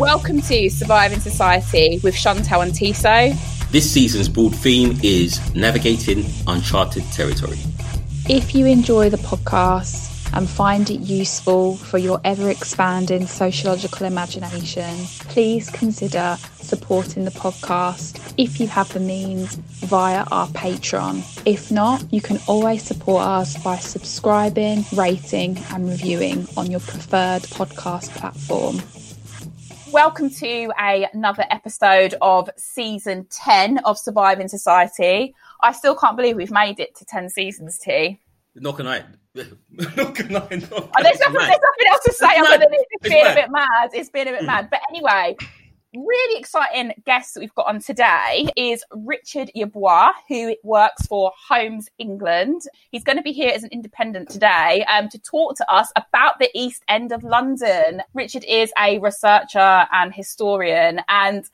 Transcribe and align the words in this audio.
Welcome 0.00 0.40
to 0.40 0.70
Surviving 0.70 1.20
Society 1.20 2.00
with 2.02 2.14
Chantel 2.14 2.62
and 2.62 2.72
Tiso. 2.72 3.36
This 3.70 3.92
season's 3.92 4.30
broad 4.30 4.56
theme 4.56 4.98
is 5.02 5.54
navigating 5.54 6.24
uncharted 6.46 7.04
territory. 7.12 7.58
If 8.26 8.54
you 8.54 8.64
enjoy 8.64 9.10
the 9.10 9.18
podcast 9.18 10.08
and 10.32 10.48
find 10.48 10.88
it 10.88 11.00
useful 11.00 11.76
for 11.76 11.98
your 11.98 12.18
ever 12.24 12.48
expanding 12.48 13.26
sociological 13.26 14.06
imagination, 14.06 15.04
please 15.28 15.68
consider 15.68 16.38
supporting 16.54 17.26
the 17.26 17.30
podcast 17.32 18.32
if 18.38 18.58
you 18.58 18.68
have 18.68 18.90
the 18.94 19.00
means 19.00 19.56
via 19.84 20.24
our 20.32 20.48
Patreon. 20.48 21.42
If 21.44 21.70
not, 21.70 22.10
you 22.10 22.22
can 22.22 22.40
always 22.46 22.82
support 22.82 23.26
us 23.26 23.62
by 23.62 23.76
subscribing, 23.76 24.86
rating, 24.94 25.58
and 25.74 25.90
reviewing 25.90 26.48
on 26.56 26.70
your 26.70 26.80
preferred 26.80 27.42
podcast 27.42 28.08
platform. 28.16 28.80
Welcome 29.92 30.30
to 30.30 30.72
a, 30.80 31.08
another 31.12 31.44
episode 31.50 32.14
of 32.22 32.48
season 32.56 33.26
10 33.28 33.78
of 33.78 33.98
Surviving 33.98 34.46
Society. 34.46 35.34
I 35.64 35.72
still 35.72 35.96
can't 35.96 36.16
believe 36.16 36.36
we've 36.36 36.52
made 36.52 36.78
it 36.78 36.94
to 36.96 37.04
10 37.04 37.28
seasons, 37.28 37.76
T. 37.78 38.20
Not 38.54 38.76
can 38.76 38.86
I. 38.86 39.02
Not 39.34 40.14
can 40.14 40.36
I. 40.36 40.38
Not 40.38 40.72
Oh, 40.72 41.02
there's, 41.02 41.18
nothing, 41.18 41.34
there's 41.34 41.48
nothing 41.48 41.88
else 41.90 42.04
to 42.04 42.12
say 42.12 42.26
It's 42.28 42.38
other 42.38 42.50
mad. 42.50 42.60
than 42.60 42.68
it's 42.70 42.84
It's 42.92 43.08
been 43.08 43.26
a 43.26 43.34
bit 43.34 43.50
mad. 43.50 43.90
It's 43.92 44.10
been 44.10 44.28
a 44.28 44.30
bit 44.30 44.40
hmm. 44.40 44.46
mad. 44.46 44.70
But 44.70 44.80
anyway, 44.90 45.36
really 45.94 46.38
exciting 46.38 46.92
guest 47.04 47.34
that 47.34 47.40
we've 47.40 47.54
got 47.54 47.66
on 47.66 47.80
today 47.80 48.46
is 48.56 48.84
Richard 48.92 49.50
Yeboah, 49.56 50.12
who 50.28 50.54
works 50.62 51.06
for 51.06 51.32
Homes 51.48 51.88
England. 51.98 52.62
He's 52.90 53.04
going 53.04 53.18
to 53.18 53.22
be 53.22 53.32
here 53.32 53.52
as 53.54 53.64
an 53.64 53.70
independent 53.72 54.28
today 54.28 54.84
um, 54.88 55.08
to 55.08 55.18
talk 55.18 55.56
to 55.56 55.72
us 55.72 55.92
about 55.96 56.38
the 56.38 56.50
East 56.54 56.84
End 56.88 57.12
of 57.12 57.24
London. 57.24 58.02
Richard 58.14 58.44
is 58.44 58.72
a 58.78 58.98
researcher 58.98 59.86
and 59.92 60.14
historian 60.14 61.00
and 61.08 61.44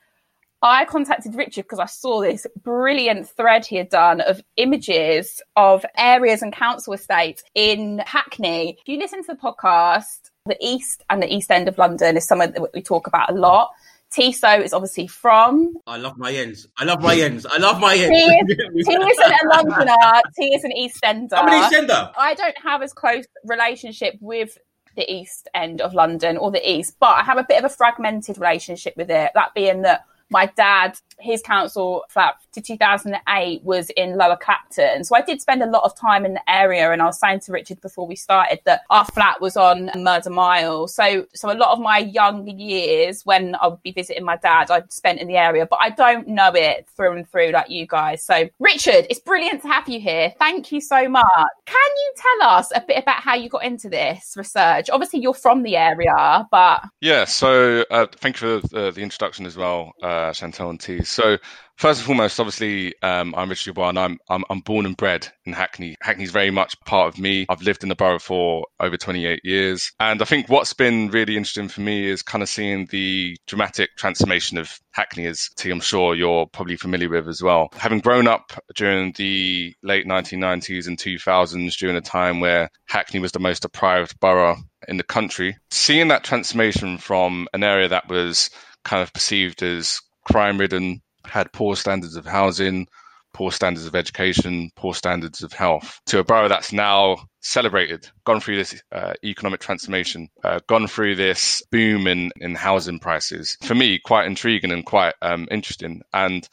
I 0.63 0.85
contacted 0.85 1.35
Richard 1.35 1.63
because 1.65 1.79
I 1.79 1.85
saw 1.85 2.21
this 2.21 2.47
brilliant 2.63 3.29
thread 3.29 3.63
he 3.63 3.75
had 3.75 3.89
done 3.89 4.21
of 4.21 4.41
images 4.55 5.39
of 5.55 5.85
areas 5.95 6.41
and 6.41 6.51
council 6.51 6.93
estates 6.93 7.43
in 7.53 8.01
Hackney. 8.07 8.77
If 8.81 8.87
you 8.87 8.97
listen 8.97 9.23
to 9.23 9.33
the 9.33 9.39
podcast, 9.39 10.31
the 10.47 10.57
East 10.59 11.03
and 11.11 11.21
the 11.21 11.31
East 11.31 11.51
End 11.51 11.67
of 11.67 11.77
London 11.77 12.17
is 12.17 12.27
somewhere 12.27 12.47
that 12.47 12.73
we 12.73 12.81
talk 12.81 13.05
about 13.05 13.29
a 13.29 13.33
lot. 13.33 13.69
Tiso 14.15 14.63
is 14.63 14.73
obviously 14.73 15.07
from. 15.07 15.73
I 15.85 15.97
love 15.97 16.17
my 16.17 16.31
ends. 16.31 16.67
I 16.77 16.85
love 16.85 17.01
my 17.01 17.15
ends. 17.15 17.45
I 17.45 17.57
love 17.57 17.79
my 17.79 17.95
ends. 17.95 18.51
is, 18.75 18.87
he 18.87 18.93
is 18.93 19.17
a 19.19 19.47
Londoner. 19.47 20.21
He 20.37 20.55
is 20.55 20.63
an 20.63 20.71
East 20.71 20.99
Ender. 21.03 21.35
I'm 21.35 21.47
an 21.47 21.71
Eastender. 21.71 22.11
I 22.17 22.33
don't 22.33 22.57
have 22.63 22.81
as 22.81 22.93
close 22.93 23.25
relationship 23.43 24.15
with 24.21 24.57
the 24.95 25.11
East 25.11 25.47
End 25.53 25.81
of 25.81 25.93
London 25.93 26.37
or 26.37 26.51
the 26.51 26.69
East, 26.69 26.95
but 26.99 27.17
I 27.17 27.23
have 27.23 27.37
a 27.37 27.43
bit 27.43 27.63
of 27.63 27.65
a 27.65 27.73
fragmented 27.73 28.37
relationship 28.37 28.95
with 28.97 29.09
it. 29.11 29.31
That 29.35 29.53
being 29.53 29.81
that 29.83 30.05
my 30.29 30.47
dad, 30.57 30.97
his 31.19 31.41
council 31.41 32.03
flat 32.09 32.35
to 32.53 32.61
2008 32.61 33.63
was 33.63 33.89
in 33.91 34.17
Lower 34.17 34.37
Clapton. 34.37 35.03
So 35.03 35.15
I 35.15 35.21
did 35.21 35.41
spend 35.41 35.63
a 35.63 35.69
lot 35.69 35.83
of 35.83 35.97
time 35.97 36.25
in 36.25 36.33
the 36.33 36.49
area. 36.49 36.91
And 36.91 37.01
I 37.01 37.05
was 37.05 37.19
saying 37.19 37.41
to 37.41 37.51
Richard 37.51 37.81
before 37.81 38.07
we 38.07 38.15
started 38.15 38.59
that 38.65 38.81
our 38.89 39.05
flat 39.05 39.41
was 39.41 39.57
on 39.57 39.89
Murder 39.95 40.29
Mile. 40.29 40.87
So, 40.87 41.25
so 41.33 41.51
a 41.51 41.55
lot 41.57 41.71
of 41.71 41.79
my 41.79 41.99
young 41.99 42.47
years 42.47 43.25
when 43.25 43.55
I 43.55 43.67
would 43.67 43.81
be 43.83 43.91
visiting 43.91 44.25
my 44.25 44.37
dad, 44.37 44.69
I'd 44.69 44.91
spent 44.91 45.19
in 45.19 45.27
the 45.27 45.37
area, 45.37 45.65
but 45.65 45.79
I 45.81 45.89
don't 45.89 46.27
know 46.27 46.51
it 46.53 46.87
through 46.95 47.17
and 47.17 47.29
through 47.29 47.51
like 47.51 47.69
you 47.69 47.87
guys. 47.87 48.23
So 48.23 48.49
Richard, 48.59 49.07
it's 49.09 49.19
brilliant 49.19 49.61
to 49.61 49.67
have 49.67 49.87
you 49.87 49.99
here. 49.99 50.33
Thank 50.39 50.71
you 50.71 50.81
so 50.81 51.07
much. 51.07 51.25
Can 51.65 51.91
you 51.97 52.13
tell 52.17 52.49
us 52.49 52.71
a 52.75 52.81
bit 52.81 53.01
about 53.01 53.21
how 53.21 53.35
you 53.35 53.49
got 53.49 53.63
into 53.63 53.89
this 53.89 54.35
research? 54.37 54.89
Obviously 54.89 55.19
you're 55.19 55.33
from 55.33 55.63
the 55.63 55.77
area, 55.77 56.47
but 56.51 56.83
Yeah, 57.01 57.25
so 57.25 57.85
uh, 57.89 58.07
thank 58.11 58.41
you 58.41 58.61
for 58.61 58.67
the, 58.67 58.91
the 58.91 59.01
introduction 59.01 59.45
as 59.45 59.55
well, 59.55 59.93
uh, 60.01 60.16
Chantal 60.33 60.69
and 60.69 60.79
T. 60.79 61.03
So 61.03 61.37
first 61.77 61.99
and 61.99 62.05
foremost, 62.05 62.39
obviously, 62.39 62.93
um, 63.01 63.33
I'm 63.35 63.49
Richard 63.49 63.75
Yeboah 63.75 63.89
and 63.89 63.99
I'm, 63.99 64.19
I'm 64.29 64.43
I'm 64.49 64.59
born 64.59 64.85
and 64.85 64.97
bred 64.97 65.27
in 65.45 65.53
Hackney. 65.53 65.95
Hackney's 66.01 66.31
very 66.31 66.51
much 66.51 66.79
part 66.81 67.13
of 67.13 67.19
me. 67.19 67.45
I've 67.49 67.61
lived 67.61 67.83
in 67.83 67.89
the 67.89 67.95
borough 67.95 68.19
for 68.19 68.65
over 68.79 68.97
28 68.97 69.41
years, 69.43 69.91
and 69.99 70.21
I 70.21 70.25
think 70.25 70.49
what's 70.49 70.73
been 70.73 71.09
really 71.09 71.37
interesting 71.37 71.67
for 71.67 71.81
me 71.81 72.07
is 72.07 72.21
kind 72.21 72.41
of 72.41 72.49
seeing 72.49 72.87
the 72.87 73.37
dramatic 73.47 73.95
transformation 73.95 74.57
of 74.57 74.79
Hackney, 74.91 75.27
as 75.27 75.49
T, 75.55 75.69
I'm 75.69 75.79
sure 75.79 76.15
you're 76.15 76.47
probably 76.47 76.75
familiar 76.75 77.09
with 77.09 77.27
as 77.27 77.41
well. 77.41 77.69
Having 77.77 77.99
grown 77.99 78.27
up 78.27 78.51
during 78.75 79.13
the 79.13 79.75
late 79.83 80.07
1990s 80.07 80.87
and 80.87 80.97
2000s, 80.97 81.77
during 81.77 81.95
a 81.95 82.01
time 82.01 82.39
where 82.39 82.69
Hackney 82.87 83.19
was 83.19 83.31
the 83.31 83.39
most 83.39 83.61
deprived 83.61 84.19
borough 84.19 84.57
in 84.87 84.97
the 84.97 85.03
country, 85.03 85.57
seeing 85.69 86.07
that 86.07 86.23
transformation 86.23 86.97
from 86.97 87.47
an 87.53 87.63
area 87.63 87.87
that 87.87 88.09
was 88.09 88.49
kind 88.83 89.03
of 89.03 89.13
perceived 89.13 89.61
as 89.61 90.01
crime 90.27 90.59
ridden, 90.59 91.01
had 91.25 91.51
poor 91.51 91.75
standards 91.75 92.15
of 92.15 92.25
housing, 92.25 92.87
poor 93.33 93.51
standards 93.51 93.85
of 93.85 93.95
education, 93.95 94.71
poor 94.75 94.93
standards 94.93 95.43
of 95.43 95.53
health, 95.53 95.99
to 96.07 96.19
a 96.19 96.23
borough 96.23 96.47
that's 96.47 96.73
now 96.73 97.17
celebrated, 97.41 98.09
gone 98.25 98.39
through 98.39 98.57
this 98.57 98.81
uh, 98.91 99.13
economic 99.23 99.59
transformation, 99.59 100.27
uh, 100.43 100.59
gone 100.67 100.87
through 100.87 101.15
this 101.15 101.61
boom 101.71 102.07
in, 102.07 102.31
in 102.37 102.55
housing 102.55 102.99
prices. 102.99 103.57
For 103.63 103.75
me, 103.75 103.99
quite 103.99 104.25
intriguing 104.25 104.71
and 104.71 104.85
quite 104.85 105.13
um, 105.21 105.47
interesting. 105.51 106.01
And 106.13 106.47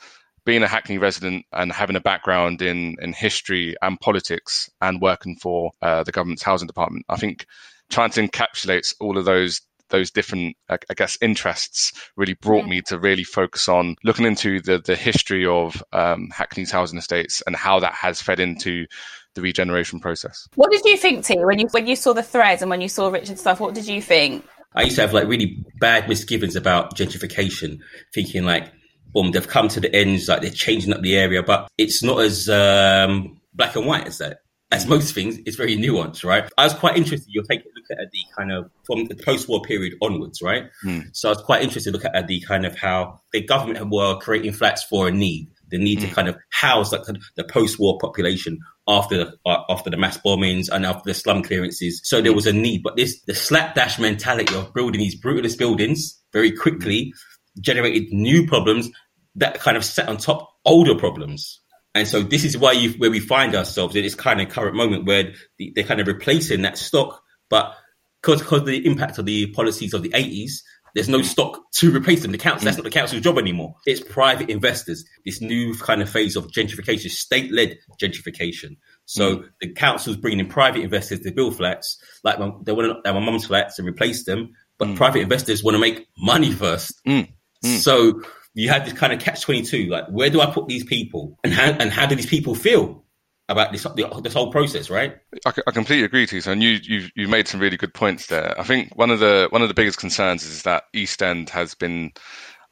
being 0.45 0.62
a 0.62 0.69
Hackney 0.69 0.99
resident 0.99 1.47
and 1.53 1.73
having 1.73 1.97
a 1.97 2.01
background 2.01 2.61
in, 2.61 2.97
in 3.01 3.12
history 3.12 3.75
and 3.81 3.99
politics 3.99 4.71
and 4.83 5.01
working 5.01 5.37
for 5.37 5.73
uh, 5.81 6.05
the 6.05 6.12
government's 6.12 6.43
housing 6.43 6.67
department, 6.67 7.06
I 7.09 7.17
think 7.17 7.47
trying 7.91 8.11
to 8.11 8.29
encapsulate 8.29 8.95
all 9.01 9.17
of 9.17 9.25
those 9.25 9.62
those 9.91 10.11
different, 10.11 10.56
I 10.69 10.78
I 10.91 10.95
guess, 10.95 11.19
interests 11.21 11.93
really 12.17 12.34
brought 12.34 12.67
me 12.67 12.83
to 12.83 12.99
really 12.99 13.25
focus 13.25 13.69
on 13.69 13.97
looking 14.05 14.27
into 14.27 14.61
the 14.61 14.78
the 14.78 14.97
history 14.97 15.47
of 15.47 15.83
um, 15.93 16.31
Hackney's 16.33 16.71
housing 16.71 16.99
estates 16.99 17.43
and 17.47 17.56
how 17.56 17.81
that 17.81 17.94
has 17.94 18.21
fed 18.21 18.41
into 18.41 18.87
the 19.34 19.43
regeneration 19.43 20.00
process. 20.00 20.49
what 20.55 20.71
did 20.71 20.84
you 20.84 20.97
think, 20.97 21.25
T, 21.25 21.37
when 21.39 21.59
you 21.59 21.67
when 21.73 21.87
you 21.87 21.97
saw 21.97 22.12
the 22.12 22.23
threads 22.23 22.62
and 22.62 22.71
when 22.71 22.81
you 22.81 22.89
saw 22.89 23.09
Richard's 23.09 23.41
stuff? 23.41 23.61
What 23.61 23.75
did 23.75 23.87
you 23.87 24.00
think? 24.00 24.44
I 24.75 24.83
used 24.83 24.97
to 24.97 25.03
have 25.03 25.12
like 25.12 25.28
really 25.28 25.65
bad 25.81 26.09
misgivings 26.09 26.56
about 26.56 26.97
gentrification, 26.97 27.78
thinking 28.12 28.44
like, 28.44 28.73
boom, 29.12 29.31
they've 29.31 29.47
come 29.47 29.69
to 29.69 29.81
the 29.81 29.94
ends, 29.94 30.28
like 30.28 30.43
they're 30.43 30.50
changing 30.50 30.93
up 30.93 31.03
the 31.03 31.17
area, 31.17 31.43
but 31.43 31.69
it's 31.78 32.03
not 32.03 32.21
as 32.21 32.49
um, 32.49 33.41
black 33.55 33.77
and 33.77 33.87
white 33.87 34.06
as 34.06 34.19
that. 34.19 34.39
As 34.71 34.87
most 34.87 35.15
things, 35.15 35.39
it's 35.47 35.57
very 35.57 35.77
nuanced, 35.77 36.25
right? 36.25 36.51
I 36.59 36.65
was 36.65 36.75
quite 36.75 36.97
interested. 36.97 37.29
You'll 37.29 37.45
take 37.45 37.61
a 37.61 37.69
look 37.75 37.99
at 38.01 38.11
the 38.11 38.19
kind 38.37 38.51
of 38.51 38.71
from 38.85 39.05
the 39.07 39.15
post-war 39.15 39.63
period 39.63 39.95
onwards, 40.03 40.43
right? 40.43 40.65
Hmm. 40.83 41.01
So 41.13 41.29
I 41.29 41.33
was 41.33 41.43
quite 41.43 41.63
interested 41.63 41.93
to 41.93 41.97
look 41.97 42.11
at 42.13 42.27
the 42.27 42.41
kind 42.41 42.67
of 42.67 42.77
how 42.77 43.21
the 43.33 43.43
government 43.43 43.91
were 43.91 44.19
creating 44.19 44.53
flats 44.53 44.83
for 44.83 45.07
a 45.07 45.11
need, 45.13 45.49
the 45.69 45.79
need 45.79 46.01
to 46.01 46.09
hmm. 46.09 46.15
kind 46.15 46.29
of 46.29 46.37
house 46.51 46.93
like 46.93 47.03
the 47.37 47.45
post-war 47.45 47.99
population 48.01 48.59
after 48.89 49.17
the, 49.17 49.33
uh, 49.47 49.63
after 49.69 49.91
the 49.91 49.97
mass 49.97 50.19
bombings 50.19 50.69
and 50.71 50.85
after 50.85 51.03
the 51.05 51.15
slum 51.15 51.43
clearances. 51.43 52.01
So 52.03 52.21
there 52.21 52.33
hmm. 52.33 52.37
was 52.37 52.47
a 52.47 52.53
need, 52.53 52.83
but 52.83 52.97
this 52.97 53.21
the 53.23 53.35
slapdash 53.35 53.99
mentality 53.99 54.55
of 54.57 54.75
building 54.75 55.01
these 55.01 55.21
brutalist 55.21 55.59
buildings 55.59 56.21
very 56.33 56.51
quickly 56.51 57.13
generated 57.61 58.13
new 58.13 58.47
problems 58.47 58.91
that 59.37 59.61
kind 59.61 59.77
of 59.77 59.85
set 59.85 60.09
on 60.09 60.17
top 60.17 60.51
older 60.65 60.95
problems. 60.95 61.61
And 61.94 62.09
so 62.09 62.22
this 62.22 62.44
is 62.44 62.59
why 62.59 62.72
you, 62.72 62.91
where 62.94 63.10
we 63.10 63.21
find 63.21 63.55
ourselves 63.55 63.94
in 63.94 64.03
this 64.03 64.15
kind 64.15 64.41
of 64.41 64.49
current 64.49 64.77
moment 64.77 65.06
where 65.06 65.32
the, 65.59 65.72
they're 65.75 65.84
kind 65.84 66.00
of 66.00 66.06
replacing 66.06 66.62
that 66.62 66.77
stock, 66.77 67.22
but 67.49 67.75
because 68.21 68.41
of 68.53 68.66
the 68.66 68.84
impact 68.87 69.19
of 69.19 69.27
the 69.27 69.47
policies 69.53 69.94
of 69.94 70.03
the 70.03 70.09
80s, 70.10 70.62
there's 70.94 71.09
no 71.09 71.22
stock 71.22 71.60
to 71.72 71.91
replace 71.91 72.22
them. 72.22 72.31
The 72.31 72.38
council, 72.38 72.65
that's 72.65 72.77
not 72.77 72.84
the 72.84 72.91
council's 72.91 73.22
job 73.22 73.37
anymore. 73.37 73.75
It's 73.84 74.00
private 74.00 74.49
investors. 74.49 75.05
This 75.25 75.41
new 75.41 75.75
kind 75.75 76.00
of 76.00 76.09
phase 76.09 76.37
of 76.37 76.47
gentrification, 76.53 77.10
state-led 77.10 77.78
gentrification. 78.00 78.76
So 79.05 79.37
mm. 79.38 79.49
the 79.61 79.72
council's 79.72 80.16
bringing 80.16 80.41
in 80.41 80.47
private 80.47 80.82
investors 80.82 81.21
to 81.21 81.32
build 81.32 81.56
flats, 81.56 81.99
like 82.22 82.38
my, 82.38 82.53
they 82.62 82.72
want 82.72 83.05
to 83.05 83.12
my 83.12 83.21
mum's 83.21 83.47
flats 83.47 83.79
and 83.79 83.88
replace 83.88 84.25
them, 84.25 84.52
but 84.79 84.88
mm. 84.88 84.97
private 84.97 85.20
investors 85.20 85.64
want 85.64 85.75
to 85.75 85.81
make 85.81 86.06
money 86.17 86.52
first. 86.52 87.00
Mm. 87.05 87.29
So 87.64 88.23
you 88.55 88.69
had 88.69 88.85
this 88.87 88.93
kind 88.95 89.12
of 89.12 89.19
catch 89.19 89.43
twenty 89.43 89.62
two. 89.62 89.87
Like, 89.87 90.06
where 90.09 90.31
do 90.31 90.41
I 90.41 90.47
put 90.51 90.69
these 90.69 90.85
people, 90.85 91.39
and 91.45 91.53
how 91.53 91.71
and 91.73 91.91
how 91.91 92.06
do 92.06 92.15
these 92.15 92.27
people 92.27 92.55
feel 92.55 93.05
about 93.49 93.73
this 93.73 93.87
this 94.23 94.33
whole 94.33 94.51
process? 94.51 94.89
Right? 94.89 95.17
I 95.45 95.51
completely 95.73 96.05
agree 96.05 96.27
to 96.27 96.37
you, 96.37 96.43
and 96.47 96.62
you 96.62 96.79
you 96.83 97.09
you 97.15 97.29
made 97.29 97.49
some 97.49 97.61
really 97.61 97.77
good 97.77 97.93
points 97.93 98.29
there. 98.29 98.59
I 98.59 98.62
think 98.62 98.97
one 98.97 99.11
of 99.11 99.21
the 99.21 99.49
one 99.51 99.62
of 99.62 99.69
the 99.69 99.75
biggest 99.75 99.99
concerns 99.99 100.45
is 100.45 100.62
that 100.62 100.85
East 100.93 101.23
End 101.23 101.51
has 101.51 101.75
been, 101.75 102.12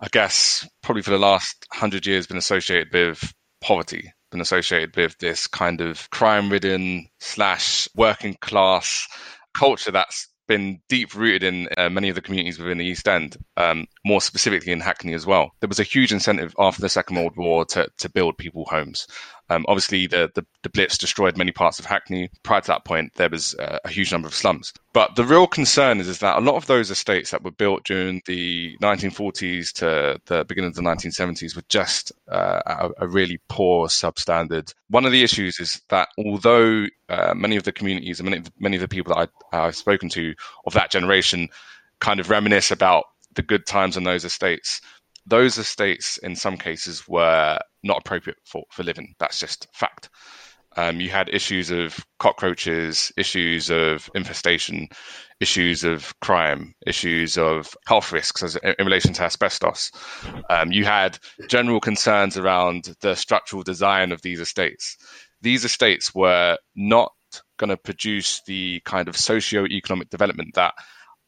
I 0.01 0.09
guess, 0.11 0.67
probably 0.83 1.03
for 1.03 1.11
the 1.11 1.19
last 1.19 1.67
hundred 1.73 2.07
years, 2.07 2.27
been 2.27 2.37
associated 2.37 2.93
with 2.93 3.35
poverty, 3.61 4.13
been 4.31 4.41
associated 4.41 4.97
with 4.97 5.19
this 5.19 5.47
kind 5.47 5.81
of 5.81 6.09
crime-ridden 6.11 7.07
slash 7.21 7.89
working 7.95 8.37
class 8.41 9.07
culture 9.57 9.91
that's 9.91 10.29
been 10.47 10.81
deep 10.89 11.15
rooted 11.15 11.43
in 11.43 11.69
uh, 11.77 11.89
many 11.89 12.09
of 12.09 12.15
the 12.15 12.23
communities 12.23 12.59
within 12.59 12.79
the 12.79 12.85
East 12.85 13.09
End, 13.09 13.37
um, 13.57 13.87
more 14.05 14.21
specifically 14.21 14.73
in 14.73 14.81
Hackney 14.81 15.15
as 15.15 15.27
well. 15.27 15.53
There 15.61 15.69
was 15.69 15.81
a 15.81 15.85
huge 15.85 16.13
incentive 16.13 16.55
after 16.59 16.81
the 16.81 16.89
Second 16.89 17.17
World 17.17 17.37
War 17.37 17.65
to, 17.67 17.89
to 17.99 18.09
build 18.09 18.39
people 18.39 18.65
homes. 18.65 19.07
Um, 19.53 19.65
obviously, 19.69 20.07
the, 20.07 20.31
the, 20.35 20.45
the 20.63 20.71
Blitz 20.71 20.97
destroyed 20.97 21.37
many 21.37 21.53
parts 21.53 21.79
of 21.79 21.85
Hackney. 21.85 22.31
Prior 22.43 22.61
to 22.61 22.67
that 22.69 22.85
point, 22.85 23.13
there 23.15 23.29
was 23.29 23.55
uh, 23.55 23.79
a 23.85 23.89
huge 23.89 24.11
number 24.11 24.29
of 24.29 24.35
slums. 24.35 24.73
But 24.93 25.17
the 25.17 25.25
real 25.25 25.47
concern 25.47 26.01
is, 26.01 26.09
is 26.09 26.21
that 26.21 26.39
a 26.39 26.41
lot 26.41 26.57
of 26.57 26.67
those 26.67 26.91
estates 26.91 27.31
that 27.31 27.43
were 27.43 27.51
built 27.51 27.85
during 27.85 28.23
the 28.27 28.77
1940s 28.83 29.73
to 29.75 30.21
the 30.27 30.45
beginning 30.45 30.69
of 30.69 30.75
the 30.75 30.83
1970s 30.83 31.55
were 31.55 31.65
just 31.69 32.13
uh, 32.31 32.61
a, 32.67 33.05
a, 33.05 33.09
really 33.09 33.41
poor 33.49 33.89
substandard. 33.89 34.73
One 34.89 35.05
of 35.05 35.13
the 35.13 35.23
issues 35.23 35.61
is 35.61 35.83
that 35.89 36.09
although 36.19 36.87
uh, 37.09 37.35
many 37.35 37.57
of 37.57 37.65
the 37.65 37.73
communities 37.73 38.21
and 38.21 38.31
many, 38.31 38.43
many 38.59 38.77
of 38.77 38.83
the 38.83 38.89
people 38.89 39.15
that 39.15 39.31
I, 39.53 39.67
I've 39.67 39.77
spoken 39.77 40.09
to 40.11 40.35
of 40.67 40.75
that 40.75 40.91
generation 40.91 41.49
kind 42.01 42.21
of 42.21 42.31
reminisce 42.31 42.71
about 42.71 43.05
the 43.35 43.43
good 43.43 43.67
times 43.67 43.97
on 43.97 44.05
those 44.05 44.25
estates, 44.25 44.81
those 45.27 45.59
estates 45.59 46.19
in 46.19 46.35
some 46.37 46.57
cases 46.57 47.07
were 47.09 47.59
not 47.83 47.99
appropriate 47.99 48.39
for, 48.45 48.65
for 48.71 48.83
living. 48.83 49.15
That's 49.19 49.39
just 49.39 49.69
fact. 49.73 50.11
Um, 50.77 51.01
you 51.01 51.11
had 51.11 51.29
issues 51.29 51.71
of 51.71 52.05
cockroaches, 52.19 53.13
issues 53.17 53.71
of 53.71 54.09
infestation, 54.15 54.89
issues 55.39 55.85
of 55.85 56.19
crime, 56.21 56.75
issues 56.87 57.37
of 57.37 57.77
health 57.87 58.11
risks 58.11 58.43
as, 58.43 58.57
in 58.57 58.85
relation 58.85 59.13
to 59.15 59.25
asbestos. 59.25 59.91
Um, 60.49 60.73
you 60.73 60.85
had 60.85 61.19
general 61.49 61.81
concerns 61.81 62.39
around 62.39 62.95
the 63.03 63.15
structural 63.15 63.63
design 63.63 64.13
of 64.13 64.23
these 64.23 64.41
estates. 64.41 64.97
These 65.43 65.65
estates 65.65 66.15
were 66.15 66.57
not 66.75 67.13
going 67.59 67.71
to 67.71 67.77
produce 67.77 68.41
the 68.47 68.81
kind 68.85 69.09
of 69.09 69.17
socio-economic 69.17 70.09
development 70.09 70.55
that, 70.55 70.75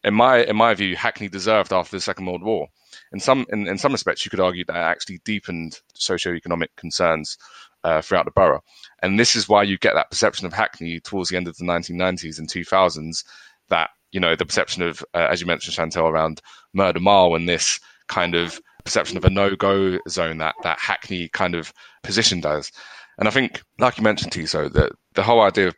in 0.02 0.14
my 0.14 0.38
in 0.44 0.56
my 0.56 0.74
view, 0.74 0.96
Hackney 0.96 1.28
deserved 1.28 1.72
after 1.72 1.96
the 1.96 2.00
Second 2.00 2.26
World 2.26 2.42
War 2.42 2.68
in 3.12 3.20
some 3.20 3.46
in, 3.50 3.66
in 3.66 3.78
some 3.78 3.92
respects, 3.92 4.24
you 4.24 4.30
could 4.30 4.40
argue 4.40 4.64
that 4.66 4.76
actually 4.76 5.20
deepened 5.24 5.80
socioeconomic 5.96 6.68
concerns 6.76 7.38
uh, 7.84 8.00
throughout 8.00 8.24
the 8.24 8.30
borough. 8.30 8.62
And 9.02 9.20
this 9.20 9.36
is 9.36 9.48
why 9.48 9.62
you 9.62 9.78
get 9.78 9.94
that 9.94 10.10
perception 10.10 10.46
of 10.46 10.52
Hackney 10.52 11.00
towards 11.00 11.28
the 11.28 11.36
end 11.36 11.46
of 11.46 11.56
the 11.56 11.64
1990s 11.64 12.38
and 12.38 12.48
2000s 12.48 13.24
that, 13.68 13.90
you 14.10 14.20
know, 14.20 14.34
the 14.34 14.46
perception 14.46 14.82
of, 14.82 15.04
uh, 15.14 15.28
as 15.30 15.40
you 15.40 15.46
mentioned, 15.46 15.76
Chantel, 15.76 16.08
around 16.08 16.40
Murder 16.72 17.00
Mile 17.00 17.34
and 17.34 17.48
this 17.48 17.78
kind 18.08 18.34
of 18.34 18.60
perception 18.84 19.16
of 19.16 19.24
a 19.24 19.30
no-go 19.30 19.98
zone 20.08 20.38
that, 20.38 20.54
that 20.62 20.78
Hackney 20.78 21.28
kind 21.28 21.54
of 21.54 21.72
positioned 22.02 22.46
as. 22.46 22.72
And 23.18 23.28
I 23.28 23.30
think, 23.30 23.62
like 23.78 23.96
you 23.98 24.02
mentioned, 24.02 24.32
Tiso, 24.32 24.72
that 24.72 24.92
the 25.14 25.22
whole 25.22 25.42
idea 25.42 25.68
of 25.68 25.76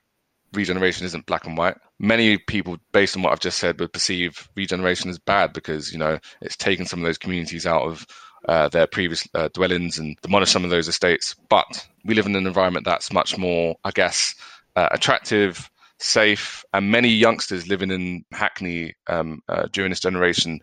regeneration 0.53 1.07
isn't 1.07 1.27
black 1.27 1.47
and 1.47 1.57
white. 1.57 1.77
Many 1.99 2.39
people, 2.39 2.77
based 2.93 3.17
on 3.17 3.23
what 3.23 3.33
I've 3.33 3.41
just 3.41 3.59
said, 3.59 3.79
would 3.81 3.93
perceive 3.93 4.49
regeneration 4.55 5.11
as 5.11 5.19
bad 5.19 5.53
because 5.53 5.93
you 5.93 5.99
know 5.99 6.19
it's 6.41 6.57
taken 6.57 6.87
some 6.87 7.01
of 7.01 7.07
those 7.07 7.19
communities 7.19 7.67
out 7.67 7.83
of 7.83 8.07
uh, 8.49 8.69
their 8.69 8.87
previous 8.87 9.27
uh, 9.35 9.49
dwellings 9.53 9.99
and 9.99 10.17
demolished 10.23 10.53
some 10.53 10.65
of 10.65 10.71
those 10.71 10.89
estates. 10.89 11.35
But 11.49 11.87
we 12.05 12.15
live 12.15 12.27
in 12.27 12.37
an 12.37 12.47
environment 12.47 12.85
that's 12.85 13.13
much 13.13 13.37
more, 13.37 13.77
I 13.85 13.91
guess, 13.91 14.35
uh, 14.77 14.89
attractive, 14.91 15.71
safe, 15.99 16.65
and 16.73 16.91
many 16.91 17.09
youngsters 17.09 17.67
living 17.69 17.91
in 17.91 18.25
Hackney 18.33 18.95
um, 19.07 19.43
uh, 19.49 19.67
during 19.73 19.91
this 19.91 20.01
generation 20.01 20.61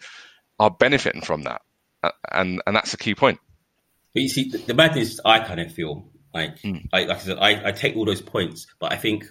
are 0.59 0.71
benefiting 0.71 1.21
from 1.21 1.43
that, 1.43 1.61
uh, 2.03 2.11
and 2.31 2.61
and 2.65 2.75
that's 2.75 2.93
a 2.93 2.97
key 2.97 3.15
point. 3.15 3.39
But 4.13 4.23
you 4.23 4.29
see, 4.29 4.49
the, 4.49 4.59
the 4.59 4.73
madness 4.73 5.19
I 5.25 5.39
kind 5.39 5.59
of 5.59 5.71
feel 5.71 6.07
like, 6.33 6.59
mm. 6.61 6.87
I, 6.93 7.05
like 7.05 7.17
I 7.17 7.21
said, 7.21 7.37
I, 7.39 7.69
I 7.69 7.71
take 7.71 7.95
all 7.95 8.05
those 8.05 8.21
points, 8.21 8.67
but 8.79 8.93
I 8.93 8.95
think 8.95 9.25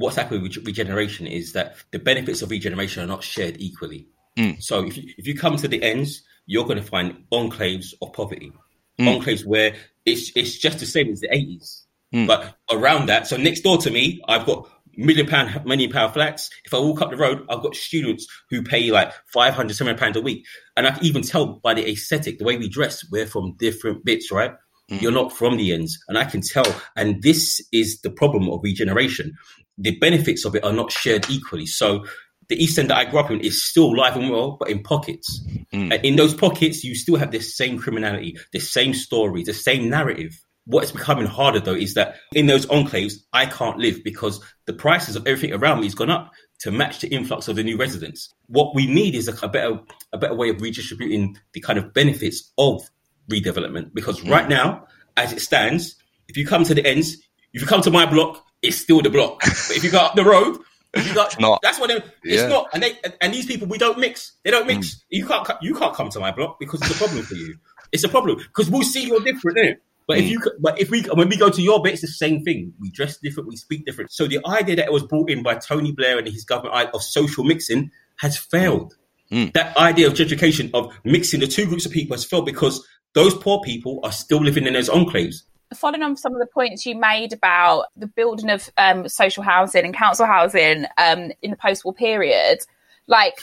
what's 0.00 0.16
happening 0.16 0.42
with 0.42 0.56
regeneration 0.66 1.26
is 1.26 1.52
that 1.52 1.76
the 1.92 1.98
benefits 1.98 2.40
of 2.40 2.50
regeneration 2.50 3.02
are 3.02 3.06
not 3.06 3.22
shared 3.22 3.56
equally. 3.60 4.08
Mm. 4.38 4.62
So 4.62 4.84
if 4.86 4.96
you, 4.96 5.12
if 5.18 5.26
you 5.26 5.36
come 5.36 5.56
to 5.58 5.68
the 5.68 5.82
ends, 5.82 6.22
you're 6.46 6.64
going 6.64 6.78
to 6.78 6.82
find 6.82 7.24
enclaves 7.30 7.92
of 8.00 8.12
poverty, 8.14 8.50
mm. 8.98 9.20
enclaves 9.20 9.44
where 9.44 9.74
it's 10.06 10.32
it's 10.34 10.58
just 10.58 10.78
the 10.78 10.86
same 10.86 11.12
as 11.12 11.20
the 11.20 11.28
80s. 11.28 11.82
Mm. 12.14 12.26
But 12.26 12.56
around 12.70 13.06
that, 13.06 13.26
so 13.26 13.36
next 13.36 13.60
door 13.60 13.76
to 13.78 13.90
me, 13.90 14.22
I've 14.26 14.46
got 14.46 14.68
million 14.96 15.26
pound, 15.26 15.64
million 15.66 15.92
pound 15.92 16.14
flats. 16.14 16.48
If 16.64 16.72
I 16.72 16.78
walk 16.78 17.02
up 17.02 17.10
the 17.10 17.16
road, 17.16 17.44
I've 17.50 17.62
got 17.62 17.76
students 17.76 18.26
who 18.48 18.62
pay 18.62 18.90
like 18.90 19.12
500, 19.32 19.74
700 19.76 19.98
pounds 20.00 20.16
a 20.16 20.22
week. 20.22 20.46
And 20.76 20.86
I 20.86 20.92
can 20.92 21.04
even 21.04 21.22
tell 21.22 21.46
by 21.46 21.74
the 21.74 21.88
aesthetic, 21.88 22.38
the 22.38 22.44
way 22.44 22.56
we 22.56 22.68
dress, 22.68 23.04
we're 23.10 23.26
from 23.26 23.56
different 23.58 24.04
bits, 24.04 24.32
right? 24.32 24.52
Mm. 24.90 25.00
You're 25.00 25.12
not 25.12 25.32
from 25.32 25.56
the 25.56 25.72
ends. 25.72 25.98
And 26.08 26.18
I 26.18 26.24
can 26.24 26.40
tell. 26.40 26.66
And 26.96 27.22
this 27.22 27.60
is 27.72 28.00
the 28.02 28.10
problem 28.10 28.50
of 28.50 28.60
regeneration 28.62 29.36
the 29.80 29.98
benefits 29.98 30.44
of 30.44 30.54
it 30.54 30.64
are 30.64 30.72
not 30.72 30.92
shared 30.92 31.28
equally. 31.30 31.66
So 31.66 32.04
the 32.48 32.62
East 32.62 32.78
End 32.78 32.90
that 32.90 32.98
I 32.98 33.04
grew 33.06 33.20
up 33.20 33.30
in 33.30 33.40
is 33.40 33.62
still 33.62 33.96
live 33.96 34.16
and 34.16 34.30
well, 34.30 34.56
but 34.58 34.68
in 34.68 34.82
pockets. 34.82 35.42
Mm. 35.72 35.94
And 35.94 36.04
in 36.04 36.16
those 36.16 36.34
pockets, 36.34 36.84
you 36.84 36.94
still 36.94 37.16
have 37.16 37.30
the 37.30 37.40
same 37.40 37.78
criminality, 37.78 38.36
the 38.52 38.60
same 38.60 38.92
story, 38.92 39.42
the 39.42 39.54
same 39.54 39.88
narrative. 39.88 40.38
What's 40.66 40.92
becoming 40.92 41.26
harder 41.26 41.60
though 41.60 41.74
is 41.74 41.94
that 41.94 42.16
in 42.34 42.46
those 42.46 42.66
enclaves, 42.66 43.14
I 43.32 43.46
can't 43.46 43.78
live 43.78 44.04
because 44.04 44.40
the 44.66 44.74
prices 44.74 45.16
of 45.16 45.26
everything 45.26 45.54
around 45.54 45.80
me 45.80 45.86
has 45.86 45.94
gone 45.94 46.10
up 46.10 46.30
to 46.60 46.70
match 46.70 47.00
the 47.00 47.08
influx 47.08 47.48
of 47.48 47.56
the 47.56 47.64
new 47.64 47.78
residents. 47.78 48.32
What 48.46 48.74
we 48.74 48.86
need 48.86 49.14
is 49.14 49.26
a, 49.26 49.46
a 49.46 49.48
better 49.48 49.80
a 50.12 50.18
better 50.18 50.34
way 50.34 50.50
of 50.50 50.60
redistributing 50.60 51.38
the 51.54 51.60
kind 51.60 51.78
of 51.78 51.94
benefits 51.94 52.52
of 52.58 52.82
redevelopment. 53.30 53.94
Because 53.94 54.20
mm. 54.20 54.30
right 54.30 54.48
now, 54.48 54.86
as 55.16 55.32
it 55.32 55.40
stands, 55.40 55.96
if 56.28 56.36
you 56.36 56.46
come 56.46 56.64
to 56.64 56.74
the 56.74 56.86
ends, 56.86 57.16
if 57.52 57.60
you 57.62 57.66
come 57.66 57.82
to 57.82 57.90
my 57.90 58.06
block, 58.06 58.44
it's 58.62 58.76
still 58.76 59.00
the 59.00 59.10
block. 59.10 59.42
But 59.68 59.76
if 59.76 59.84
you 59.84 59.90
go 59.90 59.98
up 59.98 60.14
the 60.14 60.24
road, 60.24 60.58
you 60.96 61.14
got 61.14 61.38
not. 61.38 61.60
that's 61.62 61.78
what 61.78 61.88
they, 61.88 61.96
it's 62.24 62.42
yeah. 62.42 62.48
not. 62.48 62.68
And 62.72 62.82
they 62.82 62.98
and 63.20 63.32
these 63.32 63.46
people 63.46 63.68
we 63.68 63.78
don't 63.78 63.98
mix. 63.98 64.32
They 64.44 64.50
don't 64.50 64.66
mix. 64.66 64.94
Mm. 64.94 65.02
You 65.10 65.26
can't 65.26 65.48
you 65.62 65.74
can't 65.74 65.94
come 65.94 66.10
to 66.10 66.20
my 66.20 66.32
block 66.32 66.58
because 66.58 66.80
it's 66.82 66.90
a 66.90 66.98
problem 66.98 67.22
for 67.22 67.34
you. 67.34 67.56
It's 67.92 68.04
a 68.04 68.08
problem 68.08 68.38
because 68.38 68.70
we'll 68.70 68.82
see 68.82 69.06
you're 69.06 69.20
different, 69.20 69.58
innit? 69.58 69.76
But 70.06 70.18
mm. 70.18 70.22
if 70.22 70.30
you 70.30 70.40
but 70.58 70.80
if 70.80 70.90
we 70.90 71.02
when 71.14 71.28
we 71.28 71.36
go 71.36 71.48
to 71.48 71.62
your 71.62 71.80
bit, 71.82 71.92
it's 71.92 72.02
the 72.02 72.08
same 72.08 72.42
thing. 72.42 72.74
We 72.80 72.90
dress 72.90 73.18
different, 73.18 73.48
we 73.48 73.56
speak 73.56 73.86
different. 73.86 74.10
So 74.10 74.26
the 74.26 74.40
idea 74.46 74.76
that 74.76 74.86
it 74.86 74.92
was 74.92 75.04
brought 75.04 75.30
in 75.30 75.42
by 75.42 75.54
Tony 75.54 75.92
Blair 75.92 76.18
and 76.18 76.26
his 76.26 76.44
government 76.44 76.90
of 76.92 77.02
social 77.02 77.44
mixing 77.44 77.92
has 78.16 78.36
failed. 78.36 78.96
Mm. 79.30 79.52
That 79.52 79.76
idea 79.76 80.08
of 80.08 80.14
gentrification 80.14 80.70
of 80.74 80.92
mixing 81.04 81.38
the 81.38 81.46
two 81.46 81.66
groups 81.66 81.86
of 81.86 81.92
people 81.92 82.16
has 82.16 82.24
failed 82.24 82.46
because 82.46 82.84
those 83.12 83.34
poor 83.34 83.60
people 83.60 84.00
are 84.02 84.12
still 84.12 84.42
living 84.42 84.66
in 84.66 84.74
those 84.74 84.88
enclaves 84.88 85.42
following 85.74 86.02
on 86.02 86.16
some 86.16 86.32
of 86.32 86.40
the 86.40 86.46
points 86.46 86.84
you 86.84 86.96
made 86.96 87.32
about 87.32 87.86
the 87.96 88.06
building 88.06 88.50
of 88.50 88.68
um, 88.76 89.08
social 89.08 89.42
housing 89.42 89.84
and 89.84 89.94
council 89.94 90.26
housing 90.26 90.84
um, 90.98 91.30
in 91.42 91.52
the 91.52 91.56
post-war 91.56 91.94
period, 91.94 92.58
like 93.06 93.38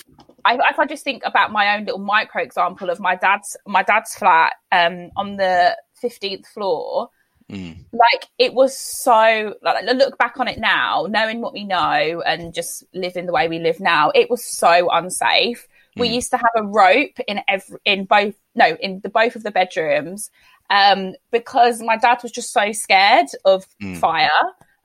I, 0.45 0.55
if 0.69 0.79
I 0.79 0.85
just 0.85 1.03
think 1.03 1.23
about 1.25 1.51
my 1.51 1.75
own 1.75 1.85
little 1.85 1.99
micro 1.99 2.41
example 2.41 2.89
of 2.89 2.99
my 2.99 3.15
dad's 3.15 3.57
my 3.65 3.83
dad's 3.83 4.15
flat 4.15 4.53
um, 4.71 5.11
on 5.17 5.35
the 5.35 5.75
fifteenth 5.93 6.47
floor, 6.47 7.09
mm. 7.51 7.77
like 7.91 8.27
it 8.37 8.53
was 8.53 8.77
so. 8.77 9.55
Like, 9.61 9.85
look 9.85 10.17
back 10.17 10.39
on 10.39 10.47
it 10.47 10.59
now, 10.59 11.07
knowing 11.09 11.41
what 11.41 11.53
we 11.53 11.65
know 11.65 12.23
and 12.25 12.53
just 12.53 12.85
living 12.93 13.25
the 13.25 13.33
way 13.33 13.47
we 13.47 13.59
live 13.59 13.79
now, 13.79 14.11
it 14.15 14.29
was 14.29 14.43
so 14.43 14.89
unsafe. 14.89 15.67
Mm. 15.97 16.01
We 16.01 16.07
used 16.09 16.31
to 16.31 16.37
have 16.37 16.51
a 16.55 16.63
rope 16.63 17.19
in 17.27 17.41
every 17.47 17.79
in 17.85 18.05
both 18.05 18.35
no 18.55 18.77
in 18.79 19.01
the 19.01 19.09
both 19.09 19.35
of 19.35 19.43
the 19.43 19.51
bedrooms 19.51 20.31
um, 20.69 21.15
because 21.31 21.81
my 21.81 21.97
dad 21.97 22.19
was 22.23 22.31
just 22.31 22.51
so 22.51 22.71
scared 22.71 23.27
of 23.45 23.65
mm. 23.81 23.97
fire. 23.97 24.29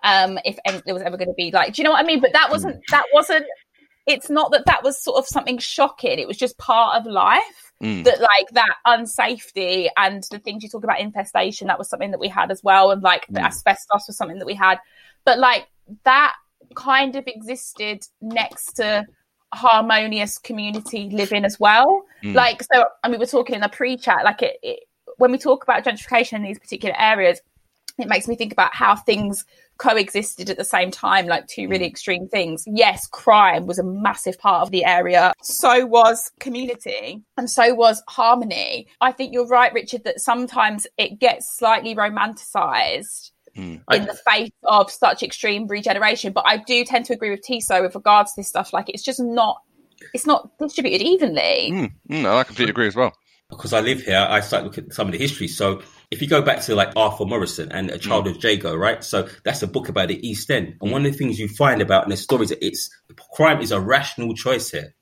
Um, 0.04 0.38
if 0.44 0.58
there 0.84 0.94
was 0.94 1.02
ever 1.02 1.16
going 1.16 1.28
to 1.28 1.34
be 1.34 1.52
like, 1.52 1.74
do 1.74 1.82
you 1.82 1.84
know 1.84 1.92
what 1.92 2.04
I 2.04 2.06
mean? 2.06 2.20
But 2.20 2.32
that 2.32 2.50
wasn't, 2.50 2.76
mm. 2.76 2.90
that 2.90 3.04
wasn't, 3.12 3.46
it's 4.06 4.28
not 4.28 4.50
that 4.50 4.66
that 4.66 4.82
was 4.82 5.00
sort 5.00 5.18
of 5.18 5.28
something 5.28 5.58
shocking. 5.58 6.18
It 6.18 6.26
was 6.26 6.36
just 6.36 6.58
part 6.58 7.00
of 7.00 7.06
life 7.06 7.72
mm. 7.80 8.02
that 8.04 8.20
like 8.20 8.48
that 8.52 8.74
unsafety 8.86 9.88
and 9.96 10.24
the 10.30 10.40
things 10.40 10.64
you 10.64 10.68
talk 10.68 10.82
about 10.82 11.00
infestation, 11.00 11.68
that 11.68 11.78
was 11.78 11.88
something 11.88 12.10
that 12.10 12.20
we 12.20 12.28
had 12.28 12.50
as 12.50 12.62
well. 12.64 12.90
And 12.90 13.02
like 13.02 13.26
the 13.28 13.40
mm. 13.40 13.46
asbestos 13.46 14.04
was 14.08 14.16
something 14.16 14.38
that 14.38 14.46
we 14.46 14.54
had, 14.54 14.78
but 15.24 15.38
like 15.38 15.68
that 16.02 16.34
kind 16.74 17.14
of 17.14 17.24
existed 17.28 18.04
next 18.20 18.72
to 18.74 19.06
harmonious 19.52 20.38
community 20.38 21.10
living 21.10 21.44
as 21.44 21.60
well. 21.60 22.04
Mm. 22.22 22.34
Like, 22.34 22.62
so, 22.62 22.84
I 23.02 23.08
mean, 23.08 23.20
we're 23.20 23.26
talking 23.26 23.54
in 23.54 23.60
the 23.60 23.68
pre-chat, 23.68 24.24
like 24.24 24.42
it, 24.42 24.56
it 24.62 24.80
when 25.18 25.32
we 25.32 25.38
talk 25.38 25.62
about 25.62 25.84
gentrification 25.84 26.34
in 26.34 26.42
these 26.42 26.58
particular 26.58 26.94
areas, 26.98 27.40
it 27.98 28.08
makes 28.08 28.26
me 28.26 28.36
think 28.36 28.52
about 28.52 28.74
how 28.74 28.96
things 28.96 29.44
coexisted 29.78 30.48
at 30.48 30.56
the 30.56 30.64
same 30.64 30.90
time, 30.90 31.26
like 31.26 31.46
two 31.48 31.68
really 31.68 31.84
mm. 31.84 31.90
extreme 31.90 32.28
things. 32.28 32.64
Yes, 32.66 33.06
crime 33.08 33.66
was 33.66 33.78
a 33.78 33.84
massive 33.84 34.38
part 34.38 34.62
of 34.62 34.70
the 34.70 34.84
area. 34.84 35.34
So 35.42 35.84
was 35.86 36.30
community 36.38 37.20
and 37.36 37.50
so 37.50 37.74
was 37.74 38.02
harmony. 38.08 38.86
I 39.00 39.12
think 39.12 39.32
you're 39.32 39.46
right, 39.46 39.72
Richard, 39.72 40.04
that 40.04 40.20
sometimes 40.20 40.86
it 40.98 41.18
gets 41.18 41.58
slightly 41.58 41.94
romanticized. 41.94 43.31
Mm. 43.56 43.82
in 43.92 44.06
the 44.06 44.18
face 44.26 44.50
of 44.64 44.90
such 44.90 45.22
extreme 45.22 45.66
regeneration. 45.66 46.32
But 46.32 46.44
I 46.46 46.56
do 46.56 46.84
tend 46.84 47.04
to 47.06 47.12
agree 47.12 47.30
with 47.30 47.42
Tiso 47.42 47.82
with 47.82 47.94
regards 47.94 48.32
to 48.32 48.40
this 48.40 48.48
stuff. 48.48 48.72
Like 48.72 48.88
it's 48.88 49.02
just 49.02 49.20
not, 49.20 49.58
it's 50.14 50.26
not 50.26 50.56
distributed 50.58 51.04
evenly. 51.04 51.70
Mm. 51.72 51.92
Mm, 52.10 52.26
I 52.26 52.44
completely 52.44 52.70
agree 52.70 52.86
as 52.86 52.96
well 52.96 53.12
because 53.52 53.72
I 53.72 53.80
live 53.80 54.02
here, 54.02 54.26
I 54.28 54.40
start 54.40 54.64
looking 54.64 54.86
at 54.86 54.94
some 54.94 55.08
of 55.08 55.12
the 55.12 55.18
history. 55.18 55.46
So 55.46 55.82
if 56.10 56.20
you 56.20 56.28
go 56.28 56.42
back 56.42 56.62
to 56.62 56.74
like 56.74 56.92
Arthur 56.96 57.24
Morrison 57.24 57.70
and 57.70 57.90
A 57.90 57.98
Child 57.98 58.26
mm. 58.26 58.30
of 58.30 58.42
Jago, 58.42 58.74
right? 58.74 59.04
So 59.04 59.28
that's 59.44 59.62
a 59.62 59.66
book 59.66 59.88
about 59.88 60.08
the 60.08 60.26
East 60.26 60.50
End. 60.50 60.74
And 60.80 60.90
mm. 60.90 60.92
one 60.92 61.06
of 61.06 61.12
the 61.12 61.18
things 61.18 61.38
you 61.38 61.48
find 61.48 61.80
about 61.80 62.04
in 62.04 62.10
the 62.10 62.16
stories 62.16 62.48
that 62.48 62.64
it's 62.64 62.90
crime 63.34 63.60
is 63.60 63.70
a 63.70 63.80
rational 63.80 64.34
choice 64.34 64.70
here. 64.70 64.94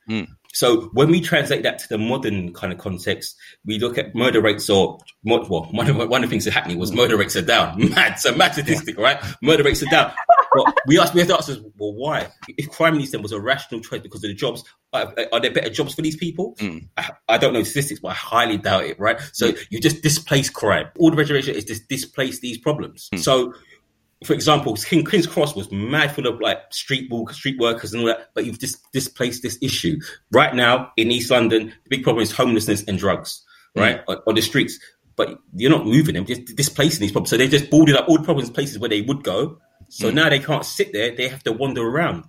Mm. 0.51 0.57
So 0.57 0.91
when 0.93 1.11
we 1.11 1.21
translate 1.21 1.63
that 1.63 1.79
to 1.81 1.89
the 1.89 1.99
modern 1.99 2.53
kind 2.53 2.73
of 2.73 2.79
context, 2.79 3.37
we 3.65 3.79
look 3.79 3.99
at 3.99 4.15
murder 4.15 4.41
rates 4.41 4.69
or 4.69 4.99
well, 5.25 5.45
one 5.71 5.89
of, 5.89 5.97
one 6.09 6.25
of 6.25 6.29
the 6.29 6.33
things 6.33 6.45
that 6.45 6.53
happening 6.53 6.79
was 6.79 6.93
murder 6.93 7.17
rates 7.17 7.37
are 7.37 7.43
down. 7.43 7.91
Mad, 7.91 8.19
so 8.19 8.35
mad 8.35 8.53
statistic, 8.53 8.99
right? 8.99 9.23
Murder 9.43 9.63
rates 9.63 9.83
are 9.83 9.91
down. 9.91 10.13
But 10.53 10.75
we 10.87 10.99
ask, 10.99 11.15
we 11.15 11.21
have 11.21 11.29
to 11.29 11.37
ask 11.37 11.49
us, 11.49 11.59
well, 11.79 11.95
why? 11.95 12.29
If 12.49 12.71
crime 12.71 12.95
in 12.95 13.03
East 13.03 13.15
End 13.15 13.23
was 13.23 13.33
a 13.33 13.41
rational 13.41 13.81
choice 13.81 14.01
because 14.01 14.25
of 14.25 14.29
the 14.29 14.35
jobs, 14.35 14.65
are, 14.93 15.15
are 15.33 15.41
there 15.41 15.53
better 15.53 15.71
jobs 15.71 15.95
for 15.95 16.03
these 16.03 16.17
people? 16.17 16.57
Mm. 16.57 16.89
I, 16.97 17.11
I 17.29 17.39
don't 17.39 17.53
know 17.53 17.63
statistics, 17.63 18.01
but 18.01 18.09
I 18.09 18.15
highly 18.15 18.57
doubt 18.57 18.85
it, 18.85 18.99
right? 18.99 19.21
So 19.33 19.53
you 19.71 19.81
just 19.81 20.03
displace 20.03 20.51
crime. 20.51 20.89
All 20.99 21.11
the 21.11 21.17
regeneration 21.17 21.55
is 21.55 21.65
just 21.65 21.89
displace 21.89 22.41
these 22.41 22.59
problems. 22.59 23.09
So 23.17 23.55
for 24.25 24.35
example, 24.35 24.75
King, 24.75 25.05
King's 25.05 25.27
Cross 25.27 25.57
was 25.57 25.71
mad 25.73 26.15
full 26.15 26.27
of 26.27 26.41
like 26.41 26.59
street 26.71 27.11
walkers, 27.11 27.37
street 27.37 27.59
workers 27.59 27.95
and 27.95 28.03
all 28.03 28.09
that, 28.09 28.31
but 28.35 28.45
you've 28.45 28.59
just 28.59 28.79
displaced 28.93 29.43
this 29.43 29.59
issue. 29.63 29.99
Right 30.31 30.55
now 30.55 30.93
in 30.97 31.11
East 31.11 31.31
London, 31.31 31.73
the 31.85 31.89
big 31.89 32.03
problem 32.03 32.23
is 32.23 32.31
homelessness 32.31 32.85
and 32.87 32.99
drugs, 32.99 33.43
mm. 33.77 33.81
right? 33.81 34.03
On, 34.09 34.19
on 34.27 34.35
the 34.35 34.43
streets. 34.43 34.79
But 35.17 35.39
you're 35.55 35.71
not 35.71 35.87
moving 35.87 36.15
them, 36.15 36.25
just 36.27 36.57
displacing 36.57 37.01
these 37.01 37.13
problems. 37.13 37.31
So 37.31 37.37
they 37.37 37.49
just 37.49 37.71
boarded 37.71 37.97
up 37.97 38.09
all 38.09 38.19
the 38.19 38.25
problems 38.25 38.51
places 38.51 38.79
where 38.79 38.89
they 38.89 39.03
would 39.03 39.23
go. 39.23 39.59
So 39.89 40.11
mm. 40.11 40.15
now 40.15 40.29
they 40.29 40.39
can't 40.39 40.65
sit 40.65 40.93
there, 40.93 41.15
they 41.15 41.29
have 41.29 41.43
to 41.45 41.53
wander 41.53 41.83
around. 41.83 42.25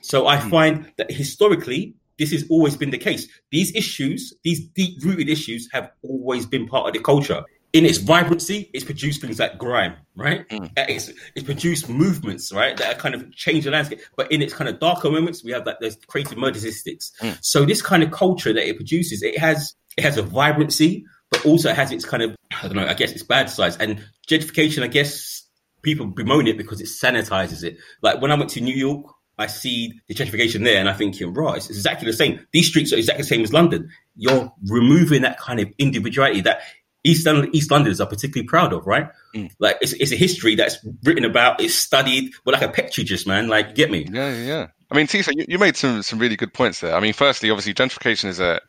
So 0.00 0.26
I 0.26 0.36
mm. 0.36 0.50
find 0.50 0.92
that 0.96 1.10
historically, 1.10 1.94
this 2.18 2.30
has 2.32 2.44
always 2.50 2.76
been 2.76 2.90
the 2.90 2.98
case. 2.98 3.26
These 3.50 3.74
issues, 3.74 4.32
these 4.44 4.64
deep 4.68 5.02
rooted 5.04 5.28
issues, 5.28 5.68
have 5.72 5.90
always 6.02 6.46
been 6.46 6.68
part 6.68 6.86
of 6.86 6.94
the 6.94 7.00
culture. 7.00 7.42
In 7.72 7.86
its 7.86 7.96
vibrancy, 7.98 8.70
it's 8.74 8.84
produced 8.84 9.22
things 9.22 9.38
like 9.38 9.56
grime, 9.56 9.94
right? 10.14 10.44
Uh, 10.76 10.84
It's, 10.88 11.10
it's 11.34 11.44
produced 11.44 11.88
movements, 11.88 12.52
right, 12.52 12.76
that 12.76 12.98
kind 12.98 13.14
of 13.14 13.34
change 13.34 13.64
the 13.64 13.70
landscape. 13.70 14.00
But 14.14 14.30
in 14.30 14.42
its 14.42 14.52
kind 14.52 14.68
of 14.68 14.78
darker 14.78 15.10
moments, 15.10 15.42
we 15.42 15.52
have 15.52 15.64
that 15.64 15.78
there's 15.80 15.96
creative 16.06 16.36
murder 16.36 16.58
statistics. 16.58 17.12
So 17.40 17.64
this 17.64 17.80
kind 17.80 18.02
of 18.02 18.10
culture 18.10 18.52
that 18.52 18.68
it 18.68 18.76
produces, 18.76 19.22
it 19.22 19.38
has 19.38 19.74
it 19.96 20.04
has 20.04 20.18
a 20.18 20.22
vibrancy, 20.22 21.04
but 21.30 21.44
also 21.46 21.70
it 21.70 21.76
has 21.76 21.92
its 21.92 22.04
kind 22.04 22.22
of 22.22 22.36
I 22.62 22.68
don't 22.68 22.76
know, 22.76 22.86
I 22.86 22.94
guess 22.94 23.12
its 23.12 23.22
bad 23.22 23.48
sides. 23.48 23.78
And 23.78 24.04
gentrification, 24.28 24.82
I 24.82 24.88
guess 24.88 25.42
people 25.80 26.06
bemoan 26.06 26.46
it 26.46 26.58
because 26.58 26.80
it 26.80 26.88
sanitizes 26.88 27.64
it. 27.64 27.78
Like 28.02 28.20
when 28.20 28.30
I 28.30 28.34
went 28.34 28.50
to 28.50 28.60
New 28.60 28.74
York, 28.74 29.06
I 29.38 29.46
see 29.46 29.98
the 30.08 30.14
gentrification 30.14 30.62
there, 30.62 30.78
and 30.78 30.90
I 30.90 30.92
think, 30.92 31.16
right, 31.20 31.56
it's 31.56 31.70
exactly 31.70 32.06
the 32.06 32.16
same. 32.16 32.46
These 32.52 32.68
streets 32.68 32.92
are 32.92 32.96
exactly 32.96 33.22
the 33.22 33.28
same 33.28 33.42
as 33.42 33.52
London. 33.52 33.88
You're 34.14 34.52
removing 34.68 35.22
that 35.22 35.38
kind 35.38 35.58
of 35.58 35.68
individuality 35.78 36.42
that 36.42 36.60
East 37.04 37.26
London, 37.26 37.50
East 37.52 37.70
Londoners 37.70 38.00
are 38.00 38.06
particularly 38.06 38.46
proud 38.46 38.72
of, 38.72 38.86
right? 38.86 39.08
Mm. 39.34 39.50
Like 39.58 39.78
it's, 39.80 39.92
it's 39.94 40.12
a 40.12 40.16
history 40.16 40.54
that's 40.54 40.78
written 41.02 41.24
about, 41.24 41.60
it's 41.60 41.74
studied, 41.74 42.32
but 42.44 42.54
like 42.54 42.62
a 42.62 42.68
petri 42.68 43.04
dish, 43.04 43.26
man. 43.26 43.48
Like, 43.48 43.74
get 43.74 43.90
me? 43.90 44.06
Yeah, 44.10 44.32
yeah, 44.32 44.46
yeah. 44.46 44.66
I 44.90 44.96
mean, 44.96 45.06
Tiso, 45.06 45.32
you, 45.34 45.46
you 45.48 45.58
made 45.58 45.76
some 45.76 46.02
some 46.02 46.18
really 46.18 46.36
good 46.36 46.52
points 46.52 46.80
there. 46.80 46.94
I 46.94 47.00
mean, 47.00 47.14
firstly, 47.14 47.50
obviously, 47.50 47.74
gentrification 47.74 48.26
is 48.26 48.40
a 48.40 48.60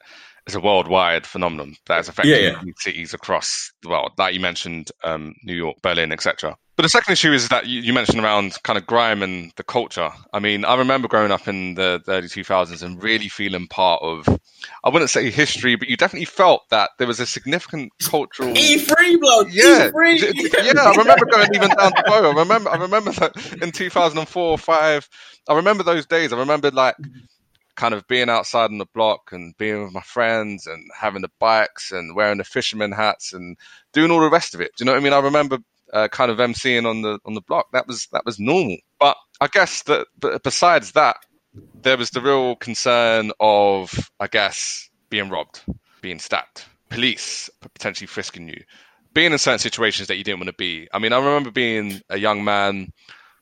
is 0.48 0.56
a 0.56 0.60
worldwide 0.60 1.26
phenomenon 1.26 1.76
that 1.88 1.96
has 1.96 2.10
affected 2.10 2.32
Yeah, 2.32 2.52
yeah. 2.52 2.72
cities 2.78 3.14
across 3.14 3.72
the 3.82 3.90
world. 3.90 4.12
Like 4.18 4.34
you 4.34 4.40
mentioned, 4.40 4.92
um, 5.04 5.34
New 5.44 5.56
York, 5.56 5.78
Berlin, 5.82 6.12
etc. 6.12 6.58
But 6.76 6.84
the 6.84 6.90
second 6.90 7.14
issue 7.14 7.32
is 7.32 7.50
that 7.50 7.68
you, 7.68 7.82
you 7.82 7.94
mentioned 7.94 8.20
around 8.20 8.58
kind 8.64 8.78
of 8.78 8.88
grime 8.88 9.22
and 9.22 9.52
the 9.58 9.64
culture. 9.64 10.10
I 10.34 10.40
mean, 10.40 10.66
I 10.66 10.76
remember 10.76 11.08
growing 11.08 11.32
up 11.32 11.48
in 11.48 11.76
the, 11.76 12.02
early 12.08 12.28
2000s 12.28 12.82
and 12.82 13.02
really 13.02 13.30
feeling 13.30 13.68
part 13.68 14.02
of, 14.02 14.28
I 14.84 14.90
wouldn't 14.90 15.12
say 15.12 15.30
history, 15.30 15.76
but 15.76 15.88
you 15.88 15.96
definitely 15.98 16.26
felt 16.26 16.64
that 16.72 16.90
there 16.98 17.08
was 17.08 17.20
a 17.20 17.28
significant 17.28 17.92
cultural. 18.04 18.54
E3, 18.56 19.20
blood. 19.20 19.48
Yeah, 19.52 19.92
E3. 19.92 20.20
D- 20.20 20.32
d- 20.32 20.50
yeah. 20.64 20.82
I 20.82 20.96
remember 20.96 21.26
going 21.28 21.48
even 21.54 21.70
down 21.70 21.92
to 21.92 22.04
Bow. 22.08 22.32
I 22.32 22.40
remember, 22.40 22.70
I 22.72 22.78
remember 22.78 23.12
that 23.12 23.36
in 23.62 23.72
2004 23.72 24.44
or 24.44 24.58
five. 24.58 25.08
I 25.48 25.54
remember 25.54 25.84
those 25.84 26.08
days. 26.08 26.34
I 26.34 26.40
remember 26.40 26.72
like 26.72 26.96
kind 27.76 27.94
of 27.94 28.08
being 28.08 28.30
outside 28.30 28.70
on 28.70 28.78
the 28.78 28.86
block 28.94 29.32
and 29.32 29.58
being 29.58 29.84
with 29.84 29.94
my 29.94 30.02
friends 30.02 30.68
and 30.68 30.90
having 30.98 31.22
the 31.22 31.32
bikes 31.40 31.92
and 31.92 32.16
wearing 32.16 32.38
the 32.38 32.44
fisherman 32.44 32.92
hats 32.92 33.34
and 33.34 33.58
doing 33.94 34.12
all 34.12 34.20
the 34.20 34.30
rest 34.30 34.54
of 34.54 34.62
it. 34.62 34.72
Do 34.78 34.84
you 34.84 34.86
know 34.86 34.94
what 34.94 35.02
I 35.02 35.04
mean? 35.04 35.14
I 35.14 35.20
remember 35.20 35.60
uh, 35.92 36.08
kind 36.08 36.32
of 36.32 36.38
emceeing 36.38 36.88
on 36.90 37.02
the 37.02 37.20
on 37.26 37.34
the 37.34 37.42
block. 37.42 37.68
That 37.72 37.88
was 37.88 38.08
that 38.12 38.26
was 38.26 38.40
normal. 38.40 38.78
But 39.00 39.18
I 39.42 39.48
guess 39.48 39.84
that 39.84 40.08
besides 40.44 40.94
that, 40.94 41.18
there 41.82 41.98
was 41.98 42.12
the 42.12 42.22
real 42.22 42.56
concern 42.56 43.32
of 43.40 44.12
I 44.20 44.28
guess 44.28 44.90
being 45.10 45.30
robbed, 45.30 45.62
being 46.02 46.20
stabbed, 46.20 46.64
police 46.90 47.50
potentially 47.62 48.08
frisking 48.08 48.48
you, 48.48 48.64
being 49.14 49.32
in 49.32 49.38
certain 49.38 49.60
situations 49.60 50.08
that 50.08 50.18
you 50.18 50.24
didn't 50.24 50.40
want 50.40 50.50
to 50.50 50.54
be. 50.54 50.88
I 50.94 51.00
mean, 51.00 51.14
I 51.14 51.18
remember 51.18 51.52
being 51.52 52.02
a 52.10 52.18
young 52.18 52.44
man, 52.44 52.92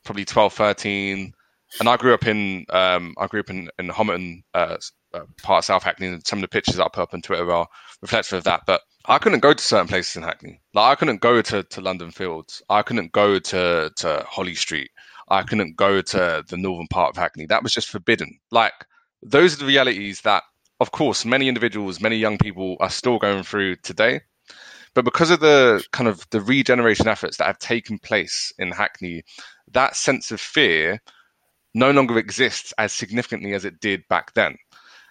probably 0.04 0.24
12, 0.24 0.52
13, 0.52 1.34
and 1.80 1.88
I 1.88 1.96
grew 1.96 2.14
up 2.14 2.26
in 2.26 2.66
um, 2.70 3.14
I 3.18 3.26
grew 3.26 3.40
up 3.40 3.50
in 3.50 3.70
in 3.78 3.88
Homerton, 3.88 4.42
uh, 4.54 4.76
uh, 5.14 5.20
part 5.42 5.60
of 5.60 5.64
South 5.64 5.82
Hackney, 5.82 6.08
and 6.08 6.26
some 6.26 6.38
of 6.38 6.42
the 6.42 6.48
pictures 6.48 6.78
I 6.78 6.88
put 6.92 7.02
up 7.02 7.14
on 7.14 7.22
Twitter 7.22 7.50
are 7.50 7.66
reflective 8.00 8.38
of 8.38 8.44
that. 8.44 8.62
But 8.66 8.82
I 9.06 9.18
couldn't 9.18 9.40
go 9.40 9.52
to 9.52 9.62
certain 9.62 9.88
places 9.88 10.16
in 10.16 10.22
Hackney. 10.22 10.60
Like 10.74 10.92
I 10.92 10.94
couldn't 10.94 11.20
go 11.20 11.42
to, 11.42 11.62
to 11.62 11.80
London 11.80 12.10
Fields. 12.10 12.62
I 12.68 12.82
couldn't 12.82 13.12
go 13.12 13.38
to 13.38 13.90
to 13.96 14.26
Holly 14.28 14.54
Street. 14.54 14.90
I 15.28 15.42
couldn't 15.42 15.76
go 15.76 16.02
to 16.02 16.44
the 16.46 16.56
northern 16.56 16.88
part 16.88 17.10
of 17.10 17.16
Hackney. 17.16 17.46
That 17.46 17.62
was 17.62 17.72
just 17.72 17.88
forbidden. 17.88 18.38
Like 18.50 18.74
those 19.22 19.54
are 19.54 19.58
the 19.58 19.66
realities 19.66 20.20
that, 20.22 20.42
of 20.80 20.90
course, 20.90 21.24
many 21.24 21.48
individuals, 21.48 22.00
many 22.00 22.16
young 22.16 22.38
people 22.38 22.76
are 22.80 22.90
still 22.90 23.18
going 23.18 23.44
through 23.44 23.76
today. 23.76 24.20
But 24.94 25.06
because 25.06 25.30
of 25.30 25.40
the 25.40 25.82
kind 25.92 26.06
of 26.08 26.26
the 26.30 26.40
regeneration 26.42 27.08
efforts 27.08 27.38
that 27.38 27.46
have 27.46 27.58
taken 27.58 27.98
place 27.98 28.52
in 28.58 28.72
Hackney, 28.72 29.22
that 29.70 29.96
sense 29.96 30.30
of 30.30 30.40
fear 30.40 31.00
no 31.74 31.90
longer 31.90 32.18
exists 32.18 32.72
as 32.78 32.92
significantly 32.92 33.54
as 33.54 33.64
it 33.64 33.80
did 33.80 34.02
back 34.08 34.34
then. 34.34 34.56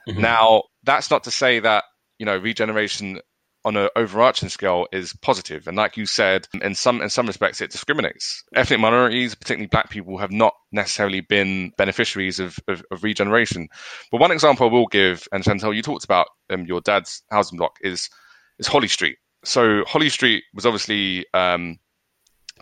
Mhm. 0.07 0.19
Now, 0.19 0.63
that's 0.83 1.09
not 1.11 1.23
to 1.25 1.31
say 1.31 1.59
that 1.59 1.83
you 2.19 2.25
know 2.25 2.37
regeneration 2.37 3.19
on 3.63 3.77
an 3.77 3.89
overarching 3.95 4.49
scale 4.49 4.87
is 4.91 5.13
positive, 5.21 5.67
and 5.67 5.77
like 5.77 5.95
you 5.95 6.05
said, 6.05 6.47
in 6.61 6.73
some 6.73 7.01
in 7.01 7.09
some 7.09 7.27
respects, 7.27 7.61
it 7.61 7.71
discriminates. 7.71 8.43
Ethnic 8.55 8.79
minorities, 8.79 9.35
particularly 9.35 9.67
Black 9.67 9.89
people, 9.89 10.17
have 10.17 10.31
not 10.31 10.53
necessarily 10.71 11.21
been 11.21 11.71
beneficiaries 11.77 12.39
of, 12.39 12.57
of, 12.67 12.83
of 12.91 13.03
regeneration. 13.03 13.67
But 14.11 14.19
one 14.19 14.31
example 14.31 14.67
I 14.67 14.71
will 14.71 14.87
give, 14.87 15.27
and 15.31 15.43
Chantel, 15.43 15.75
you 15.75 15.83
talked 15.83 16.03
about 16.03 16.27
um, 16.49 16.65
your 16.65 16.81
dad's 16.81 17.21
housing 17.29 17.57
block, 17.57 17.77
is 17.81 18.09
is 18.57 18.67
Holly 18.67 18.87
Street. 18.87 19.17
So 19.43 19.83
Holly 19.85 20.09
Street 20.09 20.43
was 20.53 20.65
obviously 20.65 21.25
um, 21.33 21.77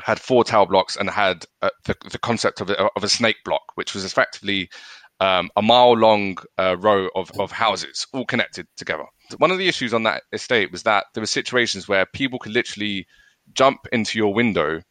had 0.02 0.20
four 0.20 0.44
tower 0.44 0.66
blocks 0.66 0.96
and 0.96 1.10
had 1.10 1.46
uh, 1.62 1.70
the, 1.86 1.96
the 2.12 2.20
concept 2.20 2.62
of 2.62 2.70
a, 2.70 2.90
of 2.96 3.04
a 3.04 3.10
snake 3.10 3.38
block, 3.44 3.64
which 3.76 3.94
was 3.94 4.06
effectively 4.06 4.70
um, 5.20 5.50
a 5.56 5.62
mile 5.62 5.94
long 5.94 6.38
uh, 6.58 6.78
row 6.78 7.10
of, 7.16 7.32
of 7.40 7.52
houses 7.52 8.08
all 8.14 8.26
connected 8.26 8.68
together. 8.78 9.06
One 9.38 9.52
of 9.52 9.58
the 9.58 9.68
issues 9.68 9.94
on 9.94 10.04
that 10.04 10.24
estate 10.32 10.72
was 10.72 10.84
that 10.84 11.06
there 11.14 11.22
were 11.22 11.28
situations 11.28 11.88
where 11.88 12.06
people 12.06 12.40
could 12.40 12.54
literally 12.54 13.06
jump 13.54 13.88
into 13.92 14.18
your 14.18 14.34
window 14.34 14.82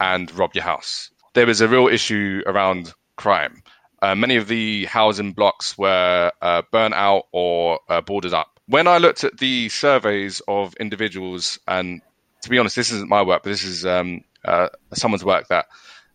and 0.00 0.32
rob 0.36 0.54
your 0.54 0.64
house. 0.64 1.10
There 1.34 1.46
was 1.46 1.60
a 1.60 1.68
real 1.68 1.88
issue 1.88 2.42
around 2.46 2.92
crime. 3.16 3.62
Uh, 4.00 4.14
many 4.14 4.36
of 4.36 4.46
the 4.46 4.84
housing 4.84 5.32
blocks 5.32 5.76
were 5.76 6.30
uh, 6.40 6.62
burnt 6.70 6.94
out 6.94 7.24
or 7.32 7.80
uh, 7.88 8.00
boarded 8.00 8.34
up. 8.34 8.60
When 8.66 8.86
I 8.86 8.98
looked 8.98 9.24
at 9.24 9.38
the 9.38 9.68
surveys 9.70 10.40
of 10.46 10.74
individuals, 10.76 11.58
and 11.66 12.00
to 12.42 12.50
be 12.50 12.58
honest, 12.58 12.76
this 12.76 12.92
isn't 12.92 13.08
my 13.08 13.22
work, 13.22 13.42
but 13.42 13.50
this 13.50 13.64
is 13.64 13.84
um, 13.86 14.22
uh, 14.44 14.68
someone's 14.94 15.24
work 15.24 15.48
that 15.48 15.66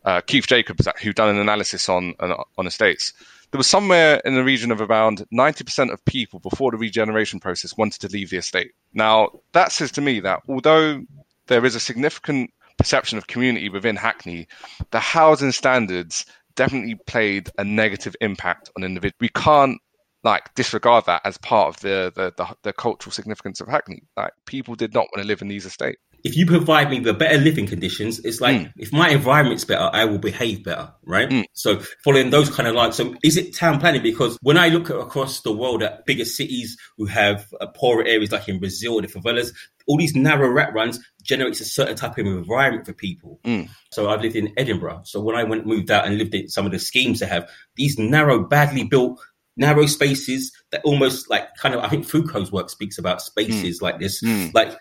uh, 0.06 0.22
Keith 0.22 0.48
Jacobs, 0.48 0.88
who 1.02 1.14
done 1.14 1.30
an 1.30 1.40
analysis 1.40 1.88
on 1.90 2.14
on, 2.20 2.68
estates, 2.68 3.14
there 3.52 3.58
was 3.58 3.68
somewhere 3.68 4.22
in 4.26 4.36
the 4.36 4.44
region 4.44 4.72
of 4.72 4.82
around 4.82 5.26
90% 5.34 5.92
of 5.92 6.04
people 6.06 6.40
before 6.40 6.72
the 6.72 6.78
regeneration 6.78 7.40
process 7.40 7.78
wanted 7.78 8.02
to 8.02 8.08
leave 8.10 8.30
the 8.30 8.38
estate. 8.38 8.72
Now, 8.94 9.30
that 9.54 9.72
says 9.72 9.92
to 9.92 10.02
me 10.02 10.20
that 10.22 10.42
although 10.50 11.04
there 11.48 11.66
is 11.66 11.76
a 11.76 11.80
significant 11.80 12.52
perception 12.78 13.18
of 13.18 13.28
community 13.28 13.70
within 13.70 13.96
Hackney, 13.96 14.48
the 14.92 15.00
housing 15.00 15.52
standards 15.52 16.26
definitely 16.56 16.96
played 17.08 17.50
a 17.58 17.64
negative 17.64 18.16
impact 18.22 18.70
on 18.76 18.84
individuals. 18.84 19.20
We 19.20 19.30
can't 19.30 19.80
like 20.24 20.54
disregard 20.56 21.06
that 21.06 21.22
as 21.26 21.38
part 21.38 21.68
of 21.68 21.80
the, 21.82 22.12
the 22.16 22.34
the, 22.38 22.56
the 22.64 22.74
cultural 22.74 23.12
significance 23.12 23.62
of 23.62 23.68
Hackney. 23.68 24.04
Like 24.18 24.32
people 24.46 24.76
did 24.76 24.94
not 24.94 25.08
want 25.14 25.22
to 25.22 25.28
live 25.28 25.42
in 25.42 25.48
these 25.48 25.66
estates. 25.66 26.02
If 26.24 26.38
you 26.38 26.46
provide 26.46 26.90
me 26.90 27.00
with 27.02 27.20
better 27.20 27.38
living 27.38 27.68
conditions, 27.68 28.20
it's 28.20 28.40
like 28.40 28.58
Mm. 28.58 28.74
if 28.78 28.94
my 28.94 29.10
environment's 29.10 29.66
better, 29.66 29.90
I 29.92 30.06
will 30.06 30.20
behave 30.20 30.64
better, 30.64 30.94
right? 31.04 31.30
Mm. 31.30 31.44
So 31.54 31.80
following 32.04 32.30
those 32.30 32.50
kind 32.50 32.68
of 32.70 32.76
lines. 32.76 32.96
So 32.96 33.14
is 33.24 33.36
it 33.36 33.54
town 33.56 33.80
planning? 33.80 34.02
Because 34.02 34.38
when 34.42 34.58
I 34.58 34.70
look 34.70 34.90
at, 34.90 34.96
across 34.96 35.42
the 35.42 35.52
world 35.52 35.84
at 35.84 36.06
bigger 36.06 36.24
cities 36.24 36.78
who 36.98 37.06
have 37.08 37.48
uh, 37.60 37.68
poorer 37.68 38.06
areas, 38.06 38.32
like 38.32 38.48
in 38.48 38.60
Brazil, 38.60 39.02
the 39.02 39.08
favelas, 39.08 39.52
all 39.86 39.98
these 39.98 40.16
narrow 40.16 40.48
rat 40.48 40.74
runs 40.74 40.98
generates 41.22 41.60
a 41.60 41.66
certain 41.66 41.98
type 41.98 42.18
of 42.18 42.26
environment 42.26 42.86
for 42.86 42.94
people. 42.94 43.42
Mm. 43.44 43.70
So 43.92 44.10
I've 44.10 44.22
lived 44.22 44.38
in 44.38 44.54
Edinburgh. 44.56 45.02
So 45.04 45.20
when 45.20 45.36
I 45.36 45.44
went 45.44 45.66
moved 45.66 45.92
out 45.92 46.06
and 46.06 46.18
lived 46.18 46.34
in 46.36 46.48
some 46.48 46.66
of 46.66 46.72
the 46.72 46.80
schemes 46.80 47.20
they 47.20 47.26
have, 47.26 47.50
these 47.76 48.00
narrow, 48.00 48.40
badly 48.44 48.86
built. 48.86 49.20
Narrow 49.56 49.86
spaces 49.86 50.52
that 50.72 50.82
almost 50.84 51.30
like 51.30 51.48
kind 51.58 51.76
of, 51.76 51.84
I 51.84 51.88
think 51.88 52.08
Foucault's 52.08 52.52
work 52.52 52.72
speaks 52.72 52.98
about 52.98 53.22
spaces 53.22 53.84
like 53.84 54.00
this. 54.00 54.20
Mm. 54.24 54.52
Like 54.52 54.76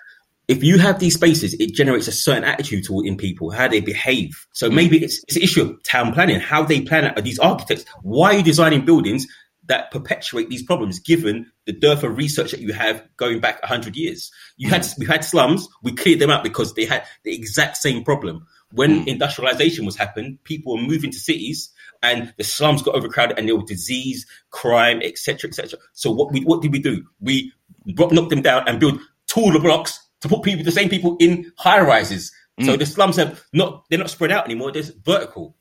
if 0.52 0.62
you 0.62 0.78
have 0.78 0.99
these 0.99 1.14
spaces, 1.14 1.54
it 1.54 1.73
generates 1.73 2.09
a 2.09 2.12
certain 2.12 2.44
attitude 2.44 2.85
toward 2.85 3.06
in 3.06 3.16
people, 3.16 3.50
how 3.50 3.68
they 3.68 3.80
behave. 3.80 4.47
So 4.52 4.71
maybe 4.71 5.02
it's, 5.02 5.25
it's 5.25 5.37
an 5.37 5.42
issue 5.42 5.62
of 5.62 5.82
town 5.82 6.12
planning, 6.12 6.40
how 6.40 6.62
they 6.62 6.82
plan 6.82 7.06
it. 7.06 7.18
Are 7.18 7.23
these 7.23 7.38
architects? 7.38 7.87
Why 8.02 8.35
are 8.35 8.37
you 8.37 8.42
designing 8.42 8.85
buildings 8.85 9.26
that 9.68 9.90
perpetuate 9.90 10.50
these 10.50 10.62
problems 10.62 10.99
given 10.99 11.50
the 11.64 11.73
dearth 11.73 12.02
of 12.02 12.18
research 12.18 12.50
that 12.50 12.61
you 12.61 12.75
have 12.75 13.02
going 13.16 13.40
back 13.40 13.62
100 13.62 13.97
years 13.97 14.32
you 14.56 14.68
had 14.68 14.85
we 14.99 15.06
had 15.06 15.25
slums 15.25 15.68
we 15.85 15.92
cleared 15.92 16.18
them 16.18 16.30
out 16.30 16.42
because 16.42 16.75
they 16.75 16.85
had 16.85 17.04
the 17.23 17.32
exact 17.32 17.76
same 17.76 18.02
problem 18.02 18.44
when 18.73 19.04
mm. 19.04 19.06
industrialization 19.06 19.87
was 19.87 19.97
happening 19.97 20.37
people 20.42 20.75
were 20.75 20.82
moving 20.82 21.12
to 21.12 21.18
cities 21.18 21.71
and 22.02 22.35
the 22.38 22.44
slums 22.44 22.82
got 22.82 22.97
overcrowded 22.97 23.38
and 23.38 23.47
there 23.47 23.54
were 23.54 23.62
disease 23.62 24.26
crime 24.50 25.00
etc 25.00 25.49
etc 25.49 25.78
so 25.92 26.11
what 26.11 26.32
we 26.32 26.40
what 26.40 26.61
did 26.61 26.73
we 26.73 26.80
do 26.80 27.04
we 27.21 27.52
knocked 27.87 28.30
them 28.30 28.42
down 28.42 28.66
and 28.66 28.80
built 28.80 28.99
taller 29.28 29.61
blocks 29.61 30.00
to 30.23 30.29
put 30.29 30.43
people 30.43 30.64
the 30.64 30.73
same 30.73 30.88
people 30.88 31.17
in 31.21 31.52
high 31.57 31.81
rises 31.81 32.33
mm. 32.61 32.64
so 32.64 32.76
the 32.76 32.87
slums 32.87 33.17
have 33.17 33.43
not 33.52 33.85
they're 33.91 33.99
not 33.99 34.11
spread 34.11 34.33
out 34.33 34.45
anymore 34.47 34.73
they're 34.73 34.83
vertical 35.05 35.55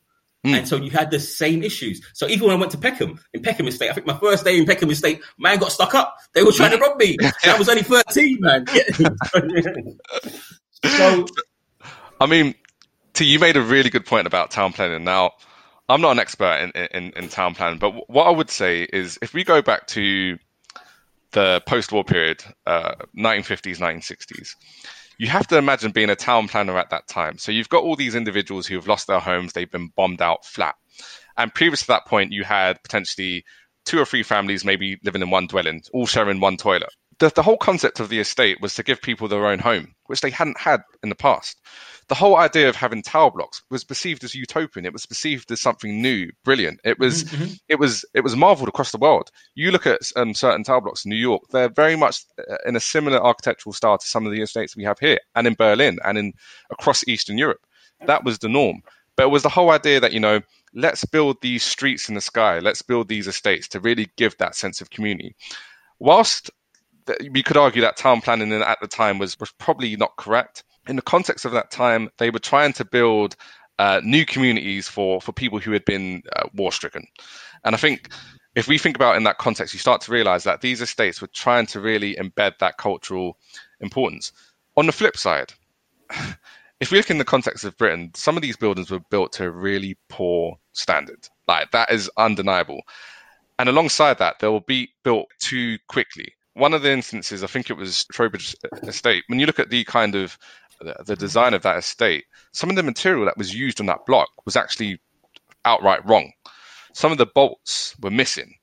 Mm. 0.45 0.57
And 0.57 0.67
so 0.67 0.75
you 0.77 0.89
had 0.89 1.11
the 1.11 1.19
same 1.19 1.61
issues. 1.61 2.01
So 2.13 2.27
even 2.27 2.47
when 2.47 2.57
I 2.57 2.59
went 2.59 2.71
to 2.71 2.77
Peckham, 2.77 3.19
in 3.33 3.43
Peckham 3.43 3.67
Estate, 3.67 3.91
I 3.91 3.93
think 3.93 4.07
my 4.07 4.17
first 4.17 4.43
day 4.43 4.57
in 4.57 4.65
Peckham 4.65 4.89
Estate, 4.89 5.21
man 5.37 5.59
got 5.59 5.71
stuck 5.71 5.93
up. 5.93 6.17
They 6.33 6.41
were 6.43 6.51
trying 6.51 6.71
to 6.71 6.77
rob 6.77 6.97
me. 6.97 7.17
I 7.45 7.57
was 7.59 7.69
only 7.69 7.83
13, 7.83 8.37
man. 8.39 8.65
so, 10.83 11.25
I 12.19 12.25
mean, 12.25 12.55
T, 13.13 13.25
you 13.25 13.37
made 13.37 13.55
a 13.55 13.61
really 13.61 13.91
good 13.91 14.05
point 14.05 14.25
about 14.25 14.49
town 14.49 14.73
planning. 14.73 15.03
Now, 15.03 15.33
I'm 15.87 16.01
not 16.01 16.13
an 16.13 16.19
expert 16.19 16.71
in, 16.75 16.87
in, 16.87 17.13
in 17.15 17.29
town 17.29 17.53
planning, 17.53 17.77
but 17.77 18.09
what 18.09 18.25
I 18.25 18.31
would 18.31 18.49
say 18.49 18.81
is 18.81 19.19
if 19.21 19.35
we 19.35 19.43
go 19.43 19.61
back 19.61 19.85
to 19.87 20.39
the 21.31 21.61
post-war 21.65 22.03
period, 22.03 22.43
uh, 22.65 22.95
1950s, 23.17 23.77
1960s, 23.77 24.55
you 25.17 25.27
have 25.27 25.47
to 25.47 25.57
imagine 25.57 25.91
being 25.91 26.09
a 26.09 26.15
town 26.15 26.47
planner 26.47 26.77
at 26.77 26.89
that 26.89 27.07
time. 27.07 27.37
So 27.37 27.51
you've 27.51 27.69
got 27.69 27.83
all 27.83 27.95
these 27.95 28.15
individuals 28.15 28.67
who 28.67 28.75
have 28.75 28.87
lost 28.87 29.07
their 29.07 29.19
homes, 29.19 29.53
they've 29.53 29.69
been 29.69 29.91
bombed 29.95 30.21
out 30.21 30.45
flat. 30.45 30.75
And 31.37 31.53
previous 31.53 31.81
to 31.81 31.87
that 31.87 32.07
point, 32.07 32.31
you 32.31 32.43
had 32.43 32.81
potentially 32.83 33.45
two 33.85 33.99
or 33.99 34.05
three 34.05 34.23
families 34.23 34.65
maybe 34.65 34.99
living 35.03 35.21
in 35.21 35.29
one 35.29 35.47
dwelling, 35.47 35.81
all 35.93 36.05
sharing 36.05 36.39
one 36.39 36.57
toilet 36.57 36.93
the, 37.21 37.29
the 37.29 37.43
whole 37.43 37.57
concept 37.57 37.99
of 37.99 38.09
the 38.09 38.19
estate 38.19 38.59
was 38.61 38.73
to 38.73 38.83
give 38.83 38.99
people 38.99 39.27
their 39.27 39.45
own 39.45 39.59
home, 39.59 39.93
which 40.07 40.21
they 40.21 40.31
hadn't 40.31 40.59
had 40.59 40.81
in 41.03 41.09
the 41.09 41.15
past. 41.15 41.61
The 42.07 42.15
whole 42.15 42.35
idea 42.35 42.67
of 42.67 42.75
having 42.75 43.03
tower 43.03 43.29
blocks 43.29 43.61
was 43.69 43.83
perceived 43.83 44.23
as 44.23 44.33
utopian. 44.33 44.87
It 44.87 44.91
was 44.91 45.05
perceived 45.05 45.51
as 45.51 45.61
something 45.61 46.01
new, 46.01 46.31
brilliant. 46.43 46.79
It 46.83 46.97
was, 46.97 47.23
mm-hmm. 47.23 47.43
mm-hmm. 47.43 47.53
it 47.69 47.77
was, 47.77 48.03
it 48.15 48.21
was 48.21 48.35
marveled 48.35 48.69
across 48.69 48.91
the 48.91 48.97
world. 48.97 49.29
You 49.53 49.69
look 49.69 49.85
at 49.85 49.99
um, 50.15 50.33
certain 50.33 50.63
tower 50.63 50.81
blocks 50.81 51.05
in 51.05 51.09
New 51.09 51.15
York; 51.15 51.43
they're 51.51 51.69
very 51.69 51.95
much 51.95 52.25
uh, 52.39 52.57
in 52.65 52.75
a 52.75 52.79
similar 52.79 53.23
architectural 53.23 53.73
style 53.73 53.99
to 53.99 54.05
some 54.05 54.25
of 54.25 54.31
the 54.31 54.41
estates 54.41 54.75
we 54.75 54.83
have 54.83 54.97
here, 54.97 55.19
and 55.35 55.45
in 55.45 55.53
Berlin, 55.53 55.99
and 56.03 56.17
in 56.17 56.33
across 56.71 57.07
Eastern 57.07 57.37
Europe. 57.37 57.61
That 58.07 58.23
was 58.25 58.39
the 58.39 58.49
norm. 58.49 58.81
But 59.15 59.27
it 59.27 59.31
was 59.31 59.43
the 59.43 59.49
whole 59.49 59.69
idea 59.69 59.99
that 59.99 60.11
you 60.11 60.19
know, 60.19 60.41
let's 60.73 61.05
build 61.05 61.37
these 61.41 61.61
streets 61.61 62.09
in 62.09 62.15
the 62.15 62.21
sky, 62.21 62.57
let's 62.57 62.81
build 62.81 63.09
these 63.09 63.27
estates 63.27 63.67
to 63.69 63.79
really 63.79 64.09
give 64.17 64.35
that 64.37 64.55
sense 64.55 64.81
of 64.81 64.89
community. 64.89 65.35
Whilst 65.99 66.49
we 67.31 67.43
could 67.43 67.57
argue 67.57 67.81
that 67.81 67.97
town 67.97 68.21
planning 68.21 68.51
at 68.53 68.79
the 68.81 68.87
time 68.87 69.17
was, 69.17 69.39
was 69.39 69.51
probably 69.51 69.95
not 69.95 70.15
correct. 70.17 70.63
In 70.87 70.95
the 70.95 71.01
context 71.01 71.45
of 71.45 71.51
that 71.51 71.71
time, 71.71 72.09
they 72.17 72.29
were 72.29 72.39
trying 72.39 72.73
to 72.73 72.85
build 72.85 73.35
uh, 73.79 74.01
new 74.03 74.25
communities 74.25 74.87
for, 74.87 75.21
for 75.21 75.31
people 75.31 75.59
who 75.59 75.71
had 75.71 75.85
been 75.85 76.23
uh, 76.35 76.47
war 76.53 76.71
stricken. 76.71 77.05
And 77.63 77.75
I 77.75 77.77
think 77.77 78.09
if 78.55 78.67
we 78.67 78.77
think 78.77 78.95
about 78.95 79.15
in 79.15 79.23
that 79.23 79.37
context, 79.37 79.73
you 79.73 79.79
start 79.79 80.01
to 80.01 80.11
realize 80.11 80.43
that 80.43 80.61
these 80.61 80.81
estates 80.81 81.21
were 81.21 81.29
trying 81.33 81.65
to 81.67 81.79
really 81.79 82.15
embed 82.15 82.57
that 82.59 82.77
cultural 82.77 83.37
importance. 83.79 84.31
On 84.77 84.85
the 84.85 84.91
flip 84.91 85.17
side, 85.17 85.53
if 86.79 86.91
we 86.91 86.97
look 86.97 87.09
in 87.09 87.17
the 87.17 87.25
context 87.25 87.63
of 87.63 87.77
Britain, 87.77 88.11
some 88.15 88.35
of 88.35 88.41
these 88.41 88.57
buildings 88.57 88.91
were 88.91 88.99
built 88.99 89.33
to 89.33 89.45
a 89.45 89.51
really 89.51 89.97
poor 90.09 90.57
standard. 90.73 91.27
Like 91.47 91.71
that 91.71 91.91
is 91.91 92.09
undeniable. 92.17 92.81
And 93.59 93.69
alongside 93.69 94.17
that, 94.17 94.39
they 94.39 94.47
will 94.47 94.61
be 94.61 94.89
built 95.03 95.27
too 95.39 95.77
quickly 95.87 96.33
one 96.53 96.73
of 96.73 96.81
the 96.81 96.91
instances, 96.91 97.43
I 97.43 97.47
think 97.47 97.69
it 97.69 97.77
was 97.77 98.05
Trowbridge 98.05 98.55
Estate, 98.83 99.23
when 99.27 99.39
you 99.39 99.45
look 99.45 99.59
at 99.59 99.69
the 99.69 99.83
kind 99.85 100.15
of 100.15 100.37
the 101.05 101.15
design 101.15 101.53
of 101.53 101.61
that 101.61 101.77
estate, 101.77 102.25
some 102.51 102.69
of 102.69 102.75
the 102.75 102.83
material 102.83 103.25
that 103.25 103.37
was 103.37 103.53
used 103.53 103.79
on 103.79 103.85
that 103.85 104.05
block 104.05 104.29
was 104.45 104.55
actually 104.55 104.99
outright 105.63 106.05
wrong. 106.07 106.31
Some 106.93 107.11
of 107.11 107.17
the 107.17 107.25
bolts 107.25 107.95
were 108.01 108.11
missing. 108.11 108.55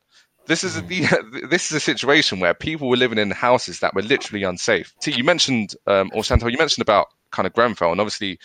This 0.47 0.65
is 0.65 0.77
a, 0.77 0.83
mm. 0.83 1.51
this 1.51 1.71
is 1.71 1.77
a 1.77 1.81
situation 1.81 2.41
where 2.41 2.55
people 2.55 2.89
were 2.89 2.97
living 2.97 3.19
in 3.19 3.31
houses 3.31 3.81
that 3.81 3.95
were 3.95 4.03
literally 4.03 4.43
unsafe. 4.43 4.93
See, 5.01 5.13
you 5.13 5.25
mentioned, 5.25 5.75
um, 5.87 6.11
or 6.15 6.25
Chantal, 6.25 6.51
you 6.51 6.59
mentioned 6.59 6.83
about 6.83 7.07
kind 7.31 7.47
of 7.47 7.53
Grenfell, 7.53 7.93
and 7.93 8.01
obviously 8.01 8.39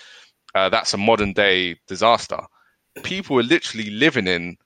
uh, 0.54 0.70
that's 0.70 0.94
a 0.94 0.98
modern 0.98 1.34
day 1.34 1.78
disaster. 1.88 2.40
People 3.04 3.36
were 3.36 3.44
literally 3.44 3.90
living 3.90 4.28
in 4.28 4.58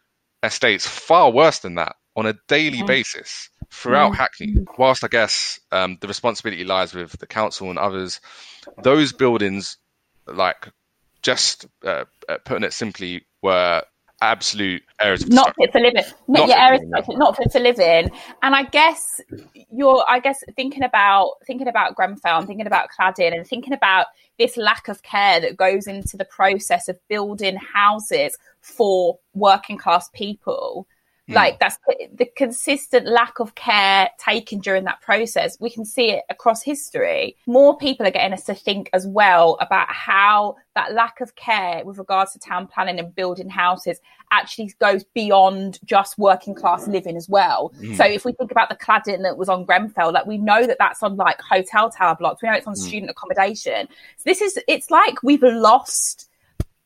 estates 0.44 0.86
far 0.86 1.32
worse 1.32 1.60
than 1.60 1.76
that 1.76 1.96
on 2.16 2.26
a 2.26 2.36
daily 2.48 2.80
mm. 2.80 2.88
basis 2.88 3.50
throughout 3.70 4.14
mm. 4.14 4.16
Hackney. 4.16 4.66
Whilst 4.78 5.04
I 5.04 5.08
guess 5.08 5.60
um, 5.72 5.98
the 6.02 6.08
responsibility 6.08 6.64
lies 6.64 6.94
with 6.94 7.18
the 7.20 7.28
council 7.28 7.70
and 7.70 7.80
others, 7.80 8.20
those 8.84 9.14
buildings, 9.14 9.78
like 10.26 10.70
just 11.22 11.66
uh, 11.84 12.06
uh, 12.30 12.38
putting 12.46 12.64
it 12.64 12.74
simply, 12.74 13.26
were 13.42 13.84
absolute 14.22 14.82
areas 15.00 15.22
of 15.22 15.30
not 15.30 15.54
fit 15.56 15.72
for 15.72 15.80
living 15.80 16.04
not, 16.28 16.40
not 16.40 16.50
yeah 16.50 16.68
areas 16.68 16.82
not 17.10 17.38
fit 17.38 17.52
for 17.52 17.60
living 17.60 18.10
and 18.42 18.56
i 18.56 18.64
guess 18.64 19.22
you're 19.72 20.04
i 20.10 20.20
guess 20.20 20.44
thinking 20.56 20.82
about 20.82 21.34
thinking 21.46 21.68
about 21.68 21.94
grenfell 21.94 22.40
and 22.40 22.48
thinking 22.48 22.66
about 22.66 22.90
cladding 22.90 23.32
and 23.32 23.46
thinking 23.46 23.74
about 23.74 24.08
this 24.40 24.58
lack 24.58 24.88
of 24.88 25.04
care 25.04 25.40
that 25.40 25.56
goes 25.56 25.86
into 25.86 26.18
the 26.18 26.26
process 26.26 26.88
of 26.88 26.98
building 27.08 27.58
houses 27.58 28.36
for 28.60 29.20
working 29.36 29.78
class 29.78 30.10
people 30.14 30.88
Mm. 31.30 31.36
Like 31.36 31.60
that's 31.60 31.78
the 32.14 32.26
consistent 32.38 33.06
lack 33.06 33.40
of 33.40 33.56
care 33.56 34.10
taken 34.18 34.60
during 34.60 34.86
that 34.86 35.02
process. 35.02 35.58
We 35.60 35.70
can 35.70 35.86
see 35.86 36.12
it 36.12 36.24
across 36.30 36.64
history. 36.64 37.36
More 37.46 37.78
people 37.78 38.08
are 38.08 38.12
getting 38.12 38.34
us 38.34 38.46
to 38.46 38.56
think 38.56 38.90
as 38.94 39.06
well 39.06 39.58
about 39.60 39.90
how 39.90 40.56
that 40.76 40.94
lack 40.94 41.20
of 41.22 41.36
care 41.36 41.84
with 41.84 41.98
regards 41.98 42.34
to 42.34 42.40
town 42.40 42.68
planning 42.68 43.00
and 43.00 43.14
building 43.14 43.50
houses 43.50 44.00
actually 44.32 44.74
goes 44.80 45.04
beyond 45.16 45.80
just 45.86 46.18
working 46.18 46.54
class 46.54 46.88
living 46.88 47.18
as 47.18 47.28
well. 47.28 47.74
Mm. 47.80 47.98
So 47.98 48.06
if 48.06 48.26
we 48.26 48.34
think 48.34 48.52
about 48.52 48.70
the 48.70 48.76
cladding 48.76 49.24
that 49.24 49.38
was 49.38 49.50
on 49.50 49.66
Grenfell, 49.66 50.14
like 50.14 50.26
we 50.26 50.38
know 50.38 50.66
that 50.66 50.78
that's 50.80 51.04
on 51.04 51.16
like 51.16 51.40
hotel 51.42 51.90
tower 51.90 52.16
blocks. 52.16 52.42
We 52.42 52.50
know 52.50 52.56
it's 52.56 52.68
on 52.68 52.74
mm. 52.74 52.78
student 52.78 53.10
accommodation. 53.10 53.88
So 54.18 54.24
this 54.26 54.42
is, 54.42 54.60
it's 54.68 54.92
like 54.92 55.24
we've 55.24 55.44
lost 55.44 56.30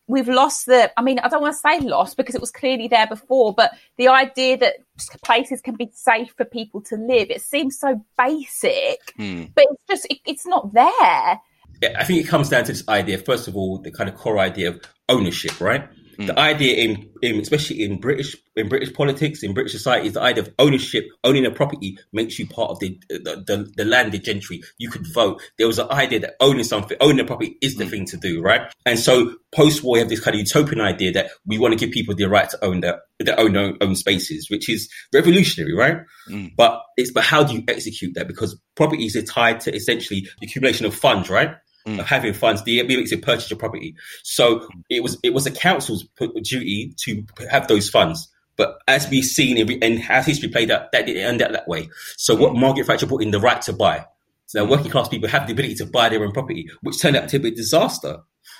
we've 0.07 0.27
lost 0.27 0.65
the 0.65 0.91
i 0.97 1.01
mean 1.01 1.19
i 1.19 1.29
don't 1.29 1.41
want 1.41 1.53
to 1.53 1.59
say 1.59 1.79
lost 1.85 2.17
because 2.17 2.35
it 2.35 2.41
was 2.41 2.51
clearly 2.51 2.87
there 2.87 3.07
before 3.07 3.53
but 3.53 3.71
the 3.97 4.07
idea 4.07 4.57
that 4.57 4.75
places 5.23 5.61
can 5.61 5.75
be 5.75 5.89
safe 5.93 6.33
for 6.35 6.45
people 6.45 6.81
to 6.81 6.95
live 6.95 7.29
it 7.29 7.41
seems 7.41 7.79
so 7.79 8.03
basic 8.17 8.99
mm. 9.17 9.49
but 9.55 9.65
it's 9.71 9.83
just 9.89 10.07
it, 10.09 10.19
it's 10.25 10.45
not 10.45 10.73
there 10.73 11.39
yeah, 11.81 11.95
i 11.97 12.03
think 12.03 12.23
it 12.23 12.27
comes 12.27 12.49
down 12.49 12.63
to 12.63 12.71
this 12.71 12.87
idea 12.87 13.17
first 13.17 13.47
of 13.47 13.55
all 13.55 13.77
the 13.77 13.91
kind 13.91 14.09
of 14.09 14.15
core 14.15 14.39
idea 14.39 14.69
of 14.69 14.81
ownership 15.09 15.59
right 15.61 15.87
Mm. 16.17 16.27
The 16.27 16.39
idea 16.39 16.75
in, 16.75 17.09
in, 17.21 17.39
especially 17.39 17.83
in 17.83 17.99
British 17.99 18.35
in 18.55 18.67
British 18.67 18.93
politics, 18.93 19.43
in 19.43 19.53
British 19.53 19.71
society, 19.71 20.07
is 20.07 20.13
the 20.13 20.21
idea 20.21 20.43
of 20.43 20.53
ownership, 20.59 21.07
owning 21.23 21.45
a 21.45 21.51
property 21.51 21.97
makes 22.11 22.37
you 22.37 22.47
part 22.47 22.71
of 22.71 22.79
the 22.79 22.99
the, 23.09 23.43
the, 23.47 23.71
the 23.77 23.85
landed 23.85 24.23
gentry. 24.23 24.61
You 24.77 24.89
could 24.89 25.05
vote. 25.13 25.41
There 25.57 25.67
was 25.67 25.79
an 25.79 25.89
idea 25.89 26.19
that 26.21 26.35
owning 26.39 26.63
something, 26.63 26.97
owning 26.99 27.19
a 27.19 27.25
property 27.25 27.57
is 27.61 27.75
the 27.75 27.85
mm. 27.85 27.89
thing 27.89 28.05
to 28.07 28.17
do, 28.17 28.41
right? 28.41 28.71
And 28.85 28.99
so 28.99 29.35
post 29.53 29.83
war, 29.83 29.97
you 29.97 30.01
have 30.01 30.09
this 30.09 30.19
kind 30.19 30.35
of 30.35 30.39
utopian 30.39 30.81
idea 30.81 31.11
that 31.13 31.31
we 31.45 31.57
want 31.57 31.73
to 31.73 31.79
give 31.79 31.93
people 31.93 32.15
the 32.15 32.25
right 32.25 32.49
to 32.49 32.63
own 32.63 32.81
their, 32.81 33.01
their 33.19 33.39
own, 33.39 33.55
own, 33.55 33.77
own 33.81 33.95
spaces, 33.95 34.49
which 34.49 34.69
is 34.69 34.89
revolutionary, 35.13 35.73
right? 35.73 35.99
Mm. 36.29 36.55
But 36.55 36.81
it's 36.97 37.11
but 37.11 37.23
how 37.23 37.43
do 37.43 37.55
you 37.55 37.63
execute 37.67 38.13
that? 38.15 38.27
Because 38.27 38.59
properties 38.75 39.15
are 39.15 39.23
tied 39.23 39.59
to 39.61 39.75
essentially 39.75 40.27
the 40.39 40.47
accumulation 40.47 40.85
of 40.85 40.95
funds, 40.95 41.29
right? 41.29 41.55
Mm. 41.87 41.99
of 41.99 42.05
having 42.05 42.33
funds. 42.33 42.63
The 42.63 42.83
makes 42.83 43.09
to 43.11 43.17
purchase 43.17 43.49
your 43.49 43.59
property. 43.59 43.95
So 44.23 44.67
it 44.89 45.03
was 45.03 45.17
it 45.23 45.33
was 45.33 45.45
the 45.45 45.51
council's 45.51 46.05
duty 46.43 46.93
to 47.05 47.25
have 47.49 47.67
those 47.67 47.89
funds. 47.89 48.27
But 48.57 48.77
as 48.87 49.09
we've 49.09 49.23
seen 49.23 49.57
and 49.81 50.03
as 50.09 50.25
history 50.25 50.49
played 50.49 50.71
out, 50.71 50.91
that 50.91 51.05
didn't 51.05 51.23
end 51.23 51.41
up 51.41 51.51
that 51.51 51.67
way. 51.67 51.89
So 52.17 52.35
what 52.35 52.53
mm. 52.53 52.59
Margaret 52.59 52.85
Thatcher 52.85 53.07
put 53.07 53.23
in 53.23 53.31
the 53.31 53.39
right 53.39 53.61
to 53.63 53.73
buy. 53.73 54.05
So 54.47 54.63
now 54.63 54.69
working 54.69 54.91
class 54.91 55.07
people 55.07 55.29
have 55.29 55.47
the 55.47 55.53
ability 55.53 55.75
to 55.75 55.85
buy 55.85 56.09
their 56.09 56.23
own 56.23 56.33
property, 56.33 56.69
which 56.81 56.99
turned 56.99 57.15
out 57.15 57.29
to 57.29 57.39
be 57.39 57.47
a 57.47 57.55
disaster. 57.55 58.17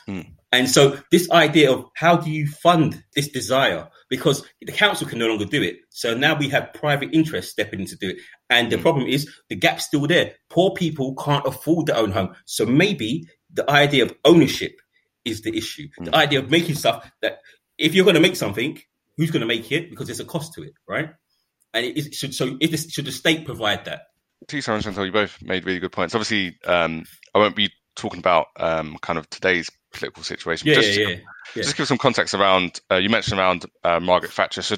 Mm. 0.08 0.32
And 0.52 0.70
so 0.70 0.98
this 1.12 1.30
idea 1.32 1.72
of 1.72 1.86
how 1.96 2.18
do 2.18 2.32
you 2.32 2.48
fund 2.48 3.04
this 3.16 3.28
desire? 3.28 3.90
Because 4.12 4.46
the 4.62 4.74
council 4.74 5.08
can 5.08 5.20
no 5.20 5.28
longer 5.28 5.46
do 5.46 5.64
it. 5.64 5.78
So 5.90 6.14
now 6.14 6.38
we 6.38 6.50
have 6.50 6.74
private 6.74 7.10
interests 7.14 7.52
stepping 7.52 7.80
in 7.80 7.86
to 7.88 7.96
do 7.96 8.10
it. 8.10 8.18
And 8.50 8.70
the 8.70 8.76
mm. 8.76 8.82
problem 8.82 9.08
is 9.08 9.28
the 9.50 9.56
gap's 9.56 9.86
still 9.86 10.06
there. 10.06 10.34
Poor 10.50 10.72
people 10.74 11.16
can't 11.16 11.48
afford 11.48 11.88
their 11.88 11.96
own 11.96 12.12
home. 12.12 12.36
So 12.46 12.66
maybe 12.66 13.28
the 13.52 13.68
idea 13.72 14.04
of 14.04 14.14
ownership 14.26 14.74
is 15.24 15.42
the 15.42 15.58
issue. 15.58 15.88
Mm. 16.00 16.06
The 16.06 16.16
idea 16.16 16.40
of 16.40 16.52
making 16.52 16.76
stuff 16.76 17.10
that 17.22 17.40
if 17.78 17.96
you're 17.96 18.04
going 18.04 18.16
to 18.16 18.22
make 18.22 18.36
something, 18.36 18.80
who's 19.16 19.32
going 19.32 19.42
to 19.42 19.48
make 19.48 19.72
it? 19.72 19.90
Because 19.90 20.08
there's 20.08 20.20
a 20.20 20.26
cost 20.26 20.54
to 20.56 20.64
it, 20.64 20.74
right? 20.88 21.10
And 21.74 21.86
it 21.86 22.14
should, 22.14 22.36
so 22.36 22.58
if 22.60 22.70
this, 22.70 22.92
should 22.92 23.06
the 23.06 23.14
state 23.14 23.46
provide 23.46 23.86
that? 23.86 24.02
Tiso 24.48 24.74
and 24.74 24.84
Chantal, 24.84 25.06
you 25.06 25.12
both 25.14 25.42
made 25.42 25.66
really 25.66 25.80
good 25.80 25.94
points. 25.94 26.14
Obviously, 26.16 26.58
um, 26.66 27.06
I 27.34 27.40
won't 27.40 27.56
be 27.56 27.72
talking 27.96 28.20
about 28.20 28.48
um, 28.58 28.98
kind 29.02 29.20
of 29.20 29.30
today's 29.30 29.70
political 29.92 30.24
situation. 30.24 30.68
Yeah, 30.68 30.76
just, 30.76 30.98
yeah, 30.98 31.08
yeah, 31.08 31.16
yeah. 31.56 31.64
Just 31.64 31.78
give 31.78 31.88
some 31.88 31.98
context 31.98 32.34
around. 32.34 32.80
Uh, 32.90 32.96
you 32.96 33.10
mentioned 33.10 33.40
around 33.40 33.66
uh, 33.84 34.00
Margaret 34.00 34.32
Thatcher. 34.32 34.62
So, 34.62 34.76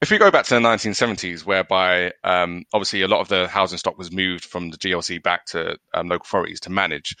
if 0.00 0.10
we 0.10 0.18
go 0.18 0.30
back 0.30 0.44
to 0.46 0.54
the 0.54 0.60
1970s, 0.60 1.44
whereby 1.44 2.12
um, 2.24 2.64
obviously 2.72 3.02
a 3.02 3.08
lot 3.08 3.20
of 3.20 3.28
the 3.28 3.48
housing 3.48 3.78
stock 3.78 3.96
was 3.98 4.12
moved 4.12 4.44
from 4.44 4.70
the 4.70 4.76
GLC 4.76 5.22
back 5.22 5.46
to 5.46 5.78
um, 5.94 6.08
local 6.08 6.24
authorities 6.24 6.60
to 6.60 6.70
manage, 6.70 7.16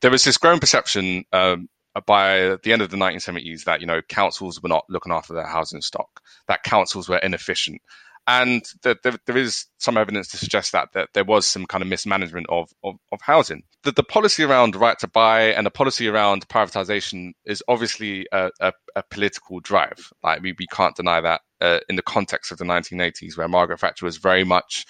there 0.00 0.10
was 0.10 0.24
this 0.24 0.36
growing 0.36 0.60
perception 0.60 1.24
um, 1.32 1.68
by 2.06 2.56
the 2.62 2.72
end 2.72 2.82
of 2.82 2.90
the 2.90 2.96
1970s 2.96 3.64
that 3.64 3.80
you 3.80 3.86
know 3.86 4.00
councils 4.02 4.62
were 4.62 4.68
not 4.68 4.84
looking 4.88 5.12
after 5.12 5.34
their 5.34 5.46
housing 5.46 5.80
stock, 5.80 6.20
that 6.46 6.62
councils 6.62 7.08
were 7.08 7.18
inefficient, 7.18 7.80
and 8.26 8.62
there 8.82 9.36
is 9.36 9.66
some 9.78 9.96
evidence 9.96 10.28
to 10.28 10.36
suggest 10.36 10.72
that, 10.72 10.92
that 10.92 11.08
there 11.14 11.24
was 11.24 11.46
some 11.46 11.66
kind 11.66 11.82
of 11.82 11.88
mismanagement 11.88 12.46
of, 12.48 12.70
of, 12.84 12.96
of 13.10 13.20
housing. 13.22 13.62
The, 13.82 13.92
the 13.92 14.02
policy 14.02 14.44
around 14.44 14.76
right 14.76 14.98
to 15.00 15.08
buy 15.08 15.52
and 15.52 15.66
the 15.66 15.70
policy 15.70 16.06
around 16.06 16.46
privatization 16.48 17.32
is 17.44 17.62
obviously 17.66 18.26
a, 18.30 18.50
a, 18.60 18.72
a 18.94 19.02
political 19.10 19.60
drive. 19.60 20.12
Like 20.22 20.42
we, 20.42 20.54
we 20.58 20.66
can't 20.66 20.94
deny 20.94 21.20
that 21.20 21.40
uh, 21.60 21.80
in 21.88 21.96
the 21.96 22.02
context 22.02 22.52
of 22.52 22.58
the 22.58 22.64
1980s, 22.64 23.36
where 23.36 23.48
Margaret 23.48 23.80
Thatcher 23.80 24.04
was 24.04 24.18
very 24.18 24.44
much 24.44 24.86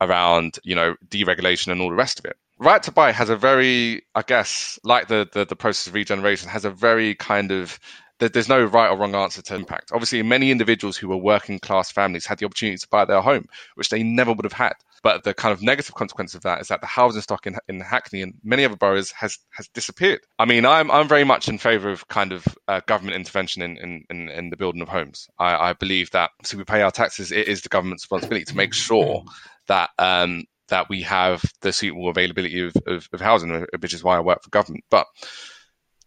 around 0.00 0.58
you 0.62 0.74
know 0.74 0.94
deregulation 1.08 1.72
and 1.72 1.80
all 1.80 1.90
the 1.90 1.94
rest 1.94 2.18
of 2.18 2.24
it. 2.24 2.36
Right 2.60 2.82
to 2.84 2.92
buy 2.92 3.12
has 3.12 3.30
a 3.30 3.36
very, 3.36 4.02
I 4.14 4.22
guess, 4.22 4.80
like 4.82 5.06
the, 5.06 5.28
the, 5.32 5.44
the 5.44 5.54
process 5.54 5.86
of 5.86 5.94
regeneration, 5.94 6.48
has 6.48 6.64
a 6.64 6.70
very 6.70 7.14
kind 7.14 7.52
of 7.52 7.78
there's 8.18 8.48
no 8.48 8.64
right 8.64 8.90
or 8.90 8.96
wrong 8.96 9.14
answer 9.14 9.42
to 9.42 9.54
impact. 9.54 9.92
Obviously, 9.92 10.22
many 10.22 10.50
individuals 10.50 10.96
who 10.96 11.08
were 11.08 11.16
working 11.16 11.58
class 11.58 11.90
families 11.90 12.26
had 12.26 12.38
the 12.38 12.46
opportunity 12.46 12.78
to 12.78 12.88
buy 12.88 13.04
their 13.04 13.20
home, 13.20 13.46
which 13.76 13.90
they 13.90 14.02
never 14.02 14.32
would 14.32 14.44
have 14.44 14.52
had. 14.52 14.74
But 15.02 15.22
the 15.22 15.32
kind 15.32 15.52
of 15.52 15.62
negative 15.62 15.94
consequence 15.94 16.34
of 16.34 16.42
that 16.42 16.60
is 16.60 16.68
that 16.68 16.80
the 16.80 16.86
housing 16.86 17.22
stock 17.22 17.46
in, 17.46 17.56
in 17.68 17.78
Hackney 17.78 18.22
and 18.22 18.34
many 18.42 18.64
other 18.64 18.76
boroughs 18.76 19.12
has 19.12 19.38
has 19.50 19.68
disappeared. 19.68 20.20
I 20.38 20.44
mean, 20.44 20.66
I'm 20.66 20.90
I'm 20.90 21.06
very 21.06 21.22
much 21.22 21.48
in 21.48 21.58
favour 21.58 21.90
of 21.90 22.08
kind 22.08 22.32
of 22.32 22.44
uh, 22.66 22.80
government 22.86 23.14
intervention 23.16 23.62
in, 23.62 23.76
in, 23.76 24.04
in, 24.10 24.28
in, 24.28 24.50
the 24.50 24.56
building 24.56 24.82
of 24.82 24.88
homes. 24.88 25.28
I, 25.38 25.70
I 25.70 25.72
believe 25.74 26.10
that 26.10 26.30
so 26.42 26.58
we 26.58 26.64
pay 26.64 26.82
our 26.82 26.90
taxes. 26.90 27.30
It 27.30 27.46
is 27.46 27.62
the 27.62 27.68
government's 27.68 28.04
responsibility 28.04 28.46
to 28.46 28.56
make 28.56 28.74
sure 28.74 29.24
that 29.68 29.90
um, 29.98 30.44
that 30.68 30.88
we 30.88 31.02
have 31.02 31.42
the 31.60 31.72
suitable 31.72 32.08
availability 32.08 32.60
of, 32.60 32.74
of, 32.86 33.08
of 33.12 33.20
housing, 33.20 33.66
which 33.78 33.94
is 33.94 34.02
why 34.02 34.16
I 34.16 34.20
work 34.20 34.42
for 34.42 34.50
government. 34.50 34.84
But 34.90 35.06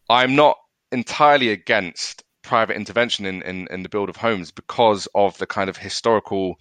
I'm 0.09 0.35
not 0.35 0.57
entirely 0.91 1.49
against 1.49 2.23
private 2.43 2.75
intervention 2.75 3.25
in, 3.25 3.41
in, 3.43 3.67
in 3.71 3.83
the 3.83 3.89
build 3.89 4.09
of 4.09 4.17
homes 4.17 4.51
because 4.51 5.07
of 5.15 5.37
the 5.37 5.45
kind 5.45 5.69
of 5.69 5.77
historical, 5.77 6.55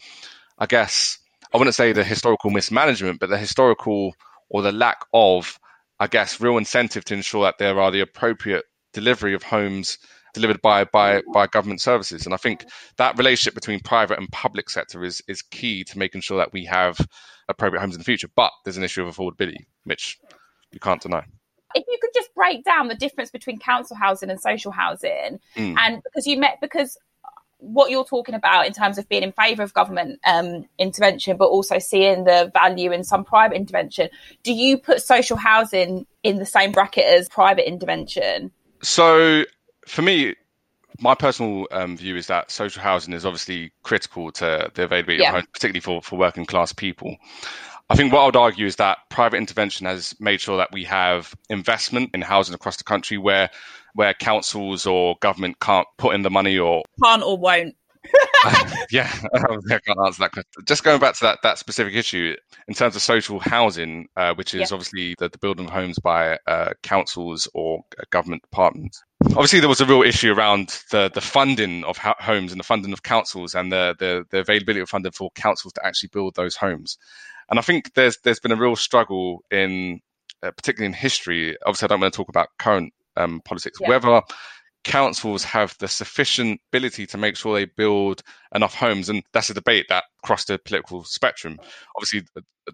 I 0.59 0.67
guess, 0.67 1.19
I 1.53 1.59
wouldn't 1.59 1.75
say 1.75 1.93
the 1.93 2.05
historical 2.05 2.51
mismanagement, 2.51 3.21
but 3.21 3.31
the 3.31 3.39
historical 3.39 4.15
or 4.49 4.63
the 4.63 4.73
lack 4.73 5.05
of, 5.13 5.59
I 5.99 6.07
guess, 6.07 6.41
real 6.41 6.59
incentive 6.59 7.05
to 7.07 7.15
ensure 7.15 7.45
that 7.45 7.59
there 7.59 7.81
are 7.81 7.91
the 7.91 8.01
appropriate 8.01 8.65
delivery 8.93 9.35
of 9.35 9.43
homes 9.43 9.99
delivered 10.33 10.63
by 10.63 10.85
by 10.85 11.23
by 11.33 11.47
government 11.49 11.81
services. 11.81 12.25
And 12.25 12.35
I 12.35 12.37
think 12.37 12.65
that 12.99 13.19
relationship 13.19 13.55
between 13.55 13.81
private 13.81 14.19
and 14.19 14.31
public 14.31 14.71
sector 14.71 15.03
is 15.05 15.23
is 15.27 15.43
key 15.43 15.83
to 15.85 15.99
making 15.99 16.21
sure 16.21 16.39
that 16.39 16.53
we 16.53 16.65
have 16.67 16.99
appropriate 17.49 17.81
homes 17.81 17.95
in 17.95 18.01
the 18.01 18.05
future. 18.05 18.29
But 18.37 18.53
there's 18.65 18.77
an 18.77 18.85
issue 18.85 19.05
of 19.05 19.15
affordability, 19.15 19.67
which 19.85 20.19
you 20.73 20.79
can't 20.79 21.03
deny 21.03 21.25
if 21.75 21.85
you 21.89 21.99
could 22.01 22.11
just 22.15 22.35
break 22.35 22.65
down 22.65 22.89
the 22.89 22.95
difference 22.95 23.31
between 23.31 23.59
council 23.59 23.97
housing 23.97 24.31
and 24.31 24.41
social 24.41 24.73
housing, 24.73 25.41
mm. 25.57 25.77
and 25.79 26.03
because 26.03 26.27
you 26.27 26.39
met 26.39 26.59
because 26.61 26.99
what 27.61 27.91
you're 27.91 28.05
talking 28.05 28.35
about 28.35 28.67
in 28.67 28.73
terms 28.73 28.99
of 28.99 29.09
being 29.09 29.23
in 29.23 29.33
favour 29.33 29.63
of 29.63 29.73
government 29.75 30.19
um, 30.25 30.67
intervention, 30.79 31.37
but 31.37 31.47
also 31.47 31.79
seeing 31.79 32.25
the 32.25 32.51
value 32.55 32.91
in 32.91 33.05
some 33.05 33.25
private 33.25 33.57
intervention, 33.57 34.09
do 34.43 34.53
you 34.53 34.79
put 34.79 35.03
social 35.03 35.37
housing 35.37 36.07
in 36.23 36.39
the 36.39 36.47
same 36.47 36.73
bracket 36.73 37.05
as 37.05 37.29
private 37.29 37.69
intervention? 37.69 38.51
So, 38.83 39.45
for 39.87 40.03
me, 40.03 40.35
my 40.99 41.15
personal 41.15 41.67
um, 41.71 41.97
view 41.97 42.17
is 42.17 42.27
that 42.27 42.51
social 42.51 42.83
housing 42.83 43.15
is 43.15 43.25
obviously 43.25 43.73
critical 43.83 44.33
to 44.33 44.71
the 44.75 44.85
availability 44.85 45.23
yeah. 45.23 45.31
of 45.31 45.35
homes, 45.37 45.49
particularly 45.53 45.81
for, 45.81 46.03
for 46.03 46.19
working 46.19 46.47
class 46.47 46.73
people. 46.73 47.17
I 47.91 47.97
think 47.97 48.13
what 48.13 48.21
I 48.21 48.27
would 48.27 48.37
argue 48.37 48.67
is 48.67 48.77
that 48.77 48.99
private 49.09 49.39
intervention 49.39 49.85
has 49.87 50.15
made 50.21 50.41
sure 50.41 50.59
that 50.59 50.71
we 50.73 50.85
have 50.85 51.35
investment 51.49 52.11
in 52.15 52.23
housing 52.23 52.55
across 52.55 52.77
the 52.77 52.85
country 52.85 53.19
where 53.19 53.51
where 53.95 54.15
councils 54.15 54.87
or 54.87 55.17
government 55.21 55.59
can't 55.59 55.89
put 55.99 56.15
in 56.15 56.23
the 56.23 56.31
money 56.31 56.57
or 56.57 56.85
can't 57.05 57.25
or 57.25 57.37
won't. 57.37 57.75
yeah, 58.93 59.13
I 59.35 59.79
can't 59.85 59.99
answer 60.07 60.21
that 60.21 60.31
question. 60.33 60.65
Just 60.67 60.85
going 60.85 61.01
back 61.01 61.15
to 61.17 61.25
that 61.25 61.41
that 61.43 61.59
specific 61.59 61.95
issue 61.95 62.37
in 62.69 62.75
terms 62.75 62.95
of 62.95 63.03
social 63.03 63.41
housing, 63.41 64.07
uh, 64.17 64.35
which 64.35 64.55
is 64.55 64.71
yeah. 64.71 64.75
obviously 64.75 65.17
the, 65.19 65.29
the, 65.29 65.39
building 65.39 65.67
of 65.67 65.73
homes 65.73 65.99
by 65.99 66.39
uh, 66.47 66.73
councils 66.85 67.49
or 67.55 67.81
government 68.11 68.43
departments. 68.43 69.03
Obviously, 69.27 69.59
there 69.59 69.69
was 69.69 69.81
a 69.81 69.87
real 69.87 70.03
issue 70.03 70.33
around 70.33 70.81
the 70.93 71.11
the 71.13 71.21
funding 71.21 71.83
of 71.85 71.99
homes 71.99 72.53
and 72.53 72.61
the 72.61 72.65
funding 72.65 72.93
of 72.93 73.03
councils 73.03 73.57
and 73.57 73.73
the, 73.73 73.97
the 73.99 74.25
the 74.31 74.39
availability 74.39 74.81
of 74.81 74.89
funding 74.89 75.13
for 75.13 75.31
councils 75.35 75.73
to 75.73 75.85
actually 75.85 76.11
build 76.13 76.37
those 76.37 76.55
homes. 76.55 76.97
And 77.51 77.59
I 77.59 77.63
think 77.63 77.95
there's 77.95 78.19
there's 78.25 78.41
been 78.41 78.53
a 78.53 78.57
real 78.57 78.77
struggle 78.77 79.45
in, 79.51 80.01
uh, 80.43 80.53
particularly 80.53 80.87
in 80.87 80.93
history. 80.93 81.57
Obviously, 81.67 81.87
I 81.87 81.89
don't 81.89 82.01
want 82.01 82.13
to 82.13 82.17
talk 82.17 82.29
about 82.29 82.49
current 82.59 82.93
um, 83.17 83.41
politics. 83.45 83.79
Yeah. 83.81 83.89
Whether 83.89 84.23
councils 84.85 85.45
have 85.45 85.77
the 85.79 85.89
sufficient 85.89 86.61
ability 86.73 87.07
to 87.07 87.19
make 87.19 87.37
sure 87.37 87.55
they 87.55 87.67
build 87.67 88.23
enough 88.55 88.75
homes, 88.75 89.09
and 89.09 89.23
that's 89.33 89.51
a 89.51 89.55
debate 89.55 89.87
that 89.89 90.05
crossed 90.23 90.49
the 90.49 90.59
political 90.59 91.05
spectrum. 91.05 91.59
Obviously, 91.97 92.23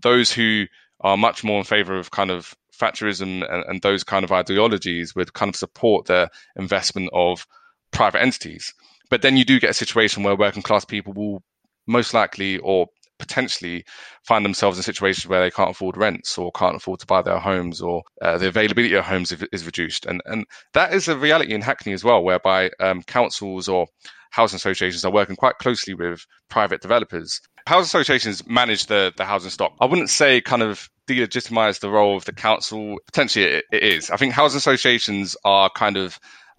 those 0.03 0.31
who 0.31 0.67
are 1.01 1.17
much 1.17 1.43
more 1.43 1.59
in 1.59 1.65
favour 1.65 1.99
of 1.99 2.11
kind 2.11 2.31
of 2.31 2.55
Thatcherism 2.79 3.43
and, 3.51 3.65
and 3.67 3.83
those 3.83 4.05
kind 4.05 4.25
of 4.25 4.33
ideologies 4.33 5.15
would 5.15 5.33
kind 5.33 5.49
of 5.49 5.57
support 5.57 6.07
the 6.07 6.29
investment 6.57 7.11
of 7.13 7.47
private 7.91 8.21
entities. 8.21 8.75
But 9.09 9.23
then 9.23 9.37
you 9.37 9.45
do 9.45 9.61
get 9.61 9.71
a 9.71 9.75
situation 9.75 10.23
where 10.23 10.37
working 10.37 10.63
class 10.63 10.85
people 10.85 11.13
will 11.13 11.43
most 11.87 12.13
likely 12.13 12.59
or 12.59 12.89
potentially 13.19 13.85
find 14.25 14.45
themselves 14.45 14.77
in 14.77 14.83
situations 14.83 15.27
where 15.27 15.41
they 15.41 15.51
can't 15.51 15.71
afford 15.71 15.97
rents 15.97 16.39
or 16.39 16.53
can't 16.53 16.77
afford 16.77 17.01
to 17.01 17.07
buy 17.07 17.23
their 17.23 17.39
homes 17.39 17.81
or 17.81 18.03
uh, 18.23 18.39
the 18.39 18.49
availability 18.49 18.95
of 18.95 19.05
homes 19.05 19.33
is 19.53 19.67
reduced. 19.67 20.07
And, 20.07 20.23
and 20.27 20.45
that 20.75 20.93
is 20.93 21.09
a 21.09 21.17
reality 21.17 21.55
in 21.55 21.63
Hackney 21.63 21.93
as 21.93 22.05
well, 22.05 22.23
whereby 22.23 22.71
um, 22.81 23.03
councils 23.03 23.69
or 23.69 23.87
housing 24.31 24.57
associations 24.57 25.05
are 25.05 25.13
working 25.13 25.37
quite 25.37 25.59
closely 25.59 25.95
with 25.95 26.27
private 26.49 26.83
developers. 26.83 27.41
Housing 27.67 27.87
associations 27.87 28.47
manage 28.47 28.87
the, 28.87 29.13
the 29.17 29.25
housing 29.25 29.51
stock. 29.51 29.73
I 29.81 29.87
wouldn't 29.87 30.11
say 30.11 30.41
kind 30.41 30.63
of 30.63 30.89
delegitimize 31.09 31.81
the 31.81 31.91
role 31.91 32.17
of 32.17 32.25
the 32.25 32.33
council. 32.33 32.97
Potentially 33.07 33.47
it, 33.47 33.65
it 33.73 33.83
is. 33.83 34.11
I 34.11 34.17
think 34.17 34.33
housing 34.33 34.59
associations 34.59 35.37
are 35.45 35.71
kind 35.71 35.97
of 35.97 36.19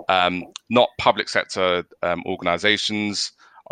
um, 0.10 0.44
not 0.70 0.90
public 0.98 1.30
sector 1.30 1.84
um, 2.04 2.24
organizations 2.26 3.32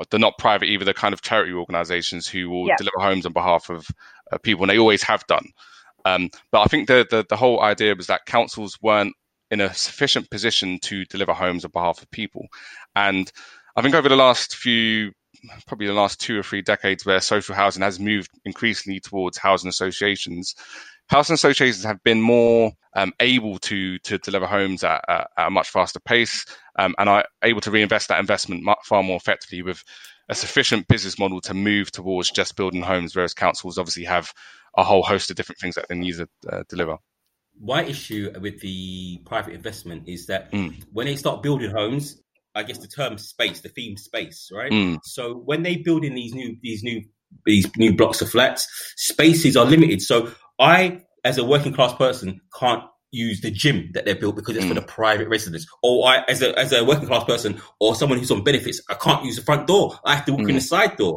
they're 0.09 0.19
not 0.19 0.37
private 0.37 0.67
either. 0.67 0.85
They're 0.85 0.93
kind 0.93 1.13
of 1.13 1.21
charity 1.21 1.53
organisations 1.53 2.27
who 2.27 2.49
will 2.49 2.67
yeah. 2.67 2.75
deliver 2.77 2.99
homes 2.99 3.25
on 3.25 3.33
behalf 3.33 3.69
of 3.69 3.87
uh, 4.31 4.37
people, 4.39 4.63
and 4.63 4.69
they 4.69 4.79
always 4.79 5.03
have 5.03 5.25
done. 5.27 5.45
Um, 6.03 6.29
but 6.51 6.61
I 6.61 6.65
think 6.65 6.87
the, 6.87 7.05
the 7.09 7.25
the 7.27 7.37
whole 7.37 7.61
idea 7.61 7.95
was 7.95 8.07
that 8.07 8.25
councils 8.25 8.77
weren't 8.81 9.15
in 9.51 9.61
a 9.61 9.73
sufficient 9.73 10.29
position 10.29 10.79
to 10.83 11.05
deliver 11.05 11.33
homes 11.33 11.65
on 11.65 11.71
behalf 11.71 12.01
of 12.01 12.11
people, 12.11 12.47
and 12.95 13.31
I 13.75 13.81
think 13.81 13.95
over 13.95 14.09
the 14.09 14.15
last 14.15 14.55
few 14.55 15.11
probably 15.67 15.87
the 15.87 15.93
last 15.93 16.19
two 16.19 16.39
or 16.39 16.43
three 16.43 16.61
decades 16.61 17.05
where 17.05 17.19
social 17.19 17.55
housing 17.55 17.83
has 17.83 17.99
moved 17.99 18.31
increasingly 18.45 18.99
towards 18.99 19.37
housing 19.37 19.69
associations 19.69 20.55
housing 21.07 21.33
associations 21.33 21.83
have 21.83 22.03
been 22.03 22.21
more 22.21 22.71
um, 22.95 23.13
able 23.19 23.59
to 23.59 23.97
to 23.99 24.17
deliver 24.17 24.47
homes 24.47 24.83
at, 24.83 25.03
at, 25.07 25.27
at 25.37 25.47
a 25.47 25.51
much 25.51 25.69
faster 25.69 25.99
pace 25.99 26.45
um, 26.79 26.95
and 26.97 27.09
are 27.09 27.25
able 27.43 27.61
to 27.61 27.71
reinvest 27.71 28.07
that 28.09 28.19
investment 28.19 28.63
far 28.83 29.03
more 29.03 29.17
effectively 29.17 29.61
with 29.61 29.83
a 30.29 30.35
sufficient 30.35 30.87
business 30.87 31.19
model 31.19 31.41
to 31.41 31.53
move 31.53 31.91
towards 31.91 32.31
just 32.31 32.55
building 32.55 32.81
homes, 32.81 33.15
whereas 33.15 33.33
councils 33.33 33.77
obviously 33.77 34.05
have 34.05 34.33
a 34.77 34.83
whole 34.83 35.03
host 35.03 35.29
of 35.29 35.35
different 35.35 35.59
things 35.59 35.75
that 35.75 35.87
they 35.87 35.95
need 35.95 36.15
to 36.15 36.27
uh, 36.51 36.63
deliver. 36.67 36.97
My 37.59 37.83
issue 37.83 38.33
with 38.41 38.59
the 38.59 39.21
private 39.25 39.53
investment 39.53 40.09
is 40.09 40.25
that 40.25 40.51
mm. 40.51 40.83
when 40.91 41.05
they 41.05 41.15
start 41.15 41.41
building 41.41 41.71
homes, 41.71 42.21
I 42.53 42.63
guess 42.63 42.79
the 42.79 42.87
term 42.87 43.17
space, 43.17 43.61
the 43.61 43.69
theme 43.69 43.97
space, 43.97 44.49
right? 44.53 44.71
Mm. 44.71 44.99
So 45.03 45.35
when 45.35 45.63
they 45.63 45.77
build 45.77 46.03
in 46.03 46.15
these 46.15 46.33
new 46.33 46.57
these 46.61 46.83
new 46.83 47.03
these 47.45 47.69
new 47.77 47.95
blocks 47.95 48.21
of 48.21 48.29
flats, 48.29 48.67
spaces 48.97 49.55
are 49.55 49.65
limited. 49.65 50.01
So 50.01 50.31
I, 50.59 51.01
as 51.23 51.37
a 51.37 51.43
working 51.43 51.73
class 51.73 51.93
person, 51.93 52.41
can't 52.57 52.83
use 53.11 53.41
the 53.41 53.49
gym 53.51 53.91
that 53.93 54.05
they're 54.05 54.15
built 54.15 54.35
because 54.35 54.55
it's 54.55 54.65
mm. 54.65 54.69
for 54.69 54.73
the 54.75 54.81
private 54.81 55.27
residents. 55.27 55.65
Or 55.81 56.07
I, 56.07 56.23
as 56.27 56.41
a 56.41 56.57
as 56.57 56.73
a 56.73 56.83
working 56.83 57.07
class 57.07 57.23
person 57.23 57.61
or 57.79 57.95
someone 57.95 58.19
who's 58.19 58.31
on 58.31 58.43
benefits, 58.43 58.81
I 58.89 58.95
can't 58.95 59.23
use 59.25 59.37
the 59.37 59.41
front 59.41 59.67
door. 59.67 59.97
I 60.05 60.15
have 60.15 60.25
to 60.25 60.33
walk 60.33 60.41
mm. 60.41 60.49
in 60.49 60.55
the 60.55 60.61
side 60.61 60.97
door. 60.97 61.15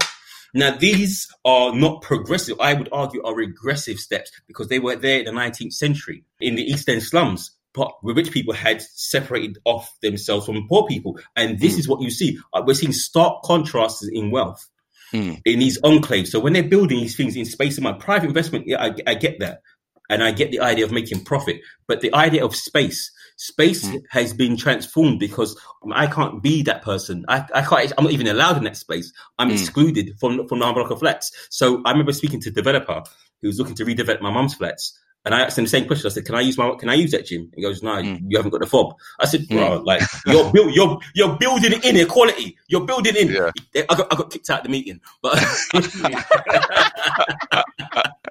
Now 0.55 0.77
these 0.77 1.29
are 1.45 1.75
not 1.75 2.03
progressive. 2.03 2.59
I 2.61 2.75
would 2.75 2.89
argue 2.93 3.23
are 3.23 3.35
regressive 3.35 3.99
steps 3.99 4.31
because 4.47 4.69
they 4.69 4.79
were 4.79 4.97
there 4.97 5.19
in 5.19 5.27
the 5.27 5.33
19th 5.33 5.75
century 5.75 6.25
in 6.41 6.55
the 6.55 6.63
East 6.63 6.89
End 6.89 7.03
slums. 7.03 7.53
But 7.75 7.93
rich 8.03 8.33
people 8.33 8.55
had 8.55 8.81
separated 8.81 9.59
off 9.65 9.93
themselves 10.01 10.47
from 10.47 10.67
poor 10.69 10.87
people, 10.87 11.19
and 11.37 11.59
this 11.59 11.77
mm. 11.77 11.81
is 11.81 11.89
what 11.89 12.01
you 12.01 12.11
see. 12.11 12.39
Uh, 12.53 12.63
we're 12.67 12.75
seeing 12.75 12.93
stark 12.93 13.43
contrasts 13.43 14.09
in 14.09 14.31
wealth. 14.31 14.67
Mm. 15.13 15.41
in 15.45 15.59
these 15.59 15.81
enclaves. 15.81 16.29
So 16.29 16.41
when 16.41 16.53
they're 16.53 16.63
building 16.63 17.01
these 17.01 17.17
things 17.17 17.35
in 17.35 17.45
space 17.45 17.77
and 17.77 17.85
my 17.85 17.93
private 17.93 18.27
investment, 18.27 18.67
yeah, 18.67 18.83
I, 18.83 18.95
I, 19.07 19.15
get 19.15 19.41
that. 19.41 19.63
and 20.11 20.23
I 20.23 20.33
get 20.33 20.51
the 20.51 20.61
idea 20.61 20.85
of 20.85 20.93
making 20.93 21.25
profit, 21.25 21.61
but 21.87 22.01
the 22.01 22.13
idea 22.15 22.45
of 22.45 22.55
space, 22.55 23.11
space 23.37 23.87
mm. 23.87 24.03
has 24.11 24.33
been 24.33 24.57
transformed 24.57 25.19
because 25.21 25.59
I 25.93 26.07
can't 26.07 26.43
be 26.43 26.63
that 26.63 26.83
person. 26.83 27.25
I, 27.29 27.47
I 27.55 27.63
can't, 27.63 27.93
I'm 27.97 28.05
not 28.05 28.13
even 28.13 28.27
allowed 28.27 28.57
in 28.59 28.65
that 28.65 28.77
space. 28.77 29.13
I'm 29.39 29.51
mm. 29.51 29.53
excluded 29.53 30.15
from, 30.19 30.47
from 30.49 30.59
the 30.59 30.73
block 30.73 30.91
of 30.91 30.99
flats. 30.99 31.31
So 31.51 31.83
I 31.85 31.91
remember 31.91 32.13
speaking 32.13 32.41
to 32.43 32.51
a 32.51 32.53
developer 32.53 33.03
who 33.41 33.49
was 33.49 33.59
looking 33.59 33.75
to 33.77 33.85
redevelop 33.85 34.21
my 34.21 34.31
mum's 34.31 34.55
flats. 34.55 34.99
And 35.25 35.35
I 35.35 35.41
asked 35.41 35.59
him 35.59 35.65
the 35.65 35.71
same 35.71 35.87
question. 35.87 36.07
I 36.07 36.11
said, 36.11 36.25
"Can 36.25 36.37
I 36.37 36.41
use 36.41 36.57
my? 36.57 36.75
Can 36.77 36.89
I 36.89 36.95
use 36.95 37.11
that 37.11 37.27
gym?" 37.27 37.51
He 37.55 37.61
goes, 37.61 37.83
"No, 37.83 37.97
mm. 37.97 38.21
you 38.29 38.39
haven't 38.39 38.53
got 38.53 38.61
the 38.61 38.67
fob." 38.67 38.95
I 39.19 39.27
said, 39.27 39.47
"Bro, 39.49 39.81
mm. 39.81 39.85
like 39.85 40.01
you're 40.27 40.51
build, 40.53 40.75
you're 40.75 40.99
you're 41.15 41.37
building 41.37 41.73
inequality. 41.83 42.57
You're 42.69 42.87
building 42.87 43.17
in." 43.17 43.33
Yeah. 43.33 43.51
I 43.91 43.95
got 43.95 44.13
I 44.13 44.17
got 44.17 44.31
kicked 44.31 44.49
out 44.49 44.61
of 44.61 44.65
the 44.65 44.71
meeting, 44.71 45.01
but 45.21 45.35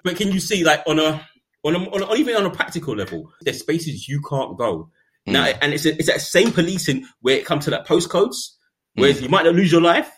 but 0.04 0.15
can 0.15 0.32
you 0.32 0.39
see 0.39 0.63
like 0.63 0.82
on 0.88 1.00
a 1.00 1.28
on, 1.63 1.76
a, 1.76 1.80
on, 1.89 2.04
a, 2.04 2.15
even 2.15 2.36
on 2.36 2.45
a 2.45 2.50
practical 2.50 2.95
level, 2.95 3.32
there's 3.41 3.60
spaces 3.60 4.08
you 4.08 4.21
can't 4.21 4.58
go 4.58 4.89
mm. 5.28 5.34
now, 5.34 5.45
and 5.45 5.73
it's 5.73 5.86
a, 5.86 5.95
it's 5.97 6.08
that 6.08 6.21
same 6.21 6.52
policing 6.52 7.06
where 7.21 7.38
it 7.38 7.45
comes 7.45 7.65
to 7.65 7.71
that 7.71 7.86
postcodes, 7.86 8.52
where 8.95 9.13
mm. 9.13 9.21
you 9.21 9.30
might 9.30 9.45
not 9.45 9.56
lose 9.56 9.71
your 9.71 9.82
life, 9.82 10.10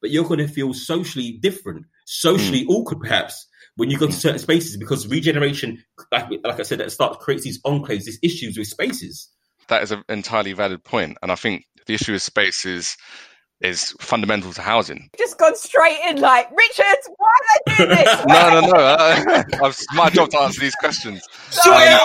but 0.00 0.10
you're 0.10 0.24
going 0.24 0.38
to 0.38 0.48
feel 0.48 0.72
socially 0.72 1.32
different, 1.32 1.84
socially 2.06 2.64
mm. 2.64 2.70
awkward, 2.70 3.00
perhaps 3.00 3.46
when 3.76 3.90
you 3.90 3.98
go 3.98 4.06
to 4.06 4.12
certain 4.12 4.38
spaces 4.38 4.76
because 4.76 5.06
regeneration, 5.08 5.82
like, 6.12 6.28
like 6.44 6.60
I 6.60 6.62
said 6.62 6.80
at 6.80 6.86
the 6.86 6.90
start, 6.90 7.18
creates 7.20 7.44
these 7.44 7.60
enclaves, 7.62 8.04
these 8.04 8.18
issues 8.22 8.56
with 8.56 8.68
spaces. 8.68 9.28
That 9.68 9.82
is 9.82 9.90
an 9.92 10.04
entirely 10.08 10.52
valid 10.52 10.84
point, 10.84 11.16
and 11.22 11.32
I 11.32 11.36
think 11.36 11.64
the 11.86 11.94
issue 11.94 12.12
with 12.12 12.22
space 12.22 12.64
is 12.64 12.96
is 13.60 13.94
fundamental 14.00 14.52
to 14.52 14.60
housing. 14.60 15.08
Just 15.16 15.38
gone 15.38 15.56
straight 15.56 15.98
in, 16.08 16.20
like 16.20 16.50
Richard. 16.50 16.98
Why 17.16 17.28
are 17.28 17.60
they 17.66 17.76
doing 17.76 17.88
this? 17.90 18.24
no, 18.26 18.60
no, 18.60 18.60
no. 18.60 18.78
Uh, 18.78 19.42
it's 19.68 19.86
my 19.94 20.10
job 20.10 20.28
to 20.30 20.40
answer 20.40 20.60
these 20.60 20.74
questions. 20.74 21.22
Um, 21.66 21.98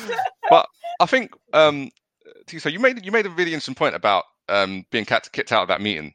but 0.48 0.66
I 1.00 1.06
think, 1.06 1.32
um, 1.52 1.90
so 2.58 2.68
you 2.70 2.80
made 2.80 3.04
you 3.04 3.12
made 3.12 3.26
a 3.26 3.30
really 3.30 3.52
interesting 3.52 3.74
point 3.74 3.94
about 3.94 4.24
um, 4.48 4.86
being 4.90 5.04
kicked 5.04 5.52
out 5.52 5.62
of 5.62 5.68
that 5.68 5.82
meeting 5.82 6.14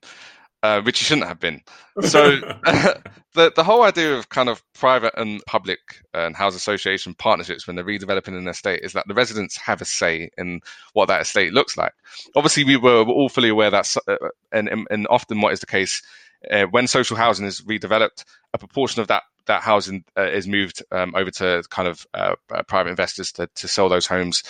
uh, 0.63 0.81
which 0.81 1.01
you 1.01 1.05
shouldn't 1.05 1.27
have 1.27 1.39
been. 1.39 1.61
So 2.01 2.31
the 3.33 3.51
the 3.55 3.63
whole 3.63 3.83
idea 3.83 4.15
of 4.17 4.29
kind 4.29 4.49
of 4.49 4.63
private 4.73 5.13
and 5.17 5.41
public 5.45 5.79
and 6.13 6.35
house 6.35 6.55
association 6.55 7.13
partnerships 7.15 7.67
when 7.67 7.75
they're 7.75 7.85
redeveloping 7.85 8.37
an 8.37 8.47
estate 8.47 8.81
is 8.83 8.93
that 8.93 9.07
the 9.07 9.13
residents 9.13 9.57
have 9.57 9.81
a 9.81 9.85
say 9.85 10.29
in 10.37 10.61
what 10.93 11.07
that 11.07 11.21
estate 11.21 11.53
looks 11.53 11.77
like. 11.77 11.93
Obviously, 12.35 12.63
we 12.63 12.77
were 12.77 13.03
all 13.03 13.29
fully 13.29 13.49
aware 13.49 13.71
that, 13.71 13.95
uh, 14.07 14.15
and, 14.51 14.69
and 14.89 15.07
often 15.09 15.41
what 15.41 15.53
is 15.53 15.59
the 15.59 15.65
case 15.65 16.01
uh, 16.49 16.63
when 16.65 16.87
social 16.87 17.17
housing 17.17 17.45
is 17.45 17.61
redeveloped, 17.61 18.23
a 18.53 18.57
proportion 18.57 19.01
of 19.01 19.07
that 19.07 19.23
that 19.47 19.61
housing 19.61 20.03
uh, 20.17 20.29
is 20.29 20.47
moved 20.47 20.83
um, 20.91 21.13
over 21.15 21.31
to 21.31 21.63
kind 21.69 21.87
of 21.87 22.05
uh, 22.13 22.35
uh, 22.53 22.61
private 22.63 22.89
investors 22.89 23.31
to, 23.31 23.47
to 23.55 23.67
sell 23.67 23.89
those 23.89 24.05
homes 24.05 24.43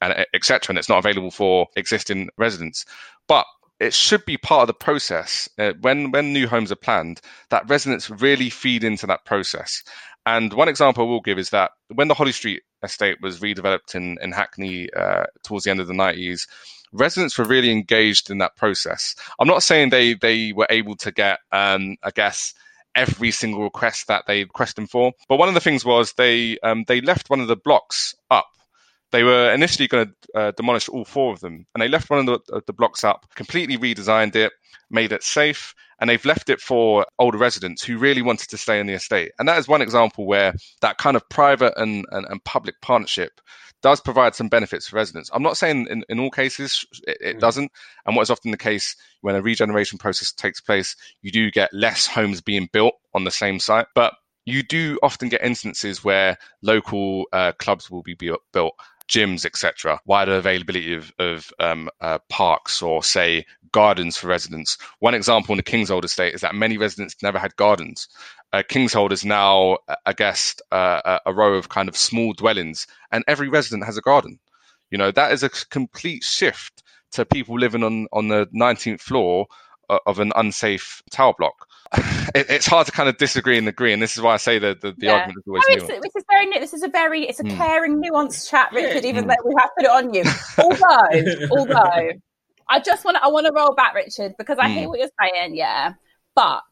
and 0.00 0.26
etc. 0.34 0.72
And 0.72 0.78
it's 0.78 0.88
not 0.88 0.98
available 0.98 1.30
for 1.30 1.66
existing 1.76 2.28
residents. 2.36 2.84
But 3.28 3.44
it 3.78 3.92
should 3.92 4.24
be 4.24 4.36
part 4.36 4.62
of 4.62 4.66
the 4.68 4.74
process 4.74 5.48
uh, 5.58 5.72
when 5.80 6.10
when 6.10 6.32
new 6.32 6.48
homes 6.48 6.72
are 6.72 6.76
planned 6.76 7.20
that 7.50 7.68
residents 7.68 8.10
really 8.10 8.50
feed 8.50 8.84
into 8.84 9.06
that 9.06 9.24
process 9.24 9.82
and 10.26 10.52
one 10.52 10.68
example 10.68 11.04
I 11.04 11.08
will 11.08 11.20
give 11.20 11.38
is 11.38 11.50
that 11.50 11.70
when 11.94 12.08
the 12.08 12.14
Holly 12.14 12.32
Street 12.32 12.62
estate 12.82 13.18
was 13.22 13.40
redeveloped 13.40 13.94
in, 13.94 14.18
in 14.20 14.32
Hackney 14.32 14.88
uh, 14.92 15.24
towards 15.44 15.64
the 15.64 15.70
end 15.70 15.80
of 15.80 15.86
the 15.86 15.94
90s, 15.94 16.48
residents 16.92 17.38
were 17.38 17.44
really 17.44 17.70
engaged 17.70 18.28
in 18.28 18.38
that 18.38 18.56
process. 18.56 19.14
I'm 19.38 19.46
not 19.46 19.62
saying 19.62 19.90
they, 19.90 20.14
they 20.14 20.52
were 20.52 20.66
able 20.68 20.96
to 20.96 21.12
get, 21.12 21.38
um, 21.52 21.96
I 22.02 22.10
guess, 22.10 22.54
every 22.96 23.30
single 23.30 23.62
request 23.62 24.08
that 24.08 24.24
they 24.26 24.42
requested 24.42 24.90
for, 24.90 25.12
but 25.28 25.36
one 25.36 25.48
of 25.48 25.54
the 25.54 25.60
things 25.60 25.84
was 25.84 26.14
they 26.14 26.58
um, 26.60 26.84
they 26.88 27.02
left 27.02 27.28
one 27.28 27.40
of 27.40 27.48
the 27.48 27.56
blocks 27.56 28.14
up 28.30 28.46
they 29.16 29.22
were 29.22 29.50
initially 29.50 29.88
going 29.88 30.08
to 30.08 30.38
uh, 30.38 30.52
demolish 30.58 30.90
all 30.90 31.06
four 31.06 31.32
of 31.32 31.40
them, 31.40 31.64
and 31.74 31.80
they 31.80 31.88
left 31.88 32.10
one 32.10 32.18
of 32.18 32.26
the, 32.26 32.60
the, 32.66 32.72
blocks 32.74 33.02
up, 33.02 33.24
completely 33.34 33.78
redesigned 33.78 34.36
it, 34.36 34.52
made 34.90 35.10
it 35.10 35.22
safe, 35.22 35.74
and 35.98 36.10
they've 36.10 36.26
left 36.26 36.50
it 36.50 36.60
for 36.60 37.06
older 37.18 37.38
residents 37.38 37.82
who 37.82 37.96
really 37.96 38.20
wanted 38.20 38.50
to 38.50 38.58
stay 38.58 38.78
in 38.78 38.86
the 38.86 38.92
estate. 38.92 39.32
And 39.38 39.48
that 39.48 39.58
is 39.58 39.68
one 39.68 39.80
example 39.80 40.26
where 40.26 40.52
that 40.82 40.98
kind 40.98 41.16
of 41.16 41.26
private 41.30 41.72
and, 41.78 42.04
and, 42.10 42.26
and 42.28 42.44
public 42.44 42.74
partnership 42.82 43.40
does 43.80 44.02
provide 44.02 44.34
some 44.34 44.48
benefits 44.50 44.86
for 44.86 44.96
residents. 44.96 45.30
I'm 45.32 45.42
not 45.42 45.56
saying 45.56 45.86
in, 45.88 46.04
in 46.10 46.20
all 46.20 46.30
cases 46.30 46.84
it, 47.06 47.16
it, 47.22 47.36
mm. 47.38 47.40
doesn't. 47.40 47.72
And 48.04 48.16
what 48.16 48.22
is 48.22 48.30
often 48.30 48.50
the 48.50 48.58
case 48.58 48.96
when 49.22 49.34
a 49.34 49.40
regeneration 49.40 49.96
process 49.96 50.30
takes 50.30 50.60
place, 50.60 50.94
you 51.22 51.32
do 51.32 51.50
get 51.50 51.72
less 51.72 52.06
homes 52.06 52.42
being 52.42 52.68
built 52.70 52.96
on 53.14 53.24
the 53.24 53.30
same 53.30 53.60
site. 53.60 53.86
But 53.94 54.12
you 54.44 54.62
do 54.62 54.98
often 55.02 55.28
get 55.28 55.44
instances 55.44 56.04
where 56.04 56.36
local 56.62 57.24
uh, 57.32 57.52
clubs 57.58 57.90
will 57.90 58.02
be 58.02 58.14
built 58.14 58.74
gyms, 59.08 59.44
etc., 59.44 60.00
wider 60.06 60.36
availability 60.36 60.94
of, 60.94 61.12
of 61.18 61.52
um, 61.60 61.88
uh, 62.00 62.18
parks 62.28 62.82
or, 62.82 63.02
say, 63.02 63.44
gardens 63.72 64.16
for 64.16 64.28
residents. 64.28 64.78
One 65.00 65.14
example 65.14 65.52
in 65.52 65.58
the 65.58 65.62
Kingshold 65.62 66.04
estate 66.04 66.34
is 66.34 66.40
that 66.40 66.54
many 66.54 66.78
residents 66.78 67.16
never 67.22 67.38
had 67.38 67.56
gardens. 67.56 68.08
Uh, 68.52 68.62
Kingshold 68.68 69.12
is 69.12 69.24
now, 69.24 69.78
I 70.06 70.12
guess, 70.12 70.54
uh, 70.72 71.18
a 71.26 71.32
row 71.32 71.54
of 71.54 71.68
kind 71.68 71.88
of 71.88 71.96
small 71.96 72.32
dwellings, 72.32 72.86
and 73.12 73.24
every 73.28 73.48
resident 73.48 73.84
has 73.84 73.96
a 73.96 74.02
garden. 74.02 74.38
You 74.90 74.98
know, 74.98 75.10
that 75.10 75.32
is 75.32 75.42
a 75.42 75.50
complete 75.50 76.22
shift 76.22 76.82
to 77.12 77.24
people 77.24 77.58
living 77.58 77.82
on, 77.82 78.06
on 78.12 78.28
the 78.28 78.46
19th 78.54 79.00
floor 79.00 79.46
uh, 79.90 79.98
of 80.06 80.20
an 80.20 80.32
unsafe 80.36 81.02
tower 81.10 81.34
block. 81.38 81.68
It, 82.34 82.50
it's 82.50 82.66
hard 82.66 82.84
to 82.86 82.92
kind 82.92 83.08
of 83.08 83.16
disagree 83.16 83.56
and 83.56 83.66
agree, 83.66 83.94
and 83.94 84.02
this 84.02 84.14
is 84.16 84.22
why 84.22 84.34
I 84.34 84.36
say 84.36 84.58
that 84.58 84.82
the, 84.82 84.92
the 84.92 85.06
yeah. 85.06 85.12
argument 85.12 85.38
is 85.38 85.48
always. 85.48 85.64
No, 85.68 85.74
it's, 85.74 85.86
this 85.86 86.16
is 86.16 86.24
very 86.28 86.58
this 86.58 86.74
is 86.74 86.82
a 86.82 86.88
very 86.88 87.26
it's 87.26 87.40
a 87.40 87.44
mm. 87.44 87.56
caring, 87.56 88.02
nuanced 88.02 88.50
chat, 88.50 88.70
Richard. 88.72 89.06
Even 89.06 89.24
mm. 89.24 89.28
though 89.28 89.48
we 89.48 89.54
have 89.58 89.70
put 89.74 89.84
it 89.84 89.90
on 89.90 90.12
you, 90.12 90.24
although 90.58 91.56
although 91.56 92.10
I 92.68 92.80
just 92.80 93.06
want 93.06 93.16
I 93.22 93.28
want 93.28 93.46
to 93.46 93.52
roll 93.54 93.74
back, 93.74 93.94
Richard, 93.94 94.34
because 94.36 94.58
I 94.58 94.68
mm. 94.68 94.74
hear 94.74 94.88
what 94.88 94.98
you're 94.98 95.08
saying, 95.18 95.54
yeah, 95.54 95.94
but 96.34 96.62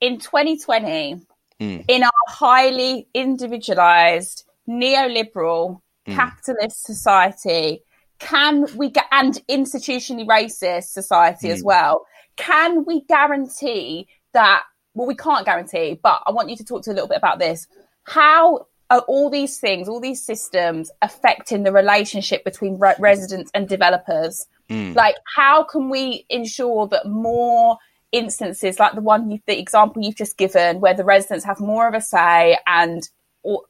in 0.00 0.18
2020, 0.18 1.26
hmm. 1.60 1.78
in 1.88 2.02
our 2.02 2.10
highly 2.28 3.08
individualized 3.14 4.44
neoliberal 4.68 5.80
hmm. 6.06 6.14
capitalist 6.14 6.84
society 6.84 7.82
can 8.18 8.66
we 8.76 8.90
get 8.90 9.06
and 9.12 9.40
institutionally 9.48 10.26
racist 10.26 10.88
society 10.88 11.48
mm. 11.48 11.52
as 11.52 11.60
hmm. 11.60 11.66
well 11.66 12.06
can 12.36 12.84
we 12.84 13.02
guarantee 13.04 14.06
that? 14.32 14.64
Well, 14.94 15.06
we 15.06 15.14
can't 15.14 15.44
guarantee, 15.44 15.98
but 16.02 16.22
I 16.26 16.32
want 16.32 16.50
you 16.50 16.56
to 16.56 16.64
talk 16.64 16.82
to 16.84 16.90
a 16.90 16.94
little 16.94 17.08
bit 17.08 17.18
about 17.18 17.38
this. 17.38 17.66
How 18.04 18.66
are 18.90 19.00
all 19.00 19.30
these 19.30 19.58
things, 19.58 19.88
all 19.88 20.00
these 20.00 20.24
systems 20.24 20.90
affecting 21.02 21.62
the 21.62 21.72
relationship 21.72 22.44
between 22.44 22.78
re- 22.78 22.94
residents 22.98 23.50
and 23.54 23.68
developers? 23.68 24.46
Mm. 24.70 24.94
Like, 24.94 25.16
how 25.36 25.62
can 25.62 25.90
we 25.90 26.24
ensure 26.28 26.86
that 26.88 27.06
more 27.06 27.78
instances, 28.12 28.78
like 28.78 28.94
the 28.94 29.00
one, 29.00 29.30
you, 29.30 29.40
the 29.46 29.58
example 29.58 30.02
you've 30.02 30.16
just 30.16 30.36
given, 30.36 30.80
where 30.80 30.94
the 30.94 31.04
residents 31.04 31.44
have 31.44 31.60
more 31.60 31.86
of 31.86 31.94
a 31.94 32.00
say 32.00 32.58
and 32.66 33.08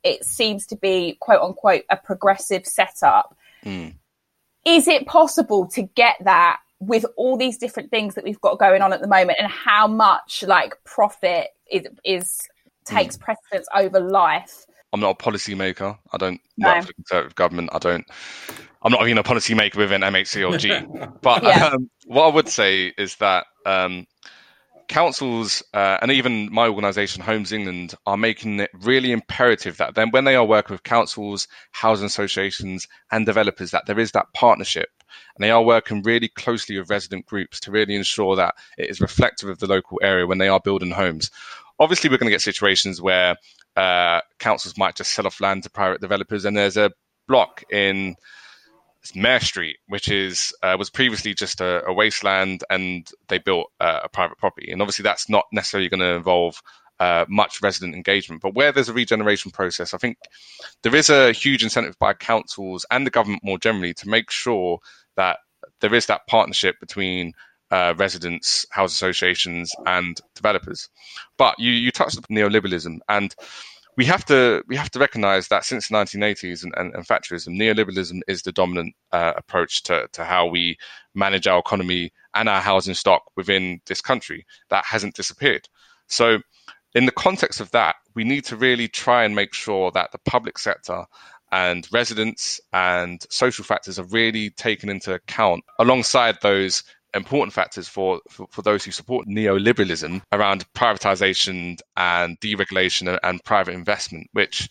it 0.03 0.25
seems 0.25 0.67
to 0.67 0.77
be 0.77 1.17
quote 1.21 1.43
unquote 1.43 1.83
a 1.91 1.97
progressive 1.97 2.67
setup? 2.67 3.37
Mm. 3.65 3.95
Is 4.65 4.87
it 4.87 5.07
possible 5.07 5.67
to 5.69 5.83
get 5.83 6.17
that 6.21 6.61
with 6.81 7.05
all 7.17 7.37
these 7.37 7.59
different 7.59 7.91
things 7.91 8.15
that 8.15 8.25
we've 8.25 8.41
got 8.41 8.59
going 8.59 8.83
on 8.83 8.93
at 8.93 9.01
the 9.01 9.09
moment 9.09 9.39
and 9.41 9.51
how 9.51 9.87
much 9.87 10.45
like 10.47 10.75
profit 10.85 11.49
is, 11.71 11.87
is 12.05 12.49
takes 12.85 13.17
mm. 13.17 13.21
precedence 13.21 13.67
over 13.75 14.01
life. 14.01 14.67
I'm 14.93 15.01
not 15.01 15.21
a 15.21 15.23
policymaker. 15.23 15.99
I 16.13 16.17
don't 16.17 16.41
no. 16.57 16.69
work 16.69 16.83
for 16.83 16.87
the 16.87 16.95
Conservative 16.95 17.35
government. 17.35 17.71
I 17.73 17.79
don't. 17.79 18.07
I'm 18.83 18.93
not 18.93 19.03
even 19.03 19.19
a 19.19 19.23
policymaker 19.23 19.77
within 19.77 20.01
MHCLG. 20.03 21.21
but 21.23 21.43
yeah. 21.43 21.67
um, 21.67 21.91
what 22.07 22.25
I 22.25 22.35
would 22.35 22.49
say 22.49 22.95
is 22.97 23.17
that 23.17 23.47
um, 23.67 24.07
councils 24.89 25.63
uh, 25.75 25.99
and 26.03 26.11
even 26.11 26.53
my 26.53 26.67
organisation, 26.67 27.23
Homes 27.23 27.53
England, 27.53 27.95
are 28.07 28.17
making 28.17 28.61
it 28.61 28.71
really 28.83 29.13
imperative 29.13 29.77
that 29.77 29.95
then 29.95 30.11
when 30.11 30.25
they 30.25 30.37
are 30.37 30.45
working 30.45 30.75
with 30.75 30.83
councils, 30.83 31.49
housing 31.73 32.07
associations, 32.07 32.87
and 33.13 33.27
developers, 33.27 33.71
that 33.71 33.87
there 33.87 33.99
is 33.99 34.13
that 34.13 34.27
partnership 34.35 34.89
and 35.37 35.45
they 35.45 35.51
are 35.51 35.63
working 35.63 36.03
really 36.03 36.29
closely 36.29 36.79
with 36.79 36.91
resident 36.91 37.27
groups 37.27 37.61
to 37.61 37.71
really 37.71 37.95
ensure 37.95 38.37
that 38.37 38.55
it 38.77 38.91
is 38.91 39.01
reflective 39.01 39.49
of 39.49 39.59
the 39.59 39.67
local 39.67 39.99
area 40.03 40.27
when 40.27 40.39
they 40.39 40.49
are 40.49 40.61
building 40.61 40.91
homes. 40.91 41.31
Obviously, 41.79 42.11
we're 42.11 42.19
going 42.19 42.27
to 42.27 42.35
get 42.35 42.43
situations 42.43 43.01
where 43.01 43.37
uh, 43.77 44.21
councils 44.39 44.77
might 44.77 44.97
just 44.97 45.13
sell 45.13 45.27
off 45.27 45.41
land 45.41 45.63
to 45.63 45.71
private 45.71 46.01
developers, 46.01 46.45
and 46.45 46.57
there's 46.57 46.77
a 46.77 46.91
block 47.29 47.63
in 47.71 48.17
Mare 49.15 49.41
Street, 49.41 49.79
which 49.89 50.09
is 50.09 50.53
uh, 50.63 50.77
was 50.79 50.91
previously 50.91 51.35
just 51.35 51.61
a, 51.61 51.85
a, 51.85 51.93
wasteland, 51.93 52.65
and 52.71 53.11
they 53.29 53.39
built 53.39 53.71
uh, 53.81 54.01
a 54.05 54.09
private 54.09 54.39
property. 54.39 54.71
And 54.71 54.81
obviously, 54.83 55.03
that's 55.03 55.29
not 55.29 55.45
necessarily 55.53 55.89
going 55.89 56.01
to 56.01 56.15
involve 56.15 56.63
uh, 57.01 57.25
much 57.29 57.63
resident 57.63 57.95
engagement. 57.95 58.43
But 58.43 58.55
where 58.55 58.73
there's 58.73 58.89
a 58.89 58.95
regeneration 58.95 59.51
process, 59.51 59.95
I 59.95 59.99
think 59.99 60.19
there 60.83 60.95
is 60.95 61.11
a 61.11 61.33
huge 61.33 61.63
incentive 61.63 61.99
by 61.99 62.15
councils 62.15 62.85
and 62.91 63.07
the 63.07 63.11
government 63.11 63.45
more 63.45 63.59
generally 63.59 63.95
to 63.95 64.09
make 64.09 64.31
sure 64.31 64.81
that 65.17 65.39
there 65.81 65.95
is 65.95 66.07
that 66.07 66.27
partnership 66.27 66.77
between 66.81 67.33
uh, 67.71 67.95
residents, 67.97 68.67
house 68.71 68.93
associations, 68.93 69.73
and 69.87 70.21
developers. 70.35 70.89
But 71.37 71.59
you, 71.59 71.71
you 71.71 71.91
touched 71.91 72.17
on 72.17 72.25
neoliberalism, 72.35 72.99
and 73.09 73.35
we 73.99 74.05
have 74.05 74.25
to 74.25 74.63
we 74.69 74.77
have 74.77 74.91
to 74.93 75.01
recognize 75.01 75.49
that 75.49 75.65
since 75.65 75.89
the 75.89 75.95
1980s 75.97 76.63
and, 76.63 76.73
and, 76.77 76.95
and 76.95 77.05
Thatcherism, 77.05 77.49
neoliberalism 77.61 78.21
is 78.29 78.43
the 78.43 78.53
dominant 78.53 78.95
uh, 79.11 79.33
approach 79.37 79.83
to, 79.83 80.09
to 80.13 80.25
how 80.25 80.47
we 80.47 80.79
manage 81.17 81.49
our 81.49 81.59
economy 81.59 82.13
and 82.33 82.49
our 82.49 82.61
housing 82.61 82.95
stock 82.95 83.25
within 83.37 83.81
this 83.87 84.01
country. 84.01 84.47
That 84.71 84.85
hasn't 84.85 85.17
disappeared. 85.17 85.69
So, 86.07 86.39
in 86.95 87.07
the 87.07 87.13
context 87.13 87.61
of 87.61 87.73
that, 87.73 87.97
we 88.15 88.23
need 88.23 88.45
to 88.45 88.57
really 88.57 88.87
try 88.87 89.25
and 89.25 89.35
make 89.35 89.53
sure 89.53 89.91
that 89.91 90.13
the 90.13 90.19
public 90.19 90.61
sector 90.61 91.05
and 91.51 91.89
residents 91.91 92.61
and 92.73 93.27
social 93.31 93.65
factors 93.65 93.99
are 93.99 94.05
really 94.05 94.51
taken 94.51 94.89
into 94.91 95.15
account 95.15 95.65
alongside 95.81 96.39
those 96.41 96.85
important 97.19 97.53
factors 97.53 97.89
for, 97.89 98.21
for, 98.31 98.47
for, 98.51 98.63
those 98.63 98.85
who 98.85 98.91
support 98.91 99.27
neoliberalism 99.29 100.23
around 100.33 100.65
privatization 100.73 101.79
and 101.97 102.41
deregulation 102.41 103.09
and, 103.09 103.21
and 103.23 103.45
private 103.45 103.75
investment, 103.75 104.29
which 104.33 104.69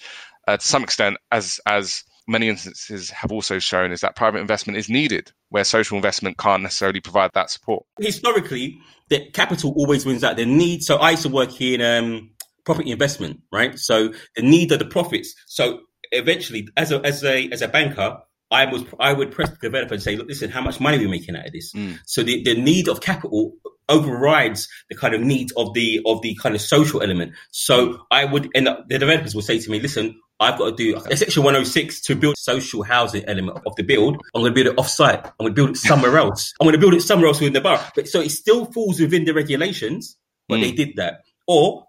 uh, 0.48 0.58
to 0.58 0.66
some 0.66 0.84
extent, 0.84 1.18
as, 1.32 1.60
as 1.68 2.04
many 2.28 2.50
instances 2.50 3.10
have 3.12 3.32
also 3.32 3.60
shown, 3.60 3.92
is 3.92 4.02
that 4.02 4.16
private 4.16 4.40
investment 4.40 4.78
is 4.78 4.90
needed 4.90 5.32
where 5.50 5.64
social 5.64 5.96
investment 5.96 6.38
can't 6.38 6.64
necessarily 6.64 7.00
provide 7.00 7.32
that 7.34 7.50
support. 7.50 7.86
Historically, 8.00 8.80
the 9.10 9.30
capital 9.32 9.74
always 9.76 10.06
wins 10.06 10.24
out. 10.24 10.38
The 10.38 10.46
need. 10.46 10.84
So 10.84 10.98
I 10.98 11.12
used 11.12 11.24
to 11.24 11.30
work 11.30 11.60
in 11.62 11.82
um, 11.82 12.32
property 12.66 12.92
investment, 12.92 13.42
right? 13.52 13.78
So 13.80 14.14
the 14.36 14.42
need 14.42 14.72
of 14.72 14.80
the 14.80 14.86
profits. 14.86 15.34
So 15.46 15.82
eventually, 16.12 16.68
as 16.76 16.92
a 16.92 17.00
as 17.06 17.24
a 17.24 17.50
as 17.50 17.62
a 17.62 17.68
banker, 17.68 18.18
I 18.50 18.66
was 18.66 18.84
I 19.00 19.14
would 19.14 19.32
press 19.32 19.50
the 19.50 19.58
developer 19.58 19.94
and 19.94 20.04
say, 20.04 20.16
look, 20.16 20.28
listen, 20.28 20.50
how 20.50 20.62
much 20.62 20.80
money 20.80 20.98
are 20.98 21.02
we 21.02 21.08
making 21.08 21.36
out 21.36 21.48
of 21.48 21.52
this? 21.52 21.74
Mm. 21.74 22.00
So 22.06 22.24
the, 22.24 22.44
the 22.44 22.56
need 22.56 22.88
of 22.88 23.02
capital 23.02 23.54
overrides 23.90 24.68
the 24.90 24.96
kind 24.96 25.14
of 25.14 25.22
need 25.22 25.50
of 25.58 25.74
the 25.74 26.02
of 26.06 26.22
the 26.22 26.36
kind 26.42 26.56
of 26.56 26.62
social 26.62 27.02
element. 27.02 27.34
So 27.52 28.00
I 28.12 28.26
would 28.26 28.50
end 28.56 28.68
up 28.68 28.88
the 28.88 29.00
developers 29.00 29.36
will 29.36 29.42
say 29.42 29.60
to 29.60 29.70
me, 29.70 29.80
listen, 29.80 30.20
I've 30.40 30.58
got 30.58 30.70
to 30.70 30.76
do 30.76 30.96
a 30.96 31.18
section 31.18 31.44
106 31.44 32.02
to 32.02 32.16
build 32.16 32.38
social 32.38 32.84
housing 32.84 33.26
element 33.26 33.60
of 33.66 33.76
the 33.76 33.84
build. 33.84 34.18
I'm 34.36 34.42
going 34.42 34.54
to 34.54 34.64
build 34.64 34.74
it 34.74 34.80
off 34.80 34.88
site. 34.88 35.26
I'm 35.26 35.32
going 35.40 35.52
to 35.52 35.56
build 35.56 35.70
it 35.72 35.78
somewhere 35.78 36.18
else. 36.20 36.54
I'm 36.60 36.66
going 36.66 36.76
to 36.76 36.80
build 36.80 36.94
it 36.94 37.02
somewhere 37.02 37.28
else 37.28 37.40
within 37.40 37.54
the 37.54 37.62
borough. 37.62 37.84
But 37.96 38.08
so 38.08 38.22
it 38.22 38.30
still 38.30 38.66
falls 38.66 39.00
within 39.00 39.26
the 39.26 39.34
regulations, 39.34 40.16
but 40.48 40.60
mm. 40.60 40.62
they 40.62 40.72
did 40.72 40.96
that. 40.98 41.22
Or 41.48 41.88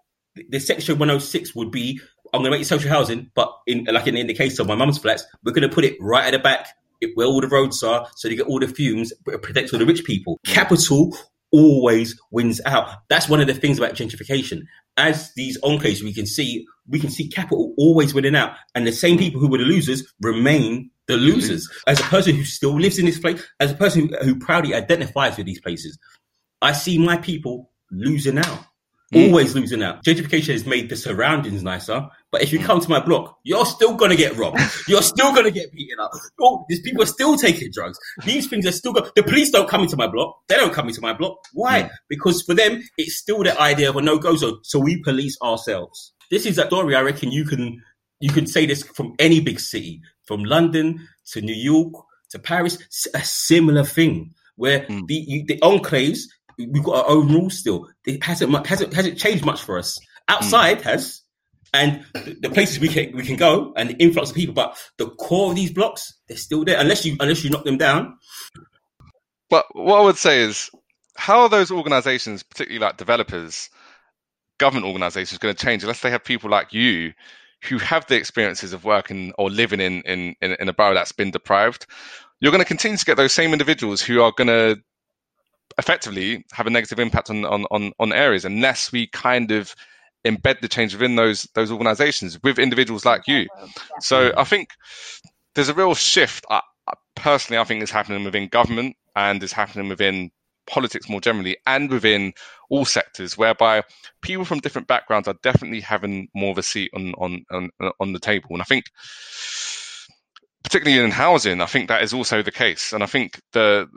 the 0.49 0.59
section 0.59 0.97
106 0.97 1.53
would 1.55 1.71
be 1.71 1.99
I'm 2.33 2.41
going 2.41 2.51
to 2.51 2.57
make 2.57 2.65
social 2.65 2.89
housing, 2.89 3.31
but 3.35 3.51
in 3.67 3.85
like 3.85 4.07
in, 4.07 4.17
in 4.17 4.27
the 4.27 4.33
case 4.33 4.59
of 4.59 4.67
my 4.67 4.75
mum's 4.75 4.97
flats, 4.97 5.23
we're 5.43 5.53
going 5.53 5.67
to 5.67 5.73
put 5.73 5.85
it 5.85 5.97
right 5.99 6.25
at 6.25 6.31
the 6.31 6.39
back 6.39 6.67
where 7.15 7.27
all 7.27 7.41
the 7.41 7.47
roads 7.47 7.81
are, 7.83 8.07
so 8.15 8.27
you 8.27 8.35
get 8.35 8.47
all 8.47 8.59
the 8.59 8.67
fumes, 8.67 9.13
but 9.25 9.33
it 9.33 9.41
protects 9.41 9.73
all 9.73 9.79
the 9.79 9.85
rich 9.85 10.03
people. 10.03 10.39
Capital 10.45 11.15
always 11.51 12.19
wins 12.31 12.61
out. 12.65 12.89
That's 13.09 13.29
one 13.29 13.41
of 13.41 13.47
the 13.47 13.53
things 13.53 13.77
about 13.77 13.93
gentrification. 13.93 14.63
As 14.97 15.31
these 15.35 15.59
enclaves, 15.61 16.03
we 16.03 16.13
can 16.13 16.25
see, 16.25 16.65
we 16.87 16.99
can 16.99 17.09
see 17.09 17.29
capital 17.29 17.73
always 17.77 18.13
winning 18.13 18.35
out, 18.35 18.55
and 18.75 18.85
the 18.85 18.91
same 18.91 19.17
people 19.17 19.39
who 19.39 19.49
were 19.49 19.57
the 19.57 19.63
losers 19.63 20.03
remain 20.21 20.91
the 21.07 21.17
losers. 21.17 21.69
As 21.87 21.99
a 21.99 22.03
person 22.03 22.35
who 22.35 22.43
still 22.43 22.79
lives 22.79 22.99
in 22.99 23.05
this 23.05 23.19
place, 23.19 23.41
as 23.59 23.71
a 23.71 23.75
person 23.75 24.09
who, 24.09 24.17
who 24.17 24.39
proudly 24.39 24.73
identifies 24.73 25.37
with 25.37 25.45
these 25.45 25.61
places, 25.61 25.97
I 26.61 26.73
see 26.73 26.97
my 26.97 27.17
people 27.17 27.71
losing 27.91 28.37
out. 28.37 28.65
Always 29.13 29.55
losing 29.55 29.81
out. 29.81 30.03
Gentrification 30.03 30.53
has 30.53 30.65
made 30.67 30.89
the 30.89 30.95
surroundings 30.95 31.63
nicer, 31.63 32.07
but 32.31 32.43
if 32.43 32.53
you 32.53 32.59
mm. 32.59 32.65
come 32.65 32.79
to 32.79 32.89
my 32.89 32.99
block, 32.99 33.39
you're 33.43 33.65
still 33.65 33.95
gonna 33.95 34.15
get 34.15 34.37
robbed. 34.37 34.59
you're 34.87 35.01
still 35.01 35.33
gonna 35.33 35.49
get 35.49 35.71
beaten 35.71 35.99
up. 35.99 36.11
Oh, 36.39 36.63
these 36.69 36.81
people 36.81 37.01
are 37.01 37.07
still 37.07 37.35
taking 37.35 37.71
drugs. 37.73 37.97
These 38.23 38.47
things 38.47 38.67
are 38.67 38.71
still. 38.71 38.93
Go- 38.93 39.09
the 39.15 39.23
police 39.23 39.49
don't 39.49 39.67
come 39.67 39.81
into 39.81 39.97
my 39.97 40.05
block. 40.05 40.35
They 40.47 40.55
don't 40.57 40.73
come 40.73 40.87
into 40.87 41.01
my 41.01 41.13
block. 41.13 41.37
Why? 41.53 41.83
Mm. 41.83 41.89
Because 42.07 42.43
for 42.43 42.53
them, 42.53 42.83
it's 42.97 43.17
still 43.17 43.43
the 43.43 43.59
idea 43.59 43.89
of 43.89 43.95
a 43.95 44.01
no-go 44.01 44.35
zone. 44.35 44.59
So 44.63 44.79
we 44.79 45.01
police 45.01 45.37
ourselves. 45.41 46.13
This 46.29 46.45
is 46.45 46.59
a 46.59 46.67
story. 46.67 46.95
I 46.95 47.01
reckon 47.01 47.31
you 47.31 47.45
can 47.45 47.81
you 48.19 48.29
can 48.29 48.45
say 48.45 48.67
this 48.67 48.83
from 48.83 49.15
any 49.17 49.39
big 49.39 49.59
city, 49.59 50.01
from 50.25 50.43
London 50.43 51.07
to 51.31 51.41
New 51.41 51.55
York 51.55 51.93
to 52.29 52.37
Paris. 52.37 52.77
A 53.15 53.23
similar 53.23 53.83
thing 53.83 54.35
where 54.55 54.81
mm. 54.81 55.07
the 55.07 55.15
you, 55.15 55.45
the 55.47 55.57
enclaves 55.61 56.19
we've 56.67 56.83
got 56.83 57.05
our 57.05 57.11
own 57.11 57.31
rules 57.31 57.57
still. 57.57 57.87
It 58.05 58.23
hasn't 58.23 58.67
hasn't 58.67 58.93
hasn't 58.93 59.17
changed 59.17 59.45
much 59.45 59.61
for 59.61 59.77
us. 59.77 59.97
Outside 60.27 60.79
mm. 60.79 60.83
has, 60.83 61.21
and 61.73 62.03
the 62.13 62.49
places 62.49 62.79
we 62.79 62.89
can 62.89 63.15
we 63.15 63.23
can 63.23 63.35
go 63.35 63.73
and 63.75 63.89
the 63.89 63.95
influx 63.95 64.29
of 64.29 64.35
people, 64.35 64.53
but 64.53 64.77
the 64.97 65.09
core 65.09 65.49
of 65.49 65.55
these 65.55 65.71
blocks 65.71 66.13
they're 66.27 66.37
still 66.37 66.65
there 66.65 66.79
unless 66.79 67.05
you 67.05 67.15
unless 67.19 67.43
you 67.43 67.49
knock 67.49 67.63
them 67.63 67.77
down. 67.77 68.17
But 69.49 69.65
what 69.73 69.99
I 69.99 70.03
would 70.03 70.17
say 70.17 70.41
is, 70.41 70.69
how 71.15 71.41
are 71.41 71.49
those 71.49 71.71
organisations, 71.71 72.43
particularly 72.43 72.85
like 72.85 72.97
developers, 72.97 73.69
government 74.59 74.85
organisations, 74.85 75.39
going 75.39 75.55
to 75.55 75.65
change 75.65 75.83
unless 75.83 76.01
they 76.01 76.11
have 76.11 76.23
people 76.23 76.49
like 76.49 76.73
you 76.73 77.13
who 77.63 77.77
have 77.77 78.05
the 78.05 78.15
experiences 78.15 78.73
of 78.73 78.85
working 78.85 79.33
or 79.37 79.49
living 79.49 79.79
in 79.79 80.01
in 80.03 80.35
in, 80.41 80.55
in 80.59 80.69
a 80.69 80.73
borough 80.73 80.93
that's 80.93 81.11
been 81.11 81.31
deprived? 81.31 81.85
You're 82.41 82.51
going 82.51 82.63
to 82.63 82.67
continue 82.67 82.97
to 82.97 83.05
get 83.05 83.17
those 83.17 83.33
same 83.33 83.51
individuals 83.51 84.01
who 84.01 84.21
are 84.21 84.31
going 84.31 84.47
to 84.47 84.81
effectively 85.79 86.45
have 86.51 86.67
a 86.67 86.69
negative 86.69 86.99
impact 86.99 87.29
on, 87.29 87.45
on, 87.45 87.65
on, 87.71 87.91
on 87.99 88.13
areas 88.13 88.45
unless 88.45 88.91
we 88.91 89.07
kind 89.07 89.51
of 89.51 89.73
embed 90.27 90.59
the 90.61 90.67
change 90.67 90.93
within 90.93 91.15
those 91.15 91.47
those 91.55 91.71
organizations 91.71 92.37
with 92.43 92.59
individuals 92.59 93.05
like 93.05 93.27
you. 93.27 93.47
So 94.01 94.33
I 94.37 94.43
think 94.43 94.69
there's 95.55 95.69
a 95.69 95.73
real 95.73 95.95
shift. 95.95 96.45
I, 96.49 96.61
personally, 97.15 97.59
I 97.59 97.63
think 97.63 97.81
is 97.81 97.91
happening 97.91 98.23
within 98.23 98.49
government 98.49 98.95
and 99.15 99.41
is 99.41 99.53
happening 99.53 99.89
within 99.89 100.31
politics 100.67 101.09
more 101.09 101.19
generally 101.21 101.57
and 101.65 101.89
within 101.89 102.33
all 102.69 102.85
sectors 102.85 103.37
whereby 103.37 103.83
people 104.21 104.45
from 104.45 104.59
different 104.59 104.87
backgrounds 104.87 105.27
are 105.27 105.35
definitely 105.41 105.81
having 105.81 106.27
more 106.35 106.51
of 106.51 106.57
a 106.57 106.63
seat 106.63 106.91
on 106.93 107.13
on 107.17 107.43
on, 107.51 107.69
on 107.99 108.13
the 108.13 108.19
table 108.19 108.49
and 108.51 108.61
i 108.61 108.65
think 108.65 108.85
particularly 110.63 111.03
in 111.03 111.09
housing 111.09 111.59
i 111.59 111.65
think 111.65 111.87
that 111.87 112.03
is 112.03 112.13
also 112.13 112.43
the 112.43 112.51
case 112.51 112.93
and 112.93 113.01
i 113.01 113.07
think 113.07 113.39
the 113.53 113.87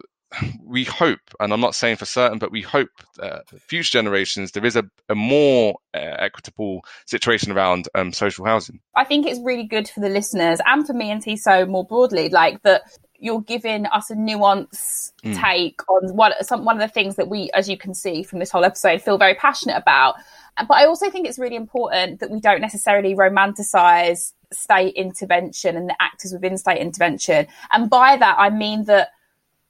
we 0.65 0.85
hope, 0.85 1.21
and 1.41 1.53
I'm 1.53 1.61
not 1.61 1.75
saying 1.75 1.97
for 1.97 2.05
certain, 2.05 2.39
but 2.39 2.51
we 2.51 2.63
hope 2.63 2.91
uh, 3.21 3.41
future 3.59 3.91
generations 3.91 4.53
there 4.53 4.65
is 4.65 4.77
a, 4.77 4.85
a 5.09 5.15
more 5.15 5.77
uh, 5.95 6.17
equitable 6.19 6.85
situation 7.07 7.53
around 7.53 7.89
um, 7.95 8.13
social 8.13 8.45
housing. 8.45 8.81
I 8.95 9.05
think 9.05 9.27
it's 9.27 9.41
really 9.41 9.65
good 9.65 9.89
for 9.89 10.01
the 10.01 10.09
listeners 10.09 10.61
and 10.67 10.87
for 10.87 10.93
me 10.93 11.11
and 11.11 11.23
Tiso 11.23 11.69
more 11.69 11.85
broadly, 11.85 12.29
like 12.29 12.63
that 12.63 12.83
you're 13.19 13.41
giving 13.41 13.87
us 13.87 14.11
a 14.11 14.15
nuanced 14.15 15.13
mm. 15.25 15.41
take 15.41 15.81
on 15.89 16.17
what 16.17 16.45
some 16.45 16.65
one 16.65 16.81
of 16.81 16.87
the 16.87 16.93
things 16.93 17.17
that 17.17 17.29
we, 17.29 17.51
as 17.55 17.69
you 17.69 17.79
can 17.79 17.95
see 17.95 18.23
from 18.23 18.41
this 18.41 18.51
whole 18.51 18.65
episode, 18.65 19.01
feel 19.01 19.17
very 19.17 19.35
passionate 19.35 19.77
about. 19.77 20.17
But 20.57 20.75
I 20.75 20.87
also 20.87 21.09
think 21.11 21.27
it's 21.27 21.39
really 21.39 21.57
important 21.57 22.21
that 22.21 22.31
we 22.31 22.41
don't 22.41 22.61
necessarily 22.61 23.15
romanticize 23.15 24.33
state 24.53 24.95
intervention 24.95 25.77
and 25.77 25.89
the 25.89 25.97
actors 26.01 26.33
within 26.33 26.59
state 26.59 26.79
intervention. 26.79 27.47
And 27.71 27.89
by 27.89 28.17
that, 28.17 28.37
I 28.39 28.51
mean 28.51 28.85
that 28.85 29.11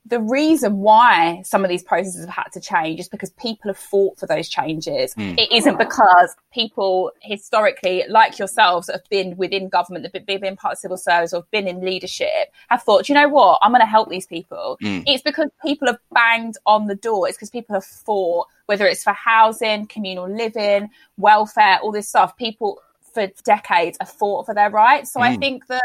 the 0.04 0.20
reason 0.20 0.78
why 0.78 1.42
some 1.44 1.64
of 1.64 1.68
these 1.68 1.82
processes 1.82 2.24
have 2.24 2.34
had 2.34 2.52
to 2.52 2.60
change 2.60 2.98
is 2.98 3.08
because 3.08 3.30
people 3.30 3.70
have 3.70 3.78
fought 3.78 4.18
for 4.18 4.26
those 4.26 4.48
changes. 4.48 5.14
Mm. 5.14 5.38
It 5.38 5.52
isn't 5.52 5.78
because 5.78 6.34
people 6.52 7.12
historically, 7.20 8.04
like 8.08 8.36
yourselves, 8.38 8.90
have 8.90 9.08
been 9.10 9.36
within 9.36 9.68
government, 9.68 10.04
have 10.12 10.26
been 10.26 10.56
part 10.56 10.72
of 10.72 10.78
civil 10.78 10.96
service 10.96 11.32
or 11.32 11.42
have 11.42 11.50
been 11.52 11.68
in 11.68 11.80
leadership, 11.80 12.52
have 12.68 12.82
thought, 12.82 13.08
you 13.08 13.14
know 13.14 13.28
what, 13.28 13.60
I'm 13.62 13.70
going 13.70 13.80
to 13.80 13.86
help 13.86 14.10
these 14.10 14.26
people. 14.26 14.76
Mm. 14.82 15.04
It's 15.06 15.22
because 15.22 15.50
people 15.64 15.86
have 15.86 15.98
banged 16.12 16.56
on 16.66 16.88
the 16.88 16.96
door. 16.96 17.28
It's 17.28 17.36
because 17.36 17.50
people 17.50 17.74
have 17.74 17.84
fought, 17.84 18.48
whether 18.66 18.86
it's 18.86 19.04
for 19.04 19.12
housing, 19.12 19.86
communal 19.86 20.28
living, 20.28 20.90
welfare, 21.16 21.78
all 21.80 21.92
this 21.92 22.08
stuff. 22.08 22.36
People 22.36 22.80
for 23.14 23.28
decades 23.44 23.98
have 24.00 24.10
fought 24.10 24.46
for 24.46 24.54
their 24.54 24.70
rights. 24.70 25.12
So 25.12 25.20
mm. 25.20 25.24
I 25.24 25.36
think 25.36 25.68
that 25.68 25.82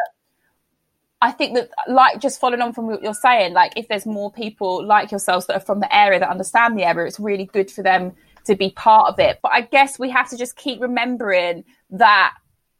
I 1.21 1.31
think 1.31 1.55
that, 1.55 1.69
like, 1.87 2.21
just 2.21 2.39
following 2.39 2.61
on 2.61 2.73
from 2.73 2.85
what 2.87 3.01
you're 3.01 3.13
saying, 3.13 3.53
like, 3.53 3.73
if 3.75 3.87
there's 3.87 4.05
more 4.05 4.31
people 4.31 4.85
like 4.85 5.09
yourselves 5.09 5.47
that 5.47 5.55
are 5.55 5.65
from 5.65 5.79
the 5.79 5.95
area 5.95 6.19
that 6.19 6.29
understand 6.29 6.77
the 6.77 6.83
area, 6.83 7.07
it's 7.07 7.19
really 7.19 7.45
good 7.45 7.71
for 7.71 7.81
them 7.81 8.13
to 8.45 8.55
be 8.55 8.69
part 8.71 9.11
of 9.11 9.19
it. 9.19 9.39
But 9.41 9.51
I 9.53 9.61
guess 9.61 9.97
we 9.97 10.11
have 10.11 10.29
to 10.29 10.37
just 10.37 10.55
keep 10.55 10.79
remembering 10.79 11.63
that 11.89 12.33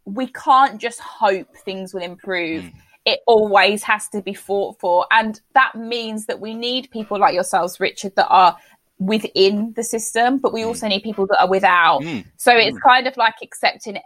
we 0.06 0.28
can't 0.28 0.80
just 0.80 1.00
hope 1.00 1.48
things 1.58 1.94
will 1.94 2.04
improve. 2.04 2.64
Mm. 2.64 2.74
It 3.06 3.20
always 3.26 3.84
has 3.84 4.08
to 4.10 4.22
be 4.22 4.34
fought 4.34 4.80
for. 4.80 5.08
And 5.12 5.42
that 5.54 5.76
means 5.76 6.28
that 6.28 6.40
we 6.40 6.54
need 6.54 6.92
people 6.92 7.20
like 7.20 7.34
yourselves, 7.34 7.80
Richard, 7.80 8.16
that 8.18 8.28
are 8.28 8.56
within 9.00 9.74
the 9.76 9.84
system, 9.84 10.38
but 10.38 10.54
we 10.54 10.62
mm. 10.62 10.68
also 10.68 10.88
need 10.88 11.04
people 11.04 11.26
that 11.28 11.42
are 11.42 11.50
without. 11.50 12.02
Mm. 12.02 12.26
So 12.38 12.52
it's 12.56 12.78
kind 12.80 13.08
of 13.08 13.18
like 13.18 13.36
accepting 13.42 13.98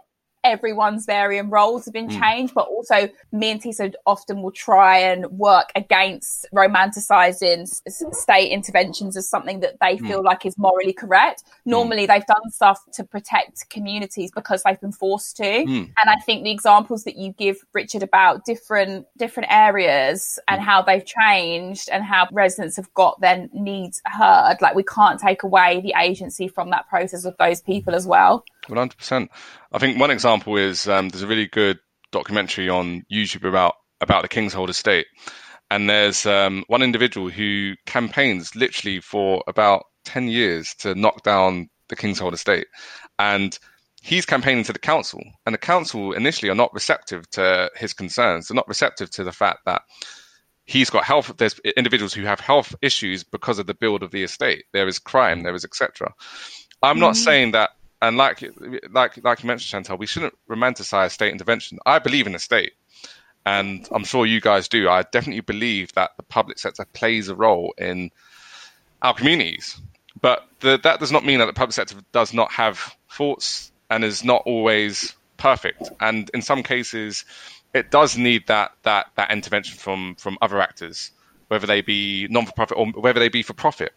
everyone's 0.44 1.06
varying 1.06 1.50
roles 1.50 1.84
have 1.84 1.94
been 1.94 2.08
mm. 2.08 2.20
changed, 2.20 2.54
but 2.54 2.66
also 2.66 3.08
me 3.30 3.50
and 3.50 3.62
Tiso 3.62 3.92
often 4.06 4.42
will 4.42 4.50
try 4.50 4.98
and 4.98 5.26
work 5.26 5.70
against 5.76 6.46
romanticizing 6.54 7.68
state 8.14 8.50
interventions 8.50 9.16
as 9.16 9.28
something 9.28 9.60
that 9.60 9.78
they 9.80 9.96
mm. 9.96 10.06
feel 10.06 10.22
like 10.22 10.44
is 10.44 10.58
morally 10.58 10.92
correct. 10.92 11.44
Hmm. 11.64 11.70
Normally, 11.70 12.04
mm. 12.04 12.08
they've 12.08 12.26
done 12.26 12.50
stuff 12.50 12.80
to 12.94 13.04
protect 13.04 13.68
communities 13.70 14.30
because 14.34 14.62
they've 14.62 14.80
been 14.80 14.92
forced 14.92 15.36
to. 15.36 15.62
Hmm. 15.62 15.72
And 15.72 16.08
I 16.08 16.16
think 16.24 16.44
the 16.44 16.50
examples 16.50 17.04
that 17.04 17.16
you 17.16 17.32
give, 17.32 17.58
Richard, 17.72 18.02
about 18.02 18.44
different 18.44 19.06
different 19.16 19.52
areas 19.52 20.38
and 20.48 20.60
hmm. 20.60 20.66
how 20.66 20.82
they've 20.82 21.04
changed 21.04 21.88
and 21.90 22.02
how 22.02 22.26
residents 22.32 22.76
have 22.76 22.92
got 22.94 23.20
their 23.20 23.48
needs 23.52 24.02
heard, 24.06 24.56
like 24.60 24.74
we 24.74 24.84
can't 24.84 25.20
take 25.20 25.42
away 25.42 25.80
the 25.80 25.94
agency 25.98 26.48
from 26.48 26.70
that 26.70 26.88
process 26.88 27.24
of 27.24 27.36
those 27.38 27.60
people 27.60 27.94
as 27.94 28.06
well. 28.06 28.44
One 28.68 28.78
hundred 28.78 28.98
percent. 28.98 29.30
I 29.72 29.78
think 29.78 29.98
one 29.98 30.10
example 30.10 30.56
is 30.56 30.86
um, 30.88 31.08
there's 31.08 31.22
a 31.22 31.26
really 31.26 31.48
good 31.48 31.78
documentary 32.12 32.68
on 32.68 33.04
YouTube 33.12 33.48
about 33.48 33.74
about 34.00 34.22
the 34.22 34.28
Kingshold 34.28 34.70
estate, 34.70 35.06
and 35.70 35.88
there's 35.88 36.26
um, 36.26 36.64
one 36.68 36.82
individual 36.82 37.28
who 37.28 37.74
campaigns 37.86 38.54
literally 38.54 39.00
for 39.00 39.42
about 39.46 39.84
ten 40.04 40.28
years 40.28 40.74
to 40.80 40.94
knock 40.94 41.22
down 41.22 41.70
the 41.88 41.96
Kingshold 41.96 42.34
estate, 42.34 42.66
and 43.18 43.58
he's 44.00 44.26
campaigning 44.26 44.64
to 44.64 44.72
the 44.72 44.78
council, 44.78 45.20
and 45.44 45.54
the 45.54 45.58
council 45.58 46.12
initially 46.12 46.50
are 46.50 46.54
not 46.54 46.72
receptive 46.72 47.28
to 47.30 47.70
his 47.76 47.92
concerns. 47.92 48.48
They're 48.48 48.56
not 48.56 48.68
receptive 48.68 49.10
to 49.10 49.24
the 49.24 49.32
fact 49.32 49.60
that 49.66 49.82
he's 50.64 50.90
got 50.90 51.04
health. 51.04 51.32
There's 51.36 51.58
individuals 51.76 52.14
who 52.14 52.24
have 52.24 52.38
health 52.38 52.74
issues 52.80 53.24
because 53.24 53.58
of 53.58 53.66
the 53.66 53.74
build 53.74 54.02
of 54.02 54.12
the 54.12 54.22
estate. 54.22 54.64
There 54.72 54.86
is 54.86 54.98
crime. 54.98 55.42
There 55.42 55.54
is 55.54 55.64
etc. 55.64 56.12
I'm 56.82 56.98
not 56.98 57.14
mm-hmm. 57.14 57.24
saying 57.24 57.50
that 57.52 57.70
and 58.02 58.16
like 58.16 58.42
like 58.90 59.24
like 59.24 59.42
you 59.42 59.46
mentioned, 59.46 59.68
Chantelle, 59.68 59.96
we 59.96 60.06
shouldn't 60.06 60.34
romanticize 60.50 61.12
state 61.12 61.32
intervention. 61.32 61.78
I 61.86 62.00
believe 62.00 62.26
in 62.26 62.32
the 62.32 62.40
state, 62.40 62.72
and 63.46 63.88
I'm 63.92 64.04
sure 64.04 64.26
you 64.26 64.40
guys 64.40 64.68
do. 64.68 64.88
I 64.88 65.02
definitely 65.02 65.40
believe 65.40 65.92
that 65.94 66.10
the 66.16 66.24
public 66.24 66.58
sector 66.58 66.84
plays 66.92 67.28
a 67.28 67.36
role 67.36 67.72
in 67.78 68.10
our 69.00 69.14
communities, 69.14 69.80
but 70.20 70.46
the, 70.60 70.80
that 70.82 70.98
does 70.98 71.12
not 71.12 71.24
mean 71.24 71.38
that 71.38 71.46
the 71.46 71.52
public 71.52 71.74
sector 71.74 71.94
does 72.10 72.34
not 72.34 72.50
have 72.52 72.96
faults 73.06 73.70
and 73.88 74.02
is 74.04 74.24
not 74.24 74.42
always 74.46 75.14
perfect. 75.36 75.88
And 76.00 76.28
in 76.34 76.42
some 76.42 76.64
cases, 76.64 77.24
it 77.72 77.92
does 77.92 78.18
need 78.18 78.48
that 78.48 78.72
that 78.82 79.06
that 79.14 79.30
intervention 79.30 79.78
from 79.78 80.16
from 80.16 80.38
other 80.42 80.60
actors, 80.60 81.12
whether 81.46 81.68
they 81.68 81.82
be 81.82 82.26
non 82.28 82.46
for 82.46 82.52
profit 82.52 82.76
or 82.76 82.86
whether 82.88 83.20
they 83.20 83.28
be 83.28 83.44
for 83.44 83.54
profit 83.54 83.92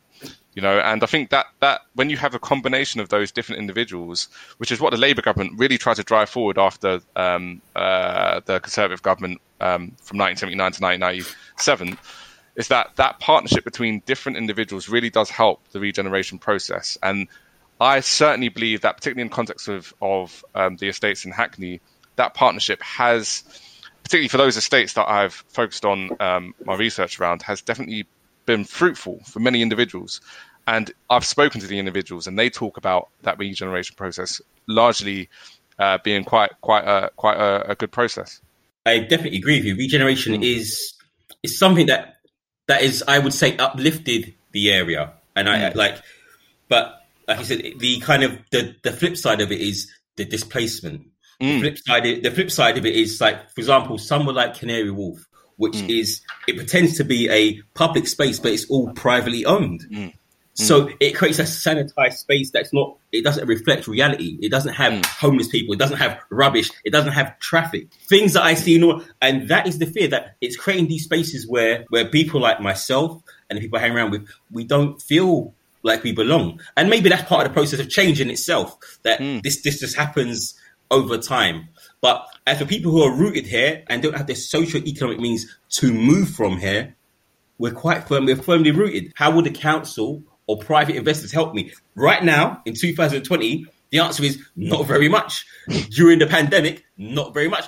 you 0.55 0.61
know 0.61 0.79
and 0.79 1.03
i 1.03 1.05
think 1.05 1.29
that 1.29 1.45
that 1.59 1.81
when 1.93 2.09
you 2.09 2.17
have 2.17 2.33
a 2.33 2.39
combination 2.39 2.99
of 3.01 3.09
those 3.09 3.31
different 3.31 3.59
individuals 3.59 4.29
which 4.57 4.71
is 4.71 4.79
what 4.79 4.91
the 4.91 4.97
labour 4.97 5.21
government 5.21 5.53
really 5.57 5.77
tried 5.77 5.97
to 5.97 6.03
drive 6.03 6.29
forward 6.29 6.57
after 6.57 7.01
um, 7.15 7.61
uh, 7.75 8.39
the 8.45 8.59
conservative 8.61 9.03
government 9.03 9.39
um, 9.61 9.91
from 10.01 10.17
1979 10.17 10.71
to 10.71 10.81
1997 10.81 11.97
is 12.55 12.69
that 12.69 12.95
that 12.95 13.19
partnership 13.19 13.65
between 13.65 14.01
different 14.05 14.37
individuals 14.37 14.87
really 14.87 15.09
does 15.09 15.29
help 15.29 15.67
the 15.71 15.79
regeneration 15.79 16.39
process. 16.39 16.97
And 17.03 17.27
i 17.79 17.99
certainly 17.99 18.49
believe 18.49 18.81
that 18.81 18.95
particularly 18.95 19.23
in 19.23 19.29
context 19.29 19.67
of, 19.67 19.93
of 20.01 20.43
um, 20.55 20.77
the 20.77 20.87
estates 20.87 21.25
in 21.25 21.31
hackney 21.31 21.81
that 22.15 22.33
partnership 22.33 22.81
has 22.81 23.43
particularly 24.03 24.29
for 24.29 24.37
those 24.37 24.55
estates 24.55 24.93
that 24.93 25.09
i've 25.09 25.43
focused 25.49 25.83
on 25.83 26.09
um, 26.21 26.55
my 26.63 26.75
research 26.75 27.19
around 27.19 27.41
has 27.41 27.61
definitely 27.61 28.07
been 28.45 28.63
fruitful 28.63 29.21
for 29.25 29.39
many 29.39 29.61
individuals. 29.61 30.21
And 30.67 30.91
I've 31.09 31.25
spoken 31.25 31.61
to 31.61 31.67
the 31.67 31.77
individuals, 31.77 32.27
and 32.27 32.39
they 32.39 32.49
talk 32.49 32.77
about 32.77 33.09
that 33.21 33.37
regeneration 33.37 33.95
process 33.95 34.41
largely 34.67 35.29
uh, 35.77 35.99
being 36.03 36.23
quite 36.23 36.51
quite 36.61 36.85
a 36.85 37.11
quite 37.15 37.37
a, 37.37 37.71
a, 37.71 37.75
good 37.75 37.91
process. 37.91 38.41
I 38.85 38.99
definitely 38.99 39.37
agree 39.37 39.57
with 39.57 39.65
you. 39.65 39.75
Regeneration 39.75 40.41
mm. 40.41 40.43
is 40.43 40.93
is 41.43 41.59
something 41.59 41.85
that 41.87 42.15
that 42.67 42.81
is, 42.81 43.03
I 43.07 43.19
would 43.19 43.33
say, 43.33 43.55
uplifted 43.57 44.33
the 44.51 44.71
area, 44.71 45.13
and 45.35 45.49
I 45.49 45.69
mm. 45.69 45.75
like. 45.75 46.01
But 46.67 47.01
like 47.27 47.39
I 47.39 47.43
said, 47.43 47.61
the 47.77 47.99
kind 47.99 48.23
of 48.23 48.39
the 48.51 48.75
the 48.83 48.91
flip 48.91 49.17
side 49.17 49.41
of 49.41 49.51
it 49.51 49.61
is 49.61 49.91
the 50.15 50.25
displacement. 50.25 51.07
Mm. 51.41 51.55
The 51.55 51.59
flip 51.59 51.77
side, 51.77 52.23
the 52.23 52.31
flip 52.31 52.51
side 52.51 52.77
of 52.77 52.85
it 52.85 52.95
is 52.95 53.19
like, 53.19 53.51
for 53.51 53.59
example, 53.59 53.97
somewhere 53.97 54.33
like 54.33 54.55
Canary 54.55 54.91
Wharf, 54.91 55.25
which 55.57 55.75
mm. 55.75 55.99
is 55.99 56.21
it 56.47 56.57
pretends 56.57 56.97
to 56.97 57.03
be 57.03 57.29
a 57.29 57.61
public 57.73 58.07
space, 58.07 58.39
but 58.39 58.51
it's 58.51 58.69
all 58.69 58.91
privately 58.93 59.45
owned. 59.45 59.85
Mm. 59.91 60.13
So 60.55 60.85
mm. 60.85 60.97
it 61.01 61.15
creates 61.15 61.39
a 61.39 61.43
sanitized 61.43 62.13
space 62.13 62.49
that's 62.51 62.73
not. 62.73 62.97
It 63.11 63.23
doesn't 63.23 63.47
reflect 63.47 63.87
reality. 63.87 64.37
It 64.41 64.49
doesn't 64.49 64.73
have 64.73 64.93
mm. 64.93 65.05
homeless 65.05 65.49
people. 65.49 65.73
It 65.73 65.79
doesn't 65.79 65.97
have 65.97 66.19
rubbish. 66.29 66.71
It 66.83 66.91
doesn't 66.91 67.11
have 67.11 67.37
traffic. 67.39 67.91
Things 68.07 68.33
that 68.33 68.43
I 68.43 68.53
see 68.53 68.75
in 68.75 68.83
all, 68.83 69.03
and 69.21 69.49
that 69.49 69.67
is 69.67 69.79
the 69.79 69.85
fear 69.85 70.07
that 70.09 70.35
it's 70.41 70.55
creating 70.55 70.87
these 70.87 71.03
spaces 71.03 71.47
where 71.47 71.85
where 71.89 72.05
people 72.05 72.39
like 72.39 72.61
myself 72.61 73.21
and 73.49 73.57
the 73.57 73.61
people 73.61 73.77
I 73.77 73.81
hang 73.81 73.91
around 73.91 74.11
with, 74.11 74.27
we 74.49 74.63
don't 74.63 75.01
feel 75.01 75.53
like 75.83 76.03
we 76.03 76.13
belong. 76.13 76.59
And 76.75 76.89
maybe 76.89 77.09
that's 77.09 77.27
part 77.29 77.45
of 77.45 77.51
the 77.51 77.53
process 77.53 77.79
of 77.79 77.89
change 77.89 78.21
in 78.21 78.29
itself. 78.29 78.77
That 79.03 79.19
mm. 79.19 79.43
this 79.43 79.61
this 79.61 79.79
just 79.81 79.97
happens 79.97 80.57
over 80.91 81.17
time. 81.17 81.69
But 82.01 82.27
as 82.45 82.59
for 82.59 82.65
people 82.65 82.91
who 82.91 83.03
are 83.03 83.15
rooted 83.15 83.45
here 83.45 83.83
and 83.87 84.01
don't 84.01 84.15
have 84.15 84.27
the 84.27 84.35
socio-economic 84.35 85.19
means 85.19 85.45
to 85.77 85.91
move 85.91 86.29
from 86.29 86.57
here, 86.57 86.95
we're 87.57 87.73
quite 87.73 88.07
firm, 88.07 88.25
we're 88.25 88.35
firmly 88.35 88.71
rooted. 88.71 89.13
How 89.15 89.31
would 89.31 89.45
the 89.45 89.51
council 89.51 90.23
or 90.47 90.57
private 90.57 90.95
investors 90.95 91.31
help 91.31 91.53
me? 91.53 91.71
Right 91.95 92.23
now, 92.23 92.61
in 92.65 92.73
2020, 92.75 93.65
the 93.91 93.99
answer 93.99 94.23
is 94.23 94.43
not 94.55 94.85
very 94.85 95.07
much. 95.07 95.45
During 95.91 96.19
the 96.19 96.27
pandemic, 96.27 96.83
not 96.97 97.33
very 97.33 97.47
much. 97.47 97.65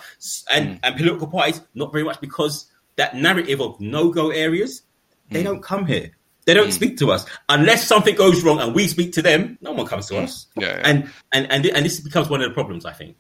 And, 0.52 0.76
mm. 0.76 0.80
and 0.84 0.96
political 0.96 1.28
parties, 1.28 1.62
not 1.74 1.92
very 1.92 2.04
much 2.04 2.20
because 2.20 2.70
that 2.98 3.16
narrative 3.16 3.62
of 3.62 3.80
no-go 3.80 4.30
areas, 4.32 4.84
they 5.32 5.42
mm. 5.42 5.46
don't 5.46 5.64
come 5.64 5.86
here. 5.86 6.17
They 6.48 6.54
don't 6.54 6.70
mm. 6.70 6.74
speak 6.74 6.98
to 7.00 7.12
us 7.12 7.26
unless 7.50 7.86
something 7.86 8.16
goes 8.16 8.42
wrong 8.42 8.60
and 8.62 8.74
we 8.74 8.88
speak 8.88 9.12
to 9.14 9.22
them. 9.22 9.58
No 9.62 9.74
one 9.74 9.86
comes 9.86 10.08
to 10.08 10.18
us. 10.18 10.48
Yeah, 10.56 10.68
yeah. 10.68 10.82
And, 10.84 11.12
and 11.34 11.52
and 11.52 11.66
and 11.66 11.86
this 11.86 12.00
becomes 12.00 12.30
one 12.30 12.42
of 12.42 12.50
the 12.50 12.54
problems. 12.54 12.86
I 12.86 12.94
think. 12.94 13.18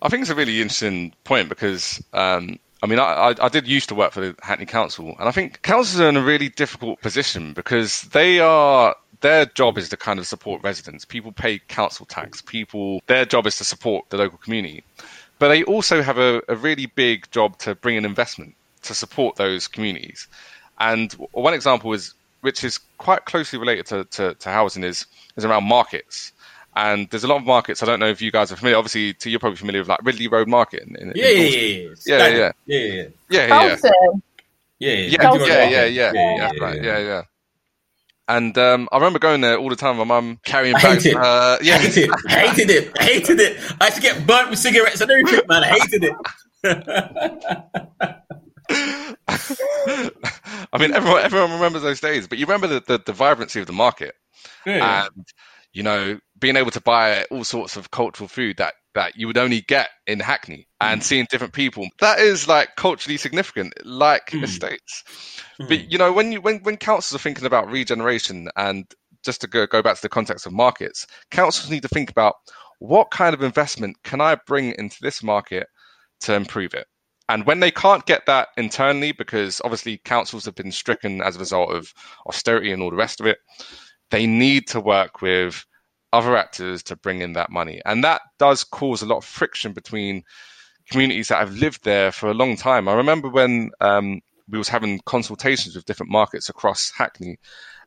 I 0.00 0.08
think 0.08 0.22
it's 0.22 0.30
a 0.30 0.34
really 0.34 0.62
interesting 0.62 1.12
point 1.24 1.48
because 1.48 2.02
um, 2.14 2.58
I 2.82 2.86
mean, 2.86 2.98
I, 3.00 3.34
I, 3.40 3.48
did 3.48 3.66
used 3.66 3.88
to 3.88 3.94
work 3.94 4.12
for 4.12 4.20
the 4.20 4.36
Hackney 4.40 4.66
Council, 4.66 5.14
and 5.18 5.28
I 5.28 5.32
think 5.32 5.62
councils 5.62 6.00
are 6.00 6.08
in 6.08 6.16
a 6.16 6.22
really 6.22 6.48
difficult 6.48 7.00
position 7.00 7.52
because 7.52 8.02
they 8.02 8.40
are 8.40 8.94
their 9.20 9.46
job 9.46 9.76
is 9.76 9.88
to 9.90 9.96
kind 9.96 10.18
of 10.18 10.26
support 10.26 10.62
residents. 10.62 11.04
People 11.04 11.32
pay 11.32 11.58
council 11.58 12.06
tax. 12.06 12.40
People 12.40 13.02
their 13.08 13.26
job 13.26 13.46
is 13.46 13.58
to 13.58 13.64
support 13.64 14.08
the 14.08 14.16
local 14.16 14.38
community, 14.38 14.84
but 15.38 15.48
they 15.48 15.64
also 15.64 16.00
have 16.00 16.16
a, 16.16 16.40
a 16.48 16.56
really 16.56 16.86
big 16.86 17.30
job 17.30 17.58
to 17.58 17.74
bring 17.74 17.96
in 17.96 18.06
investment 18.06 18.54
to 18.82 18.94
support 18.94 19.36
those 19.36 19.68
communities. 19.68 20.28
And 20.78 21.12
one 21.32 21.54
example 21.54 21.92
is, 21.92 22.14
which 22.40 22.64
is 22.64 22.78
quite 22.98 23.24
closely 23.24 23.58
related 23.58 23.86
to, 23.86 24.04
to, 24.04 24.34
to 24.34 24.48
housing, 24.48 24.84
is 24.84 25.06
is 25.36 25.44
around 25.44 25.64
markets. 25.64 26.32
And 26.76 27.10
there's 27.10 27.24
a 27.24 27.28
lot 27.28 27.38
of 27.38 27.44
markets. 27.44 27.82
I 27.82 27.86
don't 27.86 27.98
know 27.98 28.08
if 28.08 28.22
you 28.22 28.30
guys 28.30 28.52
are 28.52 28.56
familiar. 28.56 28.78
Obviously, 28.78 29.14
to 29.14 29.30
you're 29.30 29.40
probably 29.40 29.56
familiar 29.56 29.80
with 29.80 29.88
like 29.88 30.00
Ridley 30.04 30.28
Road 30.28 30.48
Market. 30.48 30.84
In, 30.84 30.96
in, 30.96 31.12
yeah, 31.14 31.26
in 31.26 31.96
yeah, 32.06 32.28
yeah, 32.28 32.28
yeah, 32.28 32.52
yeah, 32.66 33.12
yeah, 33.30 33.46
yeah, 33.48 33.76
yeah, 34.78 34.94
yeah, 34.94 35.08
yeah, 35.08 35.68
yeah, 35.68 35.84
yeah, 35.84 36.12
yeah, 36.12 36.36
yeah, 36.36 36.50
right, 36.60 36.82
yeah, 36.82 36.98
yeah. 36.98 37.22
And 38.28 38.56
um, 38.58 38.88
I 38.92 38.98
remember 38.98 39.18
going 39.18 39.40
there 39.40 39.56
all 39.56 39.70
the 39.70 39.76
time. 39.76 39.96
My 39.96 40.04
mum 40.04 40.38
carrying 40.44 40.74
bags. 40.74 41.02
Hated. 41.02 41.16
Uh, 41.16 41.56
yeah, 41.62 41.78
hated 41.78 42.10
it. 42.10 42.30
Hated 42.30 42.70
it. 42.70 43.02
Hated 43.02 43.40
it. 43.40 43.72
I 43.80 43.86
used 43.86 43.96
to 43.96 44.02
get 44.02 44.26
burnt 44.26 44.50
with 44.50 44.58
cigarettes 44.58 45.00
and 45.00 45.10
everything, 45.10 45.40
man. 45.48 45.64
I 45.64 45.78
hated 45.78 46.04
it. 46.04 46.14
I 48.70 49.16
mean, 50.78 50.92
everyone 50.92 51.22
everyone 51.22 51.52
remembers 51.52 51.82
those 51.82 52.00
days, 52.00 52.28
but 52.28 52.38
you 52.38 52.46
remember 52.46 52.66
the, 52.66 52.80
the, 52.80 53.02
the 53.04 53.12
vibrancy 53.12 53.60
of 53.60 53.66
the 53.66 53.72
market, 53.72 54.14
yeah. 54.66 55.06
and 55.06 55.26
you 55.72 55.82
know, 55.82 56.18
being 56.38 56.56
able 56.56 56.70
to 56.72 56.80
buy 56.80 57.24
all 57.30 57.44
sorts 57.44 57.76
of 57.76 57.90
cultural 57.90 58.28
food 58.28 58.56
that 58.58 58.74
that 58.94 59.16
you 59.16 59.26
would 59.26 59.38
only 59.38 59.60
get 59.60 59.90
in 60.06 60.18
Hackney 60.18 60.66
and 60.80 61.00
mm. 61.00 61.04
seeing 61.04 61.26
different 61.30 61.52
people. 61.52 61.86
That 62.00 62.18
is 62.18 62.48
like 62.48 62.70
culturally 62.76 63.16
significant, 63.16 63.74
like 63.84 64.30
mm. 64.30 64.42
estates. 64.42 65.04
Mm. 65.60 65.68
But 65.68 65.90
you 65.90 65.98
know, 65.98 66.12
when 66.12 66.32
you 66.32 66.40
when 66.40 66.58
when 66.62 66.76
councils 66.76 67.18
are 67.18 67.22
thinking 67.22 67.46
about 67.46 67.70
regeneration 67.70 68.48
and 68.56 68.86
just 69.24 69.40
to 69.42 69.46
go, 69.46 69.66
go 69.66 69.82
back 69.82 69.96
to 69.96 70.02
the 70.02 70.08
context 70.08 70.46
of 70.46 70.52
markets, 70.52 71.06
councils 71.30 71.70
need 71.70 71.82
to 71.82 71.88
think 71.88 72.10
about 72.10 72.34
what 72.78 73.10
kind 73.10 73.34
of 73.34 73.42
investment 73.42 73.96
can 74.04 74.20
I 74.20 74.36
bring 74.46 74.74
into 74.78 74.96
this 75.00 75.22
market 75.22 75.66
to 76.20 76.34
improve 76.34 76.74
it. 76.74 76.86
And 77.28 77.44
when 77.44 77.60
they 77.60 77.70
can't 77.70 78.06
get 78.06 78.26
that 78.26 78.48
internally, 78.56 79.12
because 79.12 79.60
obviously 79.62 79.98
councils 79.98 80.46
have 80.46 80.54
been 80.54 80.72
stricken 80.72 81.20
as 81.20 81.36
a 81.36 81.40
result 81.40 81.70
of 81.70 81.92
austerity 82.26 82.72
and 82.72 82.82
all 82.82 82.90
the 82.90 82.96
rest 82.96 83.20
of 83.20 83.26
it, 83.26 83.38
they 84.10 84.26
need 84.26 84.66
to 84.68 84.80
work 84.80 85.20
with 85.20 85.66
other 86.12 86.36
actors 86.36 86.82
to 86.84 86.96
bring 86.96 87.20
in 87.20 87.34
that 87.34 87.50
money. 87.50 87.82
And 87.84 88.02
that 88.04 88.22
does 88.38 88.64
cause 88.64 89.02
a 89.02 89.06
lot 89.06 89.18
of 89.18 89.24
friction 89.24 89.72
between 89.74 90.22
communities 90.90 91.28
that 91.28 91.38
have 91.38 91.52
lived 91.52 91.84
there 91.84 92.12
for 92.12 92.30
a 92.30 92.34
long 92.34 92.56
time. 92.56 92.88
I 92.88 92.94
remember 92.94 93.28
when 93.28 93.70
um, 93.80 94.20
we 94.48 94.56
was 94.56 94.68
having 94.68 95.00
consultations 95.04 95.76
with 95.76 95.84
different 95.84 96.10
markets 96.10 96.48
across 96.48 96.90
Hackney, 96.96 97.38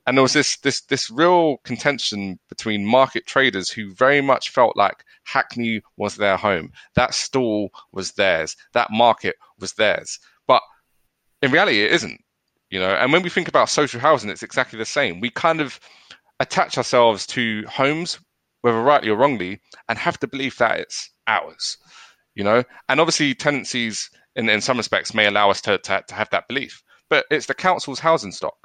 And 0.07 0.17
there 0.17 0.23
was 0.23 0.33
this 0.33 0.57
this 0.57 0.81
this 0.81 1.09
real 1.11 1.57
contention 1.57 2.39
between 2.49 2.85
market 2.85 3.27
traders 3.27 3.69
who 3.69 3.93
very 3.93 4.21
much 4.21 4.49
felt 4.49 4.75
like 4.75 5.05
Hackney 5.23 5.81
was 5.97 6.15
their 6.15 6.37
home. 6.37 6.71
That 6.95 7.13
stall 7.13 7.71
was 7.91 8.13
theirs. 8.13 8.55
That 8.73 8.91
market 8.91 9.35
was 9.59 9.73
theirs. 9.73 10.19
But 10.47 10.63
in 11.41 11.51
reality, 11.51 11.83
it 11.83 11.91
isn't. 11.91 12.19
You 12.71 12.79
know, 12.79 12.91
and 12.93 13.11
when 13.11 13.21
we 13.21 13.29
think 13.29 13.47
about 13.47 13.69
social 13.69 13.99
housing, 13.99 14.29
it's 14.29 14.43
exactly 14.43 14.79
the 14.79 14.85
same. 14.85 15.19
We 15.19 15.29
kind 15.29 15.61
of 15.61 15.79
attach 16.39 16.77
ourselves 16.77 17.27
to 17.27 17.65
homes, 17.67 18.19
whether 18.61 18.81
rightly 18.81 19.09
or 19.09 19.17
wrongly, 19.17 19.61
and 19.87 19.99
have 19.99 20.19
to 20.19 20.27
believe 20.27 20.57
that 20.57 20.79
it's 20.79 21.11
ours. 21.27 21.77
You 22.33 22.45
know, 22.45 22.63
and 22.87 22.99
obviously 23.01 23.35
tenancies 23.35 24.09
in, 24.35 24.49
in 24.49 24.61
some 24.61 24.77
respects 24.77 25.13
may 25.13 25.27
allow 25.27 25.49
us 25.49 25.61
to, 25.61 25.77
to, 25.77 26.03
to 26.07 26.15
have 26.15 26.29
that 26.31 26.47
belief, 26.47 26.81
but 27.09 27.25
it's 27.29 27.45
the 27.45 27.53
council's 27.53 27.99
housing 27.99 28.31
stock. 28.31 28.55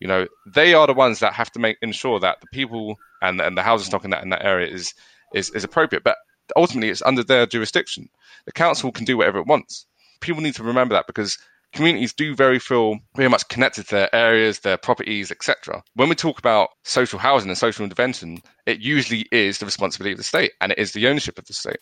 You 0.00 0.08
know, 0.08 0.26
they 0.46 0.74
are 0.74 0.86
the 0.86 0.94
ones 0.94 1.20
that 1.20 1.34
have 1.34 1.50
to 1.52 1.58
make 1.58 1.76
ensure 1.82 2.20
that 2.20 2.40
the 2.40 2.46
people 2.52 2.96
and, 3.20 3.40
and 3.40 3.56
the 3.56 3.62
housing 3.62 3.86
stock 3.86 4.04
in 4.04 4.10
that 4.10 4.22
in 4.22 4.30
that 4.30 4.44
area 4.44 4.72
is 4.72 4.94
is, 5.34 5.50
is 5.50 5.64
appropriate. 5.64 6.04
But 6.04 6.16
ultimately, 6.56 6.90
it's 6.90 7.02
under 7.02 7.24
their 7.24 7.46
jurisdiction. 7.46 8.08
The 8.46 8.52
council 8.52 8.92
can 8.92 9.04
do 9.04 9.16
whatever 9.16 9.38
it 9.38 9.46
wants. 9.46 9.86
People 10.20 10.42
need 10.42 10.54
to 10.54 10.64
remember 10.64 10.94
that 10.94 11.06
because 11.06 11.38
communities 11.72 12.12
do 12.12 12.34
very 12.34 12.58
feel 12.58 12.98
very 13.14 13.28
much 13.28 13.48
connected 13.48 13.86
to 13.88 13.94
their 13.94 14.14
areas, 14.14 14.60
their 14.60 14.78
properties, 14.78 15.30
etc. 15.30 15.82
When 15.94 16.08
we 16.08 16.14
talk 16.14 16.38
about 16.38 16.70
social 16.84 17.18
housing 17.18 17.50
and 17.50 17.58
social 17.58 17.84
intervention, 17.84 18.38
it 18.66 18.80
usually 18.80 19.26
is 19.30 19.58
the 19.58 19.66
responsibility 19.66 20.12
of 20.12 20.18
the 20.18 20.24
state 20.24 20.52
and 20.60 20.72
it 20.72 20.78
is 20.78 20.92
the 20.92 21.08
ownership 21.08 21.38
of 21.38 21.46
the 21.46 21.52
state. 21.52 21.78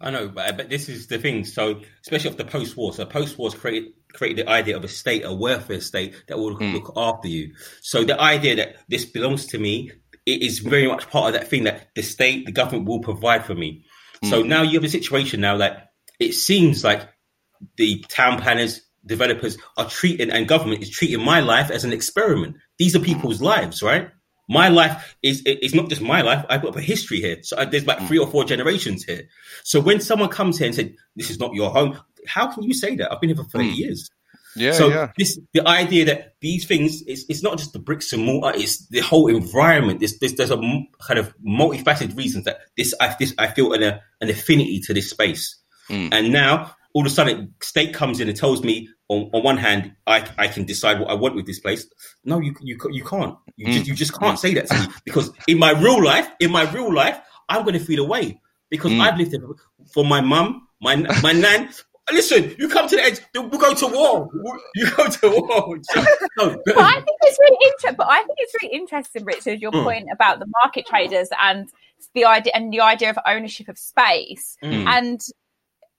I 0.00 0.10
know, 0.10 0.28
but, 0.28 0.56
but 0.56 0.70
this 0.70 0.88
is 0.88 1.08
the 1.08 1.18
thing. 1.18 1.44
So, 1.44 1.80
especially 2.02 2.30
after 2.30 2.44
post-war, 2.44 2.94
so 2.94 3.04
post-war 3.04 3.50
created 3.50 3.92
created 4.12 4.46
the 4.46 4.50
idea 4.50 4.76
of 4.76 4.84
a 4.84 4.88
state, 4.88 5.24
a 5.24 5.32
welfare 5.32 5.80
state 5.80 6.14
that 6.28 6.38
will 6.38 6.56
mm. 6.56 6.74
look 6.74 6.92
after 6.96 7.28
you. 7.28 7.54
So, 7.80 8.04
the 8.04 8.20
idea 8.20 8.56
that 8.56 8.76
this 8.88 9.04
belongs 9.04 9.46
to 9.46 9.58
me, 9.58 9.90
it 10.26 10.42
is 10.42 10.60
very 10.60 10.86
much 10.86 11.08
part 11.10 11.34
of 11.34 11.40
that 11.40 11.48
thing 11.48 11.64
that 11.64 11.88
the 11.94 12.02
state, 12.02 12.46
the 12.46 12.52
government 12.52 12.88
will 12.88 13.00
provide 13.00 13.44
for 13.44 13.54
me. 13.54 13.84
Mm. 14.24 14.30
So 14.30 14.42
now 14.42 14.62
you 14.62 14.74
have 14.74 14.84
a 14.84 14.88
situation 14.88 15.40
now 15.40 15.56
that 15.58 15.92
it 16.18 16.32
seems 16.34 16.84
like 16.84 17.08
the 17.76 18.04
town 18.08 18.40
planners, 18.40 18.82
developers 19.04 19.56
are 19.76 19.88
treating 19.88 20.30
and 20.30 20.46
government 20.46 20.82
is 20.82 20.90
treating 20.90 21.24
my 21.24 21.40
life 21.40 21.70
as 21.70 21.84
an 21.84 21.92
experiment. 21.92 22.56
These 22.78 22.94
are 22.94 23.00
people's 23.00 23.40
lives, 23.40 23.82
right? 23.82 24.10
My 24.48 24.68
life 24.68 25.16
is 25.22 25.42
it's 25.46 25.74
not 25.74 25.88
just 25.88 26.02
my 26.02 26.22
life. 26.22 26.44
I've 26.48 26.62
got 26.62 26.76
a 26.76 26.80
history 26.80 27.20
here. 27.20 27.38
So 27.42 27.64
there's 27.64 27.86
like 27.86 28.04
three 28.08 28.18
or 28.18 28.26
four 28.26 28.44
generations 28.44 29.04
here. 29.04 29.28
So 29.62 29.80
when 29.80 30.00
someone 30.00 30.28
comes 30.28 30.58
here 30.58 30.66
and 30.66 30.74
said, 30.74 30.96
"This 31.14 31.30
is 31.30 31.38
not 31.38 31.54
your 31.54 31.70
home," 31.70 32.00
how 32.26 32.52
can 32.52 32.62
you 32.62 32.74
say 32.74 32.96
that? 32.96 33.12
I've 33.12 33.20
been 33.20 33.30
here 33.30 33.36
for 33.36 33.44
thirty 33.44 33.72
mm. 33.72 33.76
years. 33.76 34.10
Yeah. 34.56 34.72
So 34.72 34.88
yeah. 34.88 35.12
this 35.16 35.38
the 35.52 35.66
idea 35.66 36.06
that 36.06 36.34
these 36.40 36.64
things 36.66 37.02
it's, 37.06 37.24
it's 37.28 37.42
not 37.42 37.58
just 37.58 37.72
the 37.72 37.78
bricks 37.78 38.12
and 38.12 38.24
mortar; 38.24 38.58
it's 38.58 38.86
the 38.88 39.00
whole 39.00 39.28
environment. 39.28 40.00
There's 40.00 40.18
there's, 40.18 40.34
there's 40.34 40.50
a 40.50 40.56
kind 41.06 41.18
of 41.18 41.34
multifaceted 41.38 42.16
reasons 42.16 42.44
that 42.44 42.60
this 42.76 42.94
I 43.00 43.14
this 43.18 43.34
I 43.38 43.48
feel 43.48 43.72
an 43.72 43.82
an 43.82 44.28
affinity 44.28 44.80
to 44.80 44.94
this 44.94 45.10
space. 45.10 45.56
Mm. 45.88 46.08
And 46.12 46.32
now 46.32 46.74
all 46.94 47.02
of 47.02 47.06
a 47.06 47.10
sudden 47.10 47.54
state 47.62 47.94
comes 47.94 48.20
in 48.20 48.28
and 48.28 48.36
tells 48.36 48.62
me 48.62 48.88
on, 49.08 49.30
on 49.32 49.42
one 49.42 49.56
hand 49.56 49.94
I, 50.06 50.28
I 50.36 50.48
can 50.48 50.64
decide 50.64 50.98
what 50.98 51.10
I 51.10 51.14
want 51.14 51.36
with 51.36 51.46
this 51.46 51.60
place. 51.60 51.86
No, 52.24 52.40
you 52.40 52.54
you 52.60 52.76
you 52.90 53.04
can't. 53.04 53.36
You 53.56 53.66
mm. 53.66 53.72
just 53.72 53.86
you 53.86 53.94
just 53.94 54.18
can't 54.18 54.38
say 54.38 54.54
that 54.54 54.66
to 54.66 54.74
me 54.74 54.86
because 55.04 55.30
in 55.46 55.58
my 55.58 55.72
real 55.72 56.02
life, 56.02 56.28
in 56.40 56.50
my 56.50 56.70
real 56.72 56.92
life, 56.92 57.20
I'm 57.48 57.62
going 57.62 57.78
to 57.78 57.84
feel 57.84 58.02
away 58.04 58.40
because 58.68 58.92
mm. 58.92 59.00
I've 59.00 59.16
lived 59.16 59.32
there 59.32 59.40
for 59.92 60.04
my 60.04 60.20
mum, 60.20 60.66
my 60.80 60.96
my 61.22 61.32
nan. 61.32 61.70
Listen, 62.12 62.54
you 62.58 62.68
come 62.68 62.88
to 62.88 62.96
the 62.96 63.02
edge, 63.02 63.20
we 63.34 63.58
go 63.58 63.74
to 63.74 63.86
war. 63.86 64.28
You 64.74 64.90
go 64.96 65.08
to 65.08 65.28
war. 65.28 65.76
no, 66.38 66.62
but 66.64 66.78
I 66.78 66.94
think 66.94 67.18
it's 67.22 67.38
really 67.38 67.58
interesting. 67.66 67.96
But 67.96 68.08
I 68.08 68.22
think 68.22 68.38
it's 68.38 68.54
really 68.62 68.74
interesting, 68.74 69.24
Richard, 69.24 69.60
your 69.60 69.72
mm. 69.72 69.84
point 69.84 70.08
about 70.12 70.38
the 70.38 70.46
market 70.62 70.86
traders 70.86 71.28
and 71.40 71.68
the 72.14 72.24
idea 72.24 72.52
and 72.54 72.72
the 72.72 72.80
idea 72.80 73.10
of 73.10 73.18
ownership 73.26 73.68
of 73.68 73.78
space. 73.78 74.56
Mm. 74.62 74.86
And 74.86 75.20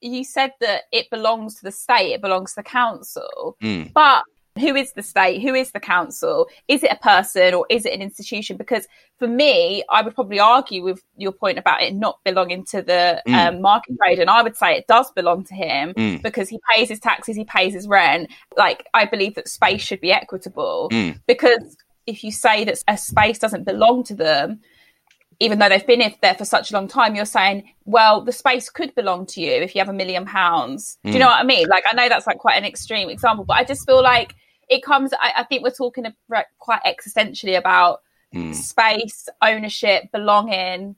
you 0.00 0.24
said 0.24 0.52
that 0.60 0.82
it 0.92 1.08
belongs 1.10 1.56
to 1.56 1.62
the 1.62 1.72
state, 1.72 2.12
it 2.12 2.20
belongs 2.20 2.54
to 2.54 2.56
the 2.56 2.64
council. 2.64 3.56
Mm. 3.62 3.92
But 3.92 4.24
who 4.58 4.76
is 4.76 4.92
the 4.92 5.02
state? 5.02 5.40
Who 5.40 5.54
is 5.54 5.72
the 5.72 5.80
council? 5.80 6.46
Is 6.68 6.82
it 6.82 6.92
a 6.92 6.96
person 6.96 7.54
or 7.54 7.66
is 7.70 7.86
it 7.86 7.94
an 7.94 8.02
institution? 8.02 8.56
Because 8.56 8.86
for 9.18 9.26
me, 9.26 9.82
I 9.88 10.02
would 10.02 10.14
probably 10.14 10.40
argue 10.40 10.82
with 10.82 11.02
your 11.16 11.32
point 11.32 11.58
about 11.58 11.82
it 11.82 11.94
not 11.94 12.18
belonging 12.24 12.64
to 12.66 12.82
the 12.82 13.22
mm. 13.26 13.34
um, 13.34 13.62
market 13.62 13.96
trade. 13.96 14.18
And 14.18 14.28
I 14.28 14.42
would 14.42 14.56
say 14.56 14.76
it 14.76 14.86
does 14.86 15.10
belong 15.12 15.44
to 15.44 15.54
him 15.54 15.94
mm. 15.94 16.22
because 16.22 16.48
he 16.48 16.60
pays 16.70 16.88
his 16.88 17.00
taxes, 17.00 17.36
he 17.36 17.44
pays 17.44 17.72
his 17.72 17.88
rent. 17.88 18.30
Like, 18.56 18.86
I 18.92 19.06
believe 19.06 19.36
that 19.36 19.48
space 19.48 19.80
should 19.80 20.00
be 20.00 20.12
equitable 20.12 20.90
mm. 20.92 21.18
because 21.26 21.76
if 22.06 22.22
you 22.24 22.32
say 22.32 22.64
that 22.64 22.78
a 22.88 22.98
space 22.98 23.38
doesn't 23.38 23.64
belong 23.64 24.04
to 24.04 24.14
them, 24.14 24.60
even 25.42 25.58
though 25.58 25.68
they've 25.68 25.86
been 25.86 26.14
there 26.22 26.34
for 26.34 26.44
such 26.44 26.70
a 26.70 26.74
long 26.74 26.86
time, 26.86 27.16
you're 27.16 27.24
saying, 27.24 27.68
well, 27.84 28.20
the 28.20 28.30
space 28.30 28.70
could 28.70 28.94
belong 28.94 29.26
to 29.26 29.40
you 29.40 29.50
if 29.50 29.74
you 29.74 29.80
have 29.80 29.88
a 29.88 29.92
million 29.92 30.24
pounds. 30.24 30.98
Do 31.04 31.10
you 31.10 31.18
know 31.18 31.26
mm. 31.26 31.30
what 31.30 31.40
I 31.40 31.42
mean? 31.42 31.66
Like, 31.68 31.82
I 31.90 31.96
know 31.96 32.08
that's 32.08 32.28
like 32.28 32.38
quite 32.38 32.56
an 32.56 32.64
extreme 32.64 33.10
example, 33.10 33.44
but 33.44 33.56
I 33.56 33.64
just 33.64 33.84
feel 33.84 34.02
like 34.02 34.36
it 34.68 34.84
comes, 34.84 35.12
I, 35.14 35.32
I 35.38 35.42
think 35.42 35.64
we're 35.64 35.70
talking 35.70 36.06
quite 36.60 36.80
existentially 36.84 37.58
about 37.58 38.02
mm. 38.32 38.54
space, 38.54 39.28
ownership, 39.42 40.12
belonging, 40.12 40.94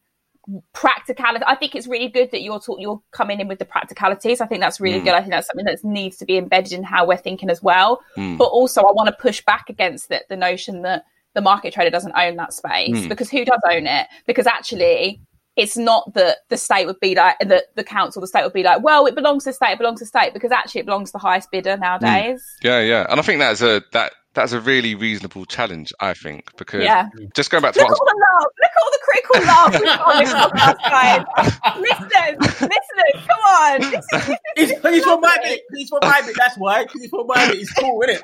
practicality. 0.74 1.42
I 1.48 1.54
think 1.54 1.74
it's 1.74 1.86
really 1.86 2.08
good 2.08 2.30
that 2.32 2.42
you're 2.42 2.60
talk, 2.60 2.78
you're 2.78 3.00
coming 3.12 3.40
in 3.40 3.48
with 3.48 3.58
the 3.58 3.64
practicalities. 3.64 4.42
I 4.42 4.46
think 4.46 4.60
that's 4.60 4.78
really 4.78 5.00
mm. 5.00 5.04
good. 5.04 5.14
I 5.14 5.20
think 5.20 5.30
that's 5.30 5.46
something 5.46 5.64
that 5.64 5.82
needs 5.82 6.18
to 6.18 6.26
be 6.26 6.36
embedded 6.36 6.74
in 6.74 6.82
how 6.82 7.06
we're 7.06 7.16
thinking 7.16 7.48
as 7.48 7.62
well. 7.62 8.02
Mm. 8.18 8.36
But 8.36 8.48
also, 8.48 8.82
I 8.82 8.92
want 8.92 9.06
to 9.06 9.16
push 9.18 9.42
back 9.42 9.70
against 9.70 10.10
the, 10.10 10.22
the 10.28 10.36
notion 10.36 10.82
that 10.82 11.06
the 11.34 11.40
market 11.40 11.74
trader 11.74 11.90
doesn't 11.90 12.14
own 12.16 12.36
that 12.36 12.52
space 12.52 12.96
mm. 12.96 13.08
because 13.08 13.30
who 13.30 13.44
does 13.44 13.60
own 13.70 13.86
it? 13.86 14.06
Because 14.26 14.46
actually, 14.46 15.20
it's 15.56 15.76
not 15.76 16.14
that 16.14 16.38
the 16.48 16.56
state 16.56 16.86
would 16.86 17.00
be 17.00 17.14
like 17.14 17.38
the 17.40 17.64
the 17.74 17.84
council, 17.84 18.20
the 18.20 18.26
state 18.26 18.44
would 18.44 18.52
be 18.52 18.62
like, 18.62 18.82
well, 18.82 19.06
it 19.06 19.14
belongs 19.14 19.44
to 19.44 19.50
the 19.50 19.54
state, 19.54 19.72
it 19.72 19.78
belongs 19.78 20.00
to 20.00 20.04
the 20.04 20.08
state, 20.08 20.32
because 20.32 20.50
actually 20.50 20.80
it 20.80 20.86
belongs 20.86 21.10
to 21.10 21.12
the 21.12 21.18
highest 21.18 21.50
bidder 21.50 21.76
nowadays. 21.76 22.40
Mm. 22.60 22.64
Yeah, 22.64 22.80
yeah, 22.80 23.06
and 23.08 23.20
I 23.20 23.22
think 23.22 23.40
that's 23.40 23.62
a 23.62 23.82
that 23.92 24.12
that's 24.34 24.52
a 24.52 24.60
really 24.60 24.94
reasonable 24.94 25.44
challenge, 25.46 25.92
I 26.00 26.12
think, 26.14 26.56
because 26.56 26.82
yeah. 26.82 27.08
just 27.34 27.50
going 27.50 27.62
back 27.62 27.74
to 27.74 27.80
look 27.80 27.88
what 27.88 28.00
all 28.00 28.06
the 28.06 28.26
love, 28.32 28.46
look 28.60 28.70
at 28.70 28.82
all 28.82 28.90
the 28.90 28.98
critical 29.04 29.40
love 29.46 29.72
we've 29.72 29.84
got 29.84 30.14
on 30.14 30.18
this 30.24 30.34
podcast, 30.34 30.78
guys. 30.90 31.78
listeners, 31.78 32.60
listeners, 32.60 33.26
come 33.28 33.38
on. 33.40 33.80
This 33.80 33.94
is, 33.94 34.10
this 34.10 34.28
is, 34.28 34.70
he's, 34.70 34.82
he's 34.82 35.04
from 35.04 35.20
my 35.20 35.38
bit. 35.42 35.60
He's 35.74 35.88
from 35.88 36.00
my 36.02 36.20
bit. 36.26 36.34
That's 36.36 36.58
why. 36.58 36.86
He's 36.92 37.10
from 37.10 37.26
my 37.28 37.46
bit. 37.46 37.58
He's 37.58 37.72
cool, 37.72 38.02
isn't 38.02 38.22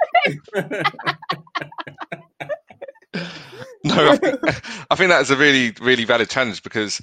it? 0.55 0.87
no, 3.85 4.11
I 4.11 4.17
think, 4.17 4.41
I 4.91 4.95
think 4.95 5.11
that 5.11 5.23
is 5.23 5.31
a 5.31 5.37
really, 5.37 5.75
really 5.81 6.05
valid 6.05 6.29
challenge 6.31 6.63
because 6.63 7.01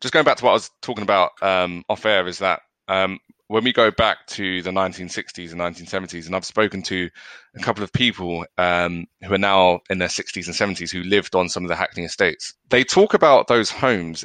just 0.00 0.12
going 0.12 0.24
back 0.24 0.38
to 0.38 0.44
what 0.44 0.50
I 0.50 0.54
was 0.54 0.70
talking 0.82 1.02
about 1.02 1.30
um, 1.42 1.84
off 1.88 2.04
air 2.04 2.26
is 2.26 2.38
that 2.38 2.60
um, 2.88 3.18
when 3.48 3.64
we 3.64 3.72
go 3.72 3.90
back 3.90 4.26
to 4.28 4.62
the 4.62 4.70
1960s 4.70 5.52
and 5.52 5.60
1970s, 5.60 6.26
and 6.26 6.34
I've 6.34 6.44
spoken 6.44 6.82
to 6.82 7.10
a 7.54 7.60
couple 7.60 7.84
of 7.84 7.92
people 7.92 8.44
um, 8.58 9.06
who 9.22 9.34
are 9.34 9.38
now 9.38 9.80
in 9.88 9.98
their 9.98 10.08
60s 10.08 10.46
and 10.46 10.76
70s 10.76 10.90
who 10.90 11.02
lived 11.02 11.34
on 11.34 11.48
some 11.48 11.64
of 11.64 11.68
the 11.68 11.76
Hackney 11.76 12.04
estates, 12.04 12.54
they 12.68 12.84
talk 12.84 13.14
about 13.14 13.46
those 13.46 13.70
homes 13.70 14.24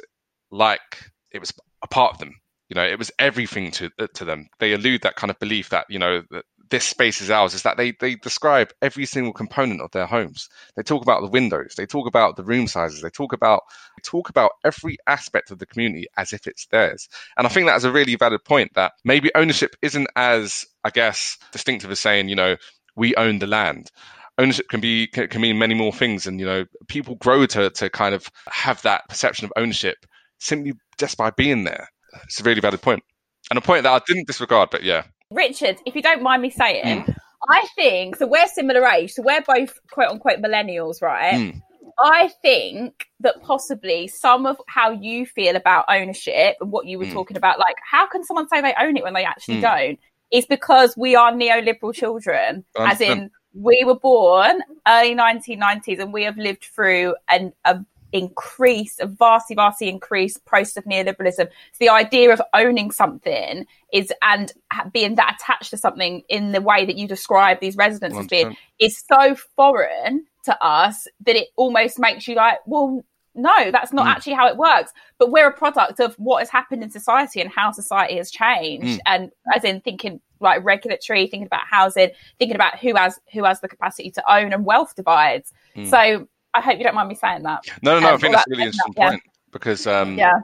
like 0.49 1.11
it 1.31 1.39
was 1.39 1.53
a 1.83 1.87
part 1.87 2.13
of 2.13 2.19
them. 2.19 2.35
You 2.69 2.75
know, 2.75 2.85
it 2.85 2.97
was 2.97 3.11
everything 3.19 3.71
to 3.71 3.89
to 4.15 4.23
them. 4.23 4.47
They 4.59 4.71
elude 4.71 5.01
that 5.01 5.17
kind 5.17 5.29
of 5.29 5.37
belief 5.39 5.69
that 5.69 5.87
you 5.89 5.99
know 5.99 6.23
that 6.31 6.45
this 6.71 6.85
space 6.85 7.21
is 7.21 7.29
ours 7.29 7.53
is 7.53 7.63
that 7.63 7.77
they 7.77 7.91
they 7.99 8.15
describe 8.15 8.73
every 8.81 9.05
single 9.05 9.33
component 9.33 9.81
of 9.81 9.91
their 9.91 10.07
homes. 10.07 10.49
They 10.75 10.83
talk 10.83 11.03
about 11.03 11.21
the 11.21 11.29
windows, 11.29 11.75
they 11.77 11.85
talk 11.85 12.07
about 12.07 12.37
the 12.37 12.43
room 12.43 12.67
sizes, 12.67 13.01
they 13.01 13.09
talk 13.09 13.33
about 13.33 13.63
they 13.97 14.01
talk 14.03 14.29
about 14.29 14.51
every 14.65 14.97
aspect 15.05 15.51
of 15.51 15.59
the 15.59 15.65
community 15.65 16.07
as 16.17 16.33
if 16.33 16.47
it's 16.47 16.65
theirs. 16.67 17.09
And 17.37 17.45
I 17.45 17.49
think 17.49 17.67
that's 17.67 17.83
a 17.83 17.91
really 17.91 18.15
valid 18.15 18.43
point 18.45 18.73
that 18.75 18.93
maybe 19.03 19.31
ownership 19.35 19.75
isn't 19.81 20.07
as 20.15 20.65
I 20.83 20.89
guess 20.89 21.37
distinctive 21.51 21.91
as 21.91 21.99
saying, 21.99 22.29
you 22.29 22.35
know, 22.35 22.55
we 22.95 23.15
own 23.15 23.39
the 23.39 23.47
land. 23.47 23.91
Ownership 24.37 24.69
can 24.69 24.79
be 24.81 25.07
can 25.07 25.41
mean 25.41 25.59
many 25.59 25.75
more 25.75 25.91
things, 25.93 26.25
and 26.25 26.39
you 26.39 26.45
know, 26.45 26.65
people 26.87 27.15
grow 27.15 27.45
to 27.47 27.69
to 27.69 27.89
kind 27.89 28.15
of 28.15 28.29
have 28.49 28.81
that 28.83 29.07
perception 29.09 29.45
of 29.45 29.53
ownership 29.57 29.97
simply 30.39 30.73
just 30.97 31.17
by 31.17 31.29
being 31.31 31.63
there. 31.65 31.89
It's 32.23 32.39
a 32.39 32.43
really 32.43 32.61
valid 32.61 32.81
point, 32.81 33.03
and 33.49 33.57
a 33.57 33.61
point 33.61 33.83
that 33.83 33.91
I 33.91 34.01
didn't 34.07 34.27
disregard. 34.27 34.69
But 34.71 34.83
yeah, 34.83 35.03
Richard, 35.31 35.77
if 35.85 35.95
you 35.95 36.01
don't 36.01 36.21
mind 36.21 36.41
me 36.41 36.49
saying, 36.49 37.03
mm. 37.03 37.15
I 37.49 37.65
think 37.75 38.17
so. 38.17 38.27
We're 38.27 38.47
similar 38.47 38.85
age, 38.85 39.13
so 39.13 39.23
we're 39.23 39.41
both 39.41 39.79
quote 39.91 40.09
unquote 40.09 40.39
millennials, 40.39 41.01
right? 41.01 41.33
Mm. 41.33 41.61
I 41.99 42.29
think 42.41 43.05
that 43.19 43.41
possibly 43.41 44.07
some 44.07 44.45
of 44.45 44.57
how 44.67 44.91
you 44.91 45.25
feel 45.25 45.55
about 45.55 45.85
ownership 45.87 46.57
and 46.59 46.71
what 46.71 46.85
you 46.85 46.99
were 46.99 47.05
mm. 47.05 47.13
talking 47.13 47.37
about, 47.37 47.59
like 47.59 47.75
how 47.89 48.07
can 48.07 48.23
someone 48.23 48.47
say 48.47 48.61
they 48.61 48.75
own 48.79 48.97
it 48.97 49.03
when 49.03 49.13
they 49.13 49.25
actually 49.25 49.55
hmm. 49.55 49.61
don't, 49.61 49.99
is 50.31 50.45
because 50.45 50.95
we 50.97 51.15
are 51.15 51.31
neoliberal 51.31 51.93
children, 51.93 52.63
as 52.77 53.01
in 53.01 53.29
we 53.53 53.83
were 53.85 53.99
born 53.99 54.61
early 54.87 55.15
1990s 55.15 55.99
and 55.99 56.13
we 56.13 56.23
have 56.23 56.37
lived 56.37 56.65
through 56.73 57.15
an, 57.29 57.51
a 57.65 57.79
increase, 58.13 58.97
a 58.99 59.05
vastly, 59.07 59.55
vastly 59.55 59.89
increased 59.89 60.43
process 60.45 60.77
of 60.77 60.83
neoliberalism. 60.85 61.47
So 61.47 61.47
the 61.79 61.89
idea 61.89 62.31
of 62.31 62.41
owning 62.53 62.91
something 62.91 63.65
is 63.93 64.11
and 64.21 64.51
being 64.91 65.15
that 65.15 65.35
attached 65.39 65.71
to 65.71 65.77
something 65.77 66.23
in 66.29 66.51
the 66.51 66.61
way 66.61 66.85
that 66.85 66.97
you 66.97 67.07
describe 67.07 67.59
these 67.59 67.75
residents 67.75 68.17
as 68.17 68.27
being 68.27 68.55
is 68.79 69.03
so 69.11 69.35
foreign 69.55 70.25
to 70.45 70.63
us 70.63 71.07
that 71.25 71.35
it 71.35 71.49
almost 71.55 71.99
makes 71.99 72.27
you 72.27 72.35
like, 72.35 72.59
well, 72.65 73.03
no, 73.33 73.71
that's 73.71 73.93
not 73.93 74.07
Mm. 74.07 74.09
actually 74.09 74.33
how 74.33 74.47
it 74.47 74.57
works. 74.57 74.91
But 75.17 75.31
we're 75.31 75.47
a 75.47 75.53
product 75.53 75.99
of 76.01 76.15
what 76.15 76.39
has 76.39 76.49
happened 76.49 76.83
in 76.83 76.89
society 76.89 77.39
and 77.39 77.49
how 77.49 77.71
society 77.71 78.17
has 78.17 78.29
changed. 78.29 78.99
Mm. 78.99 79.01
And 79.05 79.31
as 79.55 79.63
in 79.63 79.79
thinking 79.81 80.19
like 80.41 80.65
regulatory, 80.65 81.27
thinking 81.27 81.45
about 81.45 81.67
housing, 81.69 82.09
thinking 82.39 82.55
about 82.55 82.79
who 82.79 82.95
has 82.95 83.19
who 83.31 83.43
has 83.43 83.61
the 83.61 83.69
capacity 83.69 84.11
to 84.11 84.33
own 84.33 84.51
and 84.51 84.65
wealth 84.65 84.95
divides. 84.95 85.53
Mm. 85.75 85.89
So 85.89 86.27
I 86.53 86.61
hope 86.61 86.77
you 86.77 86.83
don't 86.83 86.95
mind 86.95 87.09
me 87.09 87.15
saying 87.15 87.43
that. 87.43 87.63
No, 87.81 87.93
no, 87.93 87.99
no. 88.01 88.07
I 88.09 88.11
Um, 88.13 88.19
think 88.19 88.31
well, 88.33 88.39
that's 88.39 88.47
a 88.47 88.51
really 88.51 88.63
that- 88.63 88.67
interesting 88.67 88.93
yeah. 88.97 89.09
point 89.09 89.23
because 89.51 89.87
um, 89.87 90.17
Yeah. 90.17 90.39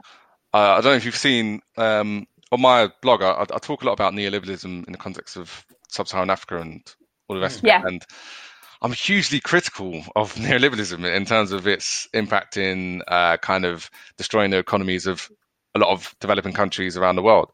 uh, 0.54 0.58
I 0.72 0.74
don't 0.76 0.84
know 0.84 0.92
if 0.92 1.04
you've 1.04 1.16
seen 1.16 1.60
um, 1.76 2.26
on 2.52 2.60
my 2.60 2.90
blog, 3.02 3.22
I, 3.22 3.42
I 3.42 3.58
talk 3.58 3.82
a 3.82 3.86
lot 3.86 3.92
about 3.92 4.14
neoliberalism 4.14 4.86
in 4.86 4.92
the 4.92 4.98
context 4.98 5.36
of 5.36 5.66
sub-Saharan 5.88 6.30
Africa 6.30 6.60
and 6.60 6.82
all 7.28 7.36
the 7.36 7.42
rest 7.42 7.58
of 7.58 7.64
Yeah. 7.64 7.80
it. 7.80 7.86
And 7.86 8.04
I'm 8.80 8.92
hugely 8.92 9.40
critical 9.40 10.02
of 10.16 10.34
neoliberalism 10.36 11.04
in 11.14 11.24
terms 11.24 11.52
of 11.52 11.66
its 11.66 12.08
impact 12.14 12.56
in 12.56 13.02
uh, 13.08 13.36
kind 13.38 13.64
of 13.64 13.90
destroying 14.16 14.50
the 14.50 14.58
economies 14.58 15.06
of 15.06 15.30
a 15.74 15.78
lot 15.78 15.90
of 15.90 16.14
developing 16.20 16.54
countries 16.54 16.96
around 16.96 17.16
the 17.16 17.22
world. 17.22 17.50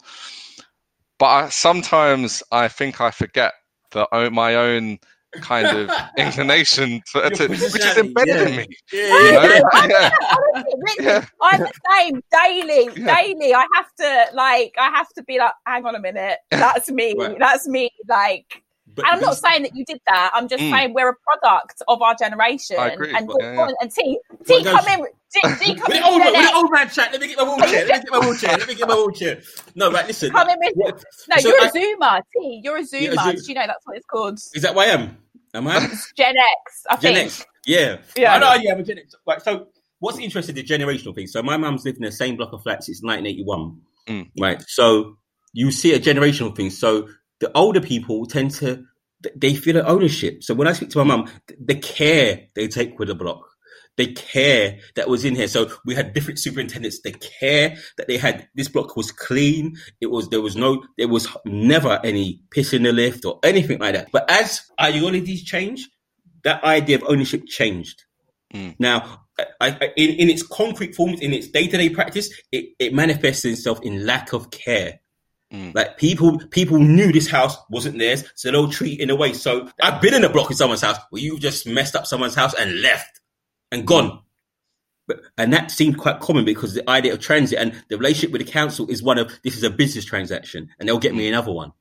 But 1.19 1.27
I, 1.27 1.49
sometimes 1.49 2.43
I 2.53 2.69
think 2.69 3.01
I 3.01 3.11
forget 3.11 3.53
that 3.93 4.09
my 4.33 4.55
own 4.57 4.99
kind 5.41 5.67
of 5.67 5.91
inclination 6.19 7.03
to, 7.13 7.31
to 7.31 7.49
which 7.49 7.61
is 7.63 7.97
embedded 7.99 8.35
yeah. 8.37 8.47
in 8.49 8.57
me. 8.57 8.67
Yeah, 8.93 9.19
You 9.19 9.33
know? 9.33 9.43
yeah. 9.43 9.61
Yeah. 9.89 10.11
Honestly, 10.55 11.05
Yeah. 11.05 11.25
I'm 11.43 11.61
the 11.61 11.73
same 11.93 12.21
daily, 12.33 12.91
Yeah. 12.97 13.17
daily. 13.23 13.55
I 13.55 13.67
have 13.75 13.87
to 14.01 14.27
like, 14.35 14.75
I 14.79 14.91
have 14.91 15.09
to 15.17 15.23
be 15.25 15.39
like, 15.39 15.53
hang 15.67 15.85
on 15.87 15.95
a 15.95 16.01
minute, 16.01 16.39
that's 16.51 16.91
me, 16.91 17.15
Right. 17.19 17.39
that's 17.39 17.67
me. 17.69 17.91
Like, 18.09 18.63
But 18.95 19.07
and 19.07 19.15
I'm 19.17 19.21
not 19.21 19.37
saying 19.37 19.63
that 19.65 19.75
you 19.75 19.85
did 19.85 20.01
that. 20.07 20.31
I'm 20.35 20.47
just 20.49 20.63
Mm. 20.63 20.71
saying 20.71 20.95
we're 20.95 21.11
a 21.11 21.15
product 21.41 21.83
of 21.89 22.01
our 22.03 22.15
generation. 22.15 22.77
I 22.79 22.89
agree, 22.91 23.13
And 23.15 23.27
but- 23.27 23.37
yeah, 23.41 23.53
yeah. 23.55 23.69
and 23.81 23.91
T, 23.91 24.19
T, 24.47 24.55
it 24.55 24.65
come 24.67 24.87
in, 24.87 25.07
T, 25.33 25.41
T 25.59 25.75
come 25.75 25.85
With 25.89 25.97
in, 25.97 26.03
the 26.03 26.09
old, 26.09 26.17
with 26.19 26.27
with 26.27 26.27
the 26.27 26.31
the 26.33 26.43
next. 26.45 26.55
old 26.55 26.71
man 26.73 26.89
chat. 26.89 27.11
Let 27.13 27.21
me 27.21 27.27
get 27.27 27.39
my 27.39 27.45
wheelchair. 27.45 27.87
Let 27.87 27.99
me 27.99 28.05
get 28.05 28.11
my 28.13 28.19
wheelchair. 28.21 28.57
Let 28.57 28.69
me 28.69 28.75
get 28.77 28.89
my 28.89 28.95
wheelchair. 28.95 29.43
No, 29.75 29.91
right. 29.91 30.07
Listen. 30.07 30.31
Come 30.31 30.49
in 30.49 30.59
with- 30.77 31.05
No, 31.29 31.37
so 31.39 31.49
you're 31.49 31.61
I- 31.61 31.67
a 31.67 31.71
Zoomer, 31.73 32.21
T. 32.37 32.61
You're 32.63 32.77
a 32.77 32.83
Zoomer. 32.83 33.01
Yeah, 33.03 33.11
a 33.11 33.25
Zoom- 33.25 33.35
Did 33.37 33.47
you 33.49 33.55
know 33.55 33.67
that's 33.67 33.85
what 33.85 33.97
it's 33.97 34.07
called? 34.07 34.39
Is 34.55 34.63
that 34.63 34.75
what 34.77 34.89
I 34.89 34.93
am? 34.93 35.19
Am 35.55 35.69
I? 35.69 35.85
It's 35.85 36.13
Gen 36.13 36.35
X, 36.37 36.85
I 36.91 36.97
Gen 36.97 37.15
think. 37.15 37.27
X. 37.27 37.47
Yeah. 37.65 37.99
Yeah. 38.17 38.35
I 38.35 38.39
know. 38.39 38.55
Yeah, 38.55 38.73
I'm 38.73 38.81
a 38.81 38.83
Gen 38.83 38.99
X. 38.99 39.15
Right. 39.27 39.41
So, 39.41 39.69
what's 40.01 40.19
interesting? 40.19 40.55
The 40.55 40.65
generational 40.65 41.15
thing. 41.15 41.29
So, 41.29 41.43
my 41.43 41.57
mum's 41.57 41.85
lived 41.85 41.99
in 41.99 42.05
the 42.05 42.13
same 42.13 42.37
block 42.37 42.53
of 42.53 42.63
flats 42.63 42.87
since 42.87 43.03
1981. 43.03 43.81
Mm. 44.09 44.31
Right. 44.39 44.63
So, 44.67 45.17
you 45.53 45.71
see 45.71 45.95
a 45.95 46.01
generational 46.01 46.55
thing. 46.55 46.71
So, 46.71 47.09
the 47.41 47.51
older 47.57 47.81
people 47.81 48.27
tend 48.27 48.51
to 48.53 48.85
they 49.37 49.55
feel 49.55 49.77
an 49.79 49.87
ownership. 49.87 50.43
So, 50.43 50.55
when 50.55 50.69
I 50.69 50.73
speak 50.73 50.91
to 50.91 50.99
my 50.99 51.05
mum, 51.05 51.31
the 51.59 51.77
care 51.77 52.49
they 52.55 52.69
take 52.69 52.99
with 52.99 53.09
the 53.09 53.15
block. 53.15 53.49
They 53.97 54.09
care 54.09 54.79
that 54.97 55.09
was 55.09 55.25
in 55.25 55.37
here. 55.37 55.49
So 55.49 55.71
we 55.85 55.95
had 55.95 56.15
different 56.15 56.41
superintendents. 56.41 57.01
They 57.03 57.13
care 57.13 57.77
that 57.97 58.09
they 58.09 58.17
had 58.17 58.49
this 58.55 58.69
block 58.69 58.97
was 58.97 59.13
clean. 59.13 59.77
It 60.01 60.11
was 60.11 60.29
there 60.31 60.41
was 60.41 60.57
no 60.57 60.83
there 60.99 61.09
was 61.09 61.29
never 61.45 62.01
any 62.03 62.41
piss 62.51 62.73
in 62.73 62.83
the 62.83 62.93
lift 62.93 63.25
or 63.25 63.39
anything 63.45 63.79
like 63.79 63.95
that. 63.95 64.09
But 64.13 64.29
as 64.31 64.63
ideologies 64.81 65.45
change, 65.45 65.89
that 66.43 66.65
idea 66.65 66.97
of 66.97 67.05
ownership 67.07 67.47
changed. 67.47 68.05
Mm. 68.53 68.77
Now, 68.79 69.27
I, 69.39 69.45
I, 69.61 69.93
in, 69.97 70.11
in 70.11 70.31
its 70.31 70.43
concrete 70.43 70.95
forms, 70.95 71.21
in 71.21 71.33
its 71.33 71.49
day 71.49 71.67
to 71.67 71.77
day 71.77 71.89
practice, 71.91 72.31
it, 72.53 72.71
it 72.79 72.95
manifests 72.95 73.45
itself 73.45 73.81
in 73.83 74.07
lack 74.07 74.33
of 74.33 74.51
care. 74.51 75.01
Mm. 75.53 75.75
Like 75.75 75.99
people, 75.99 76.39
people 76.51 76.79
knew 76.79 77.13
this 77.13 77.29
house 77.29 77.57
wasn't 77.71 77.99
theirs, 77.99 78.25
so 78.35 78.51
they'll 78.51 78.71
treat 78.71 79.01
in 79.01 79.11
a 79.11 79.17
way. 79.17 79.33
So 79.33 79.69
I've 79.83 80.01
been 80.01 80.15
in 80.15 80.25
a 80.25 80.29
block 80.29 80.51
in 80.51 80.57
someone's 80.57 80.83
house 80.83 80.99
where 81.11 81.23
you 81.23 81.39
just 81.39 81.67
messed 81.67 81.97
up 81.97 82.07
someone's 82.07 82.35
house 82.35 82.55
and 82.55 82.81
left 82.81 83.21
and 83.75 83.87
gone. 83.87 84.21
But, 85.07 85.21
and 85.37 85.53
that 85.53 85.71
seemed 85.71 85.99
quite 85.99 86.21
common 86.21 86.47
because 86.47 86.73
the 86.73 86.89
idea 86.89 87.13
of 87.13 87.21
transit 87.21 87.59
and 87.59 87.75
the 87.91 87.99
relationship 87.99 88.31
with 88.33 88.45
the 88.45 88.51
council 88.51 88.89
is 88.89 89.03
one 89.03 89.19
of 89.19 89.31
this 89.45 89.57
is 89.57 89.63
a 89.63 89.69
business 89.71 90.07
transaction 90.07 90.71
and 90.79 90.89
they'll 90.89 90.99
get 90.99 91.15
me 91.15 91.29
another 91.29 91.53
one. 91.53 91.73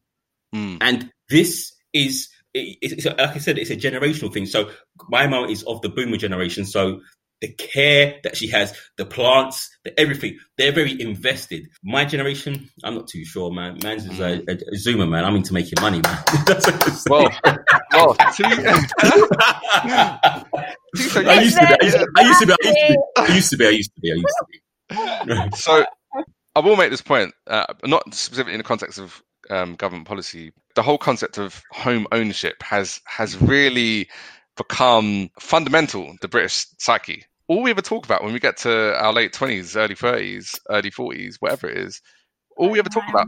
Mm. 0.54 0.78
And 0.82 1.12
this 1.30 1.74
is, 1.94 2.28
it- 2.54 2.78
it's, 2.82 3.06
like 3.06 3.20
I 3.20 3.38
said, 3.38 3.58
it's 3.58 3.70
a 3.72 3.78
generational 3.78 4.34
thing. 4.34 4.46
So 4.46 4.72
my 5.08 5.28
mum 5.28 5.50
is 5.50 5.64
of 5.64 5.82
the 5.82 5.88
boomer 5.90 6.18
generation. 6.18 6.66
So 6.66 7.00
the 7.40 7.48
care 7.54 8.20
that 8.24 8.38
she 8.38 8.48
has, 8.50 8.74
the 8.98 9.06
plants, 9.06 9.70
the 9.84 9.98
everything, 10.00 10.38
they're 10.58 10.72
very 10.72 11.00
invested. 11.02 11.68
My 11.84 12.06
generation, 12.06 12.70
I'm 12.84 12.96
not 12.96 13.08
too 13.08 13.26
sure, 13.26 13.52
man. 13.52 13.80
Man's 13.84 14.06
is 14.06 14.20
a, 14.20 14.42
a, 14.48 14.54
a 14.54 14.78
zoomer, 14.78 15.10
man. 15.10 15.26
I'm 15.26 15.36
into 15.36 15.54
making 15.54 15.74
money, 15.82 16.02
man. 16.02 16.24
That's 16.46 17.06
Well, 17.10 17.30
saying. 18.32 18.64
well, 18.64 18.86
to 21.14 21.24
be, 21.24 21.30
I 21.30 21.42
used 21.42 21.58
to 21.58 21.68
be. 21.68 21.76
I 21.82 21.86
used 21.86 21.98
to, 21.98 22.08
I 22.18 22.22
used 22.24 22.40
to 22.40 22.48
be. 22.48 22.54
I 22.54 22.66
used 22.66 22.70
to 22.70 22.78
be. 22.78 22.88
I 23.18 23.28
used 23.30 23.50
to 23.52 23.58
be. 23.58 23.66
I 23.66 23.70
used 23.70 23.92
to 23.96 24.02
be. 24.02 24.12
I 24.12 24.16
used 24.16 24.38
to 24.40 24.46
be. 24.50 25.52
so 25.56 25.86
I 26.56 26.60
will 26.60 26.76
make 26.76 26.92
this 26.92 27.02
point, 27.02 27.34
uh, 27.48 27.66
not 27.86 28.14
specifically 28.14 28.54
in 28.54 28.60
the 28.60 28.64
context 28.64 29.00
of 29.00 29.22
um, 29.50 29.76
government 29.76 30.08
policy. 30.08 30.52
The 30.76 30.84
whole 30.84 30.98
concept 30.98 31.38
of 31.38 31.62
home 31.72 32.08
ownership 32.12 32.62
has 32.62 33.02
has 33.06 33.40
really 33.42 34.10
become 34.56 35.30
fundamental 35.40 36.16
to 36.22 36.28
British 36.28 36.68
psyche. 36.80 37.26
All 37.48 37.64
we 37.64 37.72
ever 37.72 37.82
talk 37.82 38.06
about 38.06 38.24
when 38.24 38.34
we 38.34 38.40
get 38.40 38.58
to 38.58 38.96
our 38.96 39.14
late 39.14 39.34
twenties, 39.34 39.76
early 39.76 39.96
thirties, 39.96 40.54
early 40.70 40.92
forties, 40.92 41.38
whatever 41.40 41.70
it 41.70 41.78
is, 41.78 42.02
all 42.58 42.70
we 42.70 42.80
ever 42.80 42.90
talk 42.90 43.04
about 43.10 43.28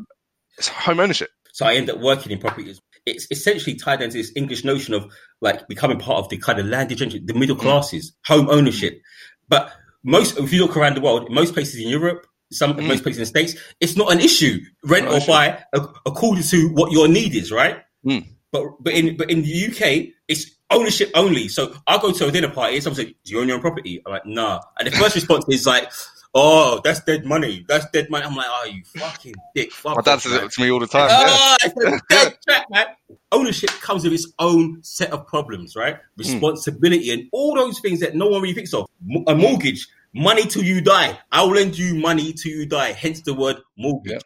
is 0.57 0.67
home 0.67 0.99
ownership. 0.99 1.29
So 1.53 1.65
I 1.65 1.75
end 1.75 1.89
up 1.89 1.99
working 1.99 2.31
in 2.31 2.39
property. 2.39 2.75
It's 3.05 3.27
essentially 3.31 3.75
tied 3.75 4.01
into 4.01 4.17
this 4.17 4.31
English 4.35 4.63
notion 4.63 4.93
of 4.93 5.11
like 5.41 5.67
becoming 5.67 5.99
part 5.99 6.19
of 6.19 6.29
the 6.29 6.37
kind 6.37 6.59
of 6.59 6.65
landed 6.65 6.97
gentry, 6.97 7.21
the 7.23 7.33
middle 7.33 7.55
classes, 7.55 8.13
home 8.25 8.49
ownership. 8.49 9.01
But 9.47 9.71
most, 10.03 10.37
if 10.37 10.51
you 10.53 10.61
look 10.61 10.75
around 10.77 10.95
the 10.95 11.01
world, 11.01 11.29
most 11.31 11.53
places 11.53 11.79
in 11.81 11.87
Europe, 11.89 12.25
some 12.51 12.73
Mm. 12.75 12.87
most 12.87 13.03
places 13.03 13.17
in 13.17 13.21
the 13.23 13.25
States, 13.27 13.55
it's 13.79 13.95
not 13.95 14.11
an 14.11 14.19
issue. 14.19 14.59
Rent 14.83 15.05
Not 15.05 15.23
or 15.23 15.25
buy 15.27 15.63
according 16.05 16.43
to 16.45 16.69
what 16.69 16.91
your 16.91 17.07
need 17.07 17.35
is, 17.35 17.51
right? 17.51 17.77
Mm. 18.05 18.25
But 18.51 18.63
but 18.81 18.93
in 18.93 19.17
but 19.17 19.29
in 19.29 19.41
the 19.41 19.67
UK, 19.67 20.13
it's 20.27 20.51
ownership 20.71 21.11
only. 21.15 21.47
So 21.47 21.73
I'll 21.87 21.99
go 21.99 22.11
to 22.11 22.27
a 22.27 22.31
dinner 22.31 22.49
party 22.49 22.75
and 22.75 22.83
someone 22.83 22.95
says, 22.95 23.05
Do 23.23 23.31
you 23.33 23.39
own 23.39 23.47
your 23.47 23.57
own 23.57 23.61
property? 23.61 24.01
I'm 24.05 24.13
like, 24.13 24.25
nah. 24.25 24.61
And 24.79 24.87
the 24.87 24.91
first 24.91 25.15
response 25.15 25.45
is 25.49 25.65
like, 25.65 25.91
Oh, 26.37 26.81
that's 26.83 26.99
dead 26.99 27.25
money. 27.25 27.65
That's 27.67 27.89
dead 27.91 28.09
money. 28.09 28.25
I'm 28.25 28.35
like, 28.35 28.47
Oh, 28.49 28.65
you 28.65 28.83
fucking 28.83 29.35
dick. 29.55 29.71
Fuck 29.71 29.95
My 29.95 30.01
dad 30.01 30.19
says 30.19 30.33
it 30.33 30.51
to 30.51 30.61
me 30.61 30.69
all 30.69 30.79
the 30.79 30.87
time. 30.87 31.07
Ah, 31.09 31.55
yeah. 31.63 31.71
Oh, 31.77 31.81
it's 31.87 31.95
a 31.95 32.01
dead 32.09 32.37
trap, 32.45 32.65
man. 32.69 32.85
Ownership 33.31 33.69
comes 33.69 34.03
with 34.03 34.11
its 34.11 34.31
own 34.37 34.83
set 34.83 35.11
of 35.11 35.25
problems, 35.27 35.77
right? 35.77 35.95
Hmm. 35.95 36.21
Responsibility 36.21 37.11
and 37.11 37.29
all 37.31 37.55
those 37.55 37.79
things 37.79 38.01
that 38.01 38.15
no 38.15 38.27
one 38.27 38.41
really 38.41 38.53
thinks 38.53 38.73
of. 38.73 38.85
A 39.27 39.33
mortgage, 39.33 39.87
money 40.13 40.43
till 40.45 40.63
you 40.63 40.81
die. 40.81 41.17
I'll 41.31 41.47
lend 41.49 41.77
you 41.77 41.95
money 41.95 42.33
till 42.33 42.51
you 42.51 42.65
die. 42.65 42.91
Hence 42.91 43.21
the 43.21 43.33
word 43.33 43.57
mortgage. 43.77 44.21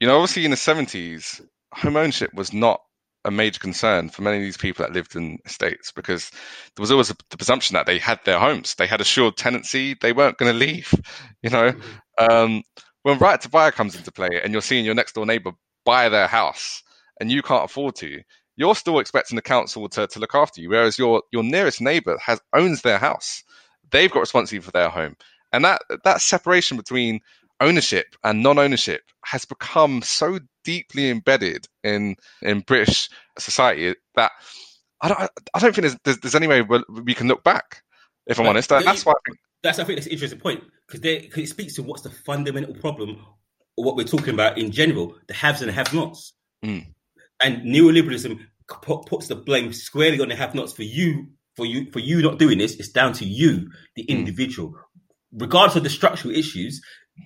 You 0.00 0.08
know, 0.08 0.16
obviously 0.16 0.44
in 0.44 0.50
the 0.50 0.56
70s, 0.58 1.40
home 1.72 1.96
ownership 1.96 2.34
was 2.34 2.52
not 2.52 2.82
a 3.24 3.30
major 3.30 3.58
concern 3.58 4.08
for 4.10 4.22
many 4.22 4.38
of 4.38 4.42
these 4.42 4.56
people 4.56 4.84
that 4.84 4.92
lived 4.92 5.16
in 5.16 5.38
estates 5.46 5.92
because 5.92 6.30
there 6.30 6.82
was 6.82 6.90
always 6.90 7.10
a, 7.10 7.16
the 7.30 7.36
presumption 7.36 7.74
that 7.74 7.86
they 7.86 7.98
had 7.98 8.20
their 8.24 8.38
homes, 8.38 8.74
they 8.74 8.86
had 8.86 9.00
assured 9.00 9.36
tenancy, 9.36 9.96
they 10.00 10.12
weren't 10.12 10.38
going 10.38 10.52
to 10.52 10.58
leave. 10.58 10.92
You 11.42 11.50
know, 11.50 11.74
um, 12.18 12.62
when 13.02 13.18
right 13.18 13.38
to 13.42 13.50
buy 13.50 13.70
comes 13.70 13.94
into 13.94 14.10
play 14.10 14.40
and 14.42 14.52
you're 14.52 14.62
seeing 14.62 14.86
your 14.86 14.94
next 14.94 15.14
door 15.14 15.26
neighbor 15.26 15.52
buy 15.84 16.08
their 16.08 16.26
house 16.26 16.82
and 17.20 17.30
you 17.30 17.42
can't 17.42 17.66
afford 17.66 17.96
to, 17.96 18.22
you're 18.56 18.74
still 18.74 18.98
expecting 18.98 19.36
the 19.36 19.42
council 19.42 19.88
to, 19.90 20.06
to 20.06 20.18
look 20.18 20.34
after 20.34 20.60
you, 20.60 20.70
whereas 20.70 20.98
your 20.98 21.22
your 21.32 21.42
nearest 21.42 21.80
neighbor 21.80 22.16
has 22.24 22.40
owns 22.54 22.82
their 22.82 22.98
house, 22.98 23.42
they've 23.90 24.10
got 24.10 24.20
responsibility 24.20 24.64
for 24.64 24.72
their 24.72 24.88
home, 24.88 25.16
and 25.52 25.64
that 25.64 25.82
that 26.04 26.20
separation 26.20 26.76
between 26.76 27.20
ownership 27.60 28.06
and 28.22 28.42
non-ownership 28.42 29.02
has 29.24 29.44
become 29.44 30.02
so 30.02 30.38
deeply 30.64 31.10
embedded 31.10 31.66
in 31.82 32.16
in 32.42 32.60
British 32.60 33.08
society 33.38 33.94
that 34.16 34.32
I 35.00 35.08
don't 35.08 35.20
I 35.54 35.58
don't 35.58 35.74
think 35.74 35.82
there's 35.82 35.96
there's, 36.04 36.18
there's 36.18 36.34
any 36.34 36.46
way 36.46 36.62
we 36.62 37.14
can 37.14 37.28
look 37.28 37.44
back. 37.44 37.82
If 38.26 38.38
I'm 38.38 38.44
But 38.44 38.50
honest, 38.50 38.68
that's 38.70 39.04
why 39.04 39.12
I 39.12 39.22
think 39.26 39.38
That's 39.62 39.78
I 39.78 39.84
think 39.84 39.98
that's 39.98 40.06
an 40.06 40.12
interesting 40.12 40.40
point 40.40 40.64
because 40.86 41.04
it 41.04 41.48
speaks 41.48 41.74
to 41.74 41.82
what's 41.82 42.02
the 42.02 42.10
fundamental 42.10 42.74
problem 42.74 43.18
or 43.76 43.84
what 43.84 43.96
we're 43.96 44.04
talking 44.04 44.34
about 44.34 44.58
in 44.58 44.70
general, 44.70 45.14
the 45.26 45.34
haves 45.34 45.60
and 45.60 45.68
the 45.68 45.72
have-nots. 45.72 46.34
Mm. 46.64 46.86
And 47.42 47.62
neoliberalism 47.62 48.38
pu- 48.68 49.02
puts 49.04 49.28
the 49.28 49.34
blame 49.34 49.72
squarely 49.72 50.20
on 50.20 50.28
the 50.28 50.36
have-nots 50.36 50.72
for 50.72 50.84
you, 50.84 51.28
for 51.56 51.66
you, 51.66 51.90
for 51.90 51.98
you 51.98 52.22
not 52.22 52.38
doing 52.38 52.58
this. 52.58 52.76
It's 52.76 52.90
down 52.90 53.12
to 53.14 53.24
you, 53.24 53.70
the 53.96 54.04
Mm. 54.04 54.08
individual, 54.08 54.74
regardless 55.32 55.76
of 55.76 55.82
the 55.82 55.90
structural 55.90 56.34
issues. 56.34 56.80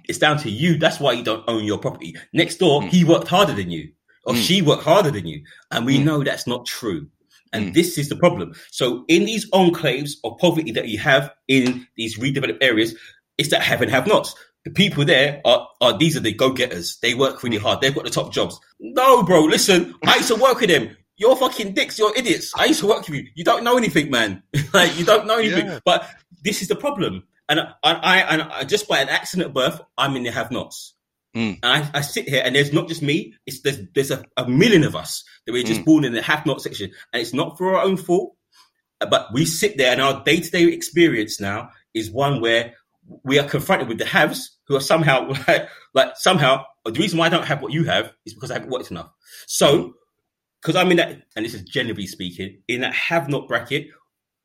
It's 0.08 0.18
down 0.18 0.38
to 0.38 0.50
you. 0.50 0.78
That's 0.78 1.00
why 1.00 1.12
you 1.12 1.22
don't 1.24 1.44
own 1.48 1.64
your 1.64 1.78
property. 1.78 2.14
Next 2.32 2.56
door, 2.56 2.82
Mm. 2.82 2.88
he 2.90 3.04
worked 3.04 3.28
harder 3.28 3.54
than 3.54 3.70
you, 3.70 3.90
or 4.24 4.34
Mm. 4.34 4.42
she 4.46 4.62
worked 4.62 4.84
harder 4.84 5.10
than 5.10 5.26
you, 5.26 5.42
and 5.70 5.86
we 5.86 5.98
Mm. 5.98 6.04
know 6.04 6.24
that's 6.24 6.46
not 6.46 6.66
true. 6.66 7.08
And 7.52 7.70
Mm. 7.70 7.74
this 7.74 7.96
is 7.98 8.08
the 8.08 8.16
problem. 8.16 8.54
So 8.70 9.04
in 9.08 9.24
these 9.24 9.48
enclaves 9.52 10.12
of 10.24 10.36
poverty 10.38 10.72
that 10.72 10.88
you 10.88 10.98
have 10.98 11.30
in 11.48 11.86
these 11.96 12.18
redeveloped 12.18 12.58
areas, 12.62 12.94
it's 13.38 13.48
that 13.50 13.62
have 13.62 13.80
and 13.82 13.90
have 13.90 14.06
nots. 14.06 14.34
The 14.64 14.70
people 14.70 15.04
there 15.06 15.40
are, 15.46 15.66
are 15.80 15.96
these 15.96 16.16
are 16.16 16.20
the 16.20 16.32
go 16.32 16.50
getters. 16.50 16.98
They 17.00 17.14
work 17.14 17.42
really 17.42 17.56
hard. 17.56 17.80
They've 17.80 17.94
got 17.94 18.04
the 18.04 18.10
top 18.10 18.32
jobs. 18.34 18.58
No, 18.80 19.22
bro, 19.22 19.44
listen, 19.44 19.94
I 20.04 20.16
used 20.16 20.28
to 20.28 20.34
work 20.36 20.60
with 20.60 20.70
them. 20.70 20.96
you're 21.20 21.34
fucking 21.34 21.72
dicks, 21.74 21.98
you're 21.98 22.16
idiots. 22.16 22.52
I 22.56 22.66
used 22.66 22.78
to 22.78 22.86
work 22.86 23.00
with 23.08 23.16
you. 23.18 23.26
You 23.34 23.42
don't 23.42 23.64
know 23.64 23.76
anything, 23.76 24.08
man. 24.08 24.40
like 24.72 24.96
you 24.96 25.04
don't 25.04 25.26
know 25.26 25.38
anything. 25.38 25.66
Yeah. 25.66 25.80
But 25.84 26.08
this 26.44 26.62
is 26.62 26.68
the 26.68 26.76
problem. 26.76 27.24
And 27.48 27.60
I, 27.60 27.72
I, 27.82 28.18
and 28.20 28.42
I, 28.42 28.64
just 28.64 28.88
by 28.88 29.00
an 29.00 29.08
accident 29.08 29.48
of 29.48 29.54
birth, 29.54 29.80
I'm 29.96 30.16
in 30.16 30.22
the 30.22 30.30
have-nots. 30.30 30.94
Mm. 31.36 31.58
And 31.62 31.84
I, 31.84 31.98
I 31.98 32.00
sit 32.02 32.28
here, 32.28 32.42
and 32.44 32.54
there's 32.54 32.72
not 32.72 32.88
just 32.88 33.02
me. 33.02 33.34
It's 33.46 33.60
there's 33.60 33.78
there's 33.94 34.10
a, 34.10 34.24
a 34.36 34.48
million 34.48 34.84
of 34.84 34.96
us 34.96 35.24
that 35.46 35.52
we're 35.52 35.62
just 35.62 35.82
Mm. 35.82 35.84
born 35.84 36.04
in 36.04 36.12
the 36.12 36.22
have-not 36.22 36.60
section, 36.62 36.90
and 37.12 37.20
it's 37.22 37.34
not 37.34 37.58
for 37.58 37.76
our 37.76 37.82
own 37.84 37.96
fault. 37.96 38.34
But 39.00 39.32
we 39.32 39.44
sit 39.44 39.78
there, 39.78 39.92
and 39.92 40.00
our 40.00 40.24
day-to-day 40.24 40.64
experience 40.64 41.40
now 41.40 41.70
is 41.94 42.10
one 42.10 42.40
where 42.40 42.74
we 43.24 43.38
are 43.38 43.48
confronted 43.48 43.88
with 43.88 43.98
the 43.98 44.04
haves 44.04 44.56
who 44.66 44.76
are 44.76 44.80
somehow 44.80 45.28
like, 45.48 45.68
like 45.94 46.16
somehow 46.16 46.64
the 46.84 46.92
reason 46.92 47.18
why 47.18 47.26
I 47.26 47.30
don't 47.30 47.46
have 47.46 47.62
what 47.62 47.72
you 47.72 47.84
have 47.84 48.12
is 48.26 48.34
because 48.34 48.50
I 48.50 48.54
haven't 48.54 48.70
worked 48.70 48.90
enough. 48.90 49.10
So 49.46 49.94
because 50.60 50.76
I'm 50.76 50.90
in 50.90 50.96
that, 50.96 51.22
and 51.36 51.44
this 51.44 51.54
is 51.54 51.62
generally 51.62 52.06
speaking, 52.06 52.62
in 52.66 52.80
that 52.80 52.94
have 52.94 53.28
not 53.28 53.46
bracket, 53.48 53.88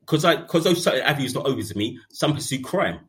because 0.04 0.24
I 0.24 0.36
because 0.36 0.64
those 0.64 0.82
certain 0.82 1.02
avenues 1.02 1.34
not 1.34 1.46
open 1.46 1.64
to 1.64 1.78
me, 1.78 1.98
some 2.10 2.34
pursue 2.34 2.60
crime. 2.60 3.00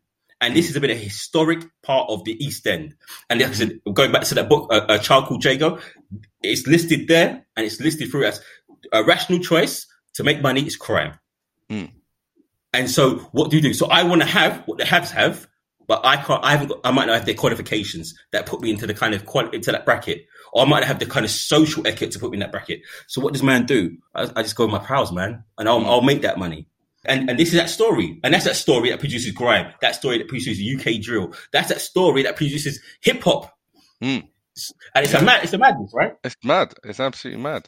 And 0.42 0.56
this 0.56 0.68
has 0.68 0.78
been 0.80 0.92
a 0.92 0.96
historic 0.96 1.64
part 1.82 2.10
of 2.10 2.26
the 2.26 2.44
East 2.44 2.68
End. 2.68 2.96
And 3.30 3.40
like 3.40 3.52
I 3.52 3.54
said, 3.54 3.80
going 3.94 4.12
back 4.12 4.24
to 4.24 4.36
that 4.36 4.50
book, 4.50 4.68
uh, 4.72 4.86
A 4.90 5.00
Child 5.00 5.26
Called 5.26 5.44
Jago, 5.44 5.80
it's 6.44 6.68
listed 6.68 7.08
there 7.08 7.46
and 7.56 7.66
it's 7.66 7.80
listed 7.80 8.12
through 8.12 8.26
as 8.26 8.42
a 8.92 9.04
rational 9.04 9.40
choice 9.40 9.88
to 10.16 10.24
make 10.24 10.42
money 10.42 10.62
is 10.66 10.76
crime. 10.76 11.18
Mm. 11.70 11.92
And 12.74 12.90
so 12.92 13.20
what 13.32 13.50
do 13.50 13.56
you 13.56 13.62
do? 13.62 13.74
So 13.74 13.88
I 13.88 14.04
want 14.04 14.22
to 14.22 14.28
have 14.28 14.62
what 14.66 14.78
the 14.78 14.86
haves 14.86 15.12
have, 15.12 15.48
but 15.88 16.06
I 16.06 16.18
can't, 16.18 16.44
I 16.44 16.52
haven't 16.52 16.68
got, 16.68 16.82
I 16.84 16.92
might 16.92 17.06
not 17.06 17.16
have 17.16 17.26
the 17.26 17.34
qualifications 17.34 18.14
that 18.34 18.46
put 18.46 18.60
me 18.60 18.70
into 18.72 18.86
the 18.86 18.94
kind 18.94 19.14
of, 19.14 19.26
quali- 19.26 19.56
into 19.56 19.72
that 19.72 19.86
bracket. 19.86 20.26
Or 20.52 20.64
I 20.64 20.66
might 20.66 20.80
not 20.82 20.88
have 20.88 21.00
the 21.00 21.06
kind 21.06 21.26
of 21.26 21.32
social 21.32 21.88
etiquette 21.88 22.12
to 22.12 22.20
put 22.20 22.32
me 22.32 22.36
in 22.36 22.40
that 22.42 22.52
bracket. 22.52 22.82
So 23.08 23.22
what 23.22 23.34
does 23.34 23.42
man 23.44 23.66
do? 23.66 23.98
I, 24.14 24.30
I 24.36 24.44
just 24.44 24.56
go 24.58 24.66
with 24.66 24.74
my 24.74 24.80
pals, 24.80 25.14
man, 25.14 25.46
and 25.58 25.70
I'll, 25.70 25.86
I'll 25.86 26.02
make 26.02 26.22
that 26.24 26.38
money. 26.38 26.68
And, 27.08 27.30
and 27.30 27.40
this 27.40 27.50
is 27.50 27.56
that 27.56 27.70
story. 27.70 28.20
And 28.24 28.34
that's 28.34 28.46
that 28.46 28.56
story 28.56 28.90
that 28.90 29.00
produces 29.00 29.32
grime. 29.32 29.74
That 29.82 29.96
story 29.96 30.18
that 30.18 30.28
produces 30.28 30.60
UK 30.60 31.02
drill. 31.02 31.34
That's 31.52 31.70
that 31.70 31.82
story 31.82 32.24
that 32.24 32.36
produces 32.36 32.80
hip 33.02 33.24
hop. 33.24 33.52
Mm. 34.04 34.28
And 34.96 35.04
it's 35.06 35.14
a 35.14 35.22
mad, 35.22 35.44
it's 35.44 35.54
a 35.54 35.58
madness, 35.58 35.92
right? 35.94 36.14
It's 36.24 36.36
mad. 36.44 36.74
It's 36.86 37.00
absolutely 37.00 37.44
mad. 37.44 37.68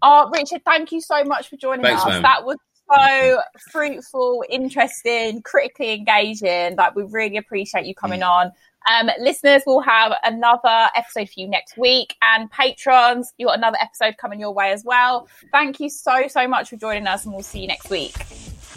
Oh, 0.00 0.30
Richard, 0.32 0.62
thank 0.64 0.90
you 0.92 1.00
so 1.00 1.22
much 1.24 1.48
for 1.48 1.56
joining 1.56 1.84
Thanks, 1.84 2.02
us. 2.02 2.08
man. 2.08 2.22
That 2.22 2.44
was 2.44 2.56
so 2.90 3.40
fruitful, 3.70 4.44
interesting, 4.48 5.42
critically 5.42 5.92
engaging. 5.92 6.76
Like 6.76 6.94
we 6.94 7.04
really 7.04 7.36
appreciate 7.36 7.86
you 7.86 7.94
Mm. 7.94 7.98
coming 8.00 8.22
on. 8.22 8.52
Um, 8.90 9.10
listeners 9.20 9.62
will 9.64 9.80
have 9.82 10.12
another 10.24 10.88
episode 10.96 11.28
for 11.28 11.38
you 11.38 11.48
next 11.48 11.76
week, 11.78 12.16
and 12.20 12.50
patrons, 12.50 13.32
you 13.38 13.46
got 13.46 13.56
another 13.56 13.78
episode 13.80 14.16
coming 14.16 14.40
your 14.40 14.52
way 14.52 14.72
as 14.72 14.82
well. 14.84 15.28
Thank 15.52 15.78
you 15.78 15.88
so 15.88 16.26
so 16.28 16.48
much 16.48 16.70
for 16.70 16.76
joining 16.76 17.06
us, 17.06 17.24
and 17.24 17.32
we'll 17.32 17.44
see 17.44 17.60
you 17.60 17.68
next 17.68 17.90
week. 17.90 18.14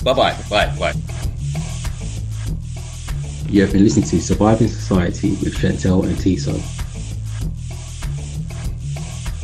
Bye 0.06 0.14
bye. 0.14 0.38
Bye 0.52 0.78
bye. 0.78 0.94
You 3.50 3.62
have 3.62 3.72
been 3.72 3.84
listening 3.84 4.06
to 4.10 4.22
Surviving 4.22 4.68
Society 4.68 5.32
with 5.32 5.58
Chantelle 5.58 6.04
and 6.04 6.16
Tiso. 6.16 6.54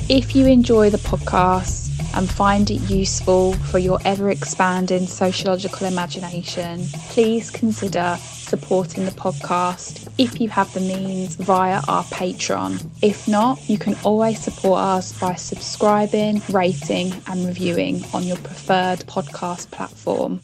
If 0.07 0.36
you 0.36 0.45
enjoy 0.45 0.91
the 0.91 0.99
podcast 0.99 1.89
and 2.16 2.30
find 2.30 2.70
it 2.70 2.82
useful 2.91 3.53
for 3.53 3.80
your 3.80 3.99
ever 4.05 4.30
expanding 4.30 5.07
sociological 5.07 5.88
imagination, 5.88 6.86
please 7.09 7.49
consider 7.49 8.18
supporting 8.20 9.05
the 9.05 9.12
podcast 9.12 10.12
if 10.20 10.39
you 10.39 10.49
have 10.49 10.72
the 10.76 10.82
means 10.82 11.38
via 11.38 11.82
our 11.88 12.03
Patreon. 12.03 12.86
If 13.01 13.28
not, 13.28 13.68
you 13.68 13.80
can 13.80 13.95
always 14.03 14.39
support 14.39 14.80
us 14.80 15.18
by 15.20 15.34
subscribing, 15.34 16.43
rating, 16.49 17.14
and 17.26 17.47
reviewing 17.47 18.03
on 18.14 18.24
your 18.24 18.38
preferred 18.38 18.99
podcast 19.07 19.72
platform. 19.72 20.41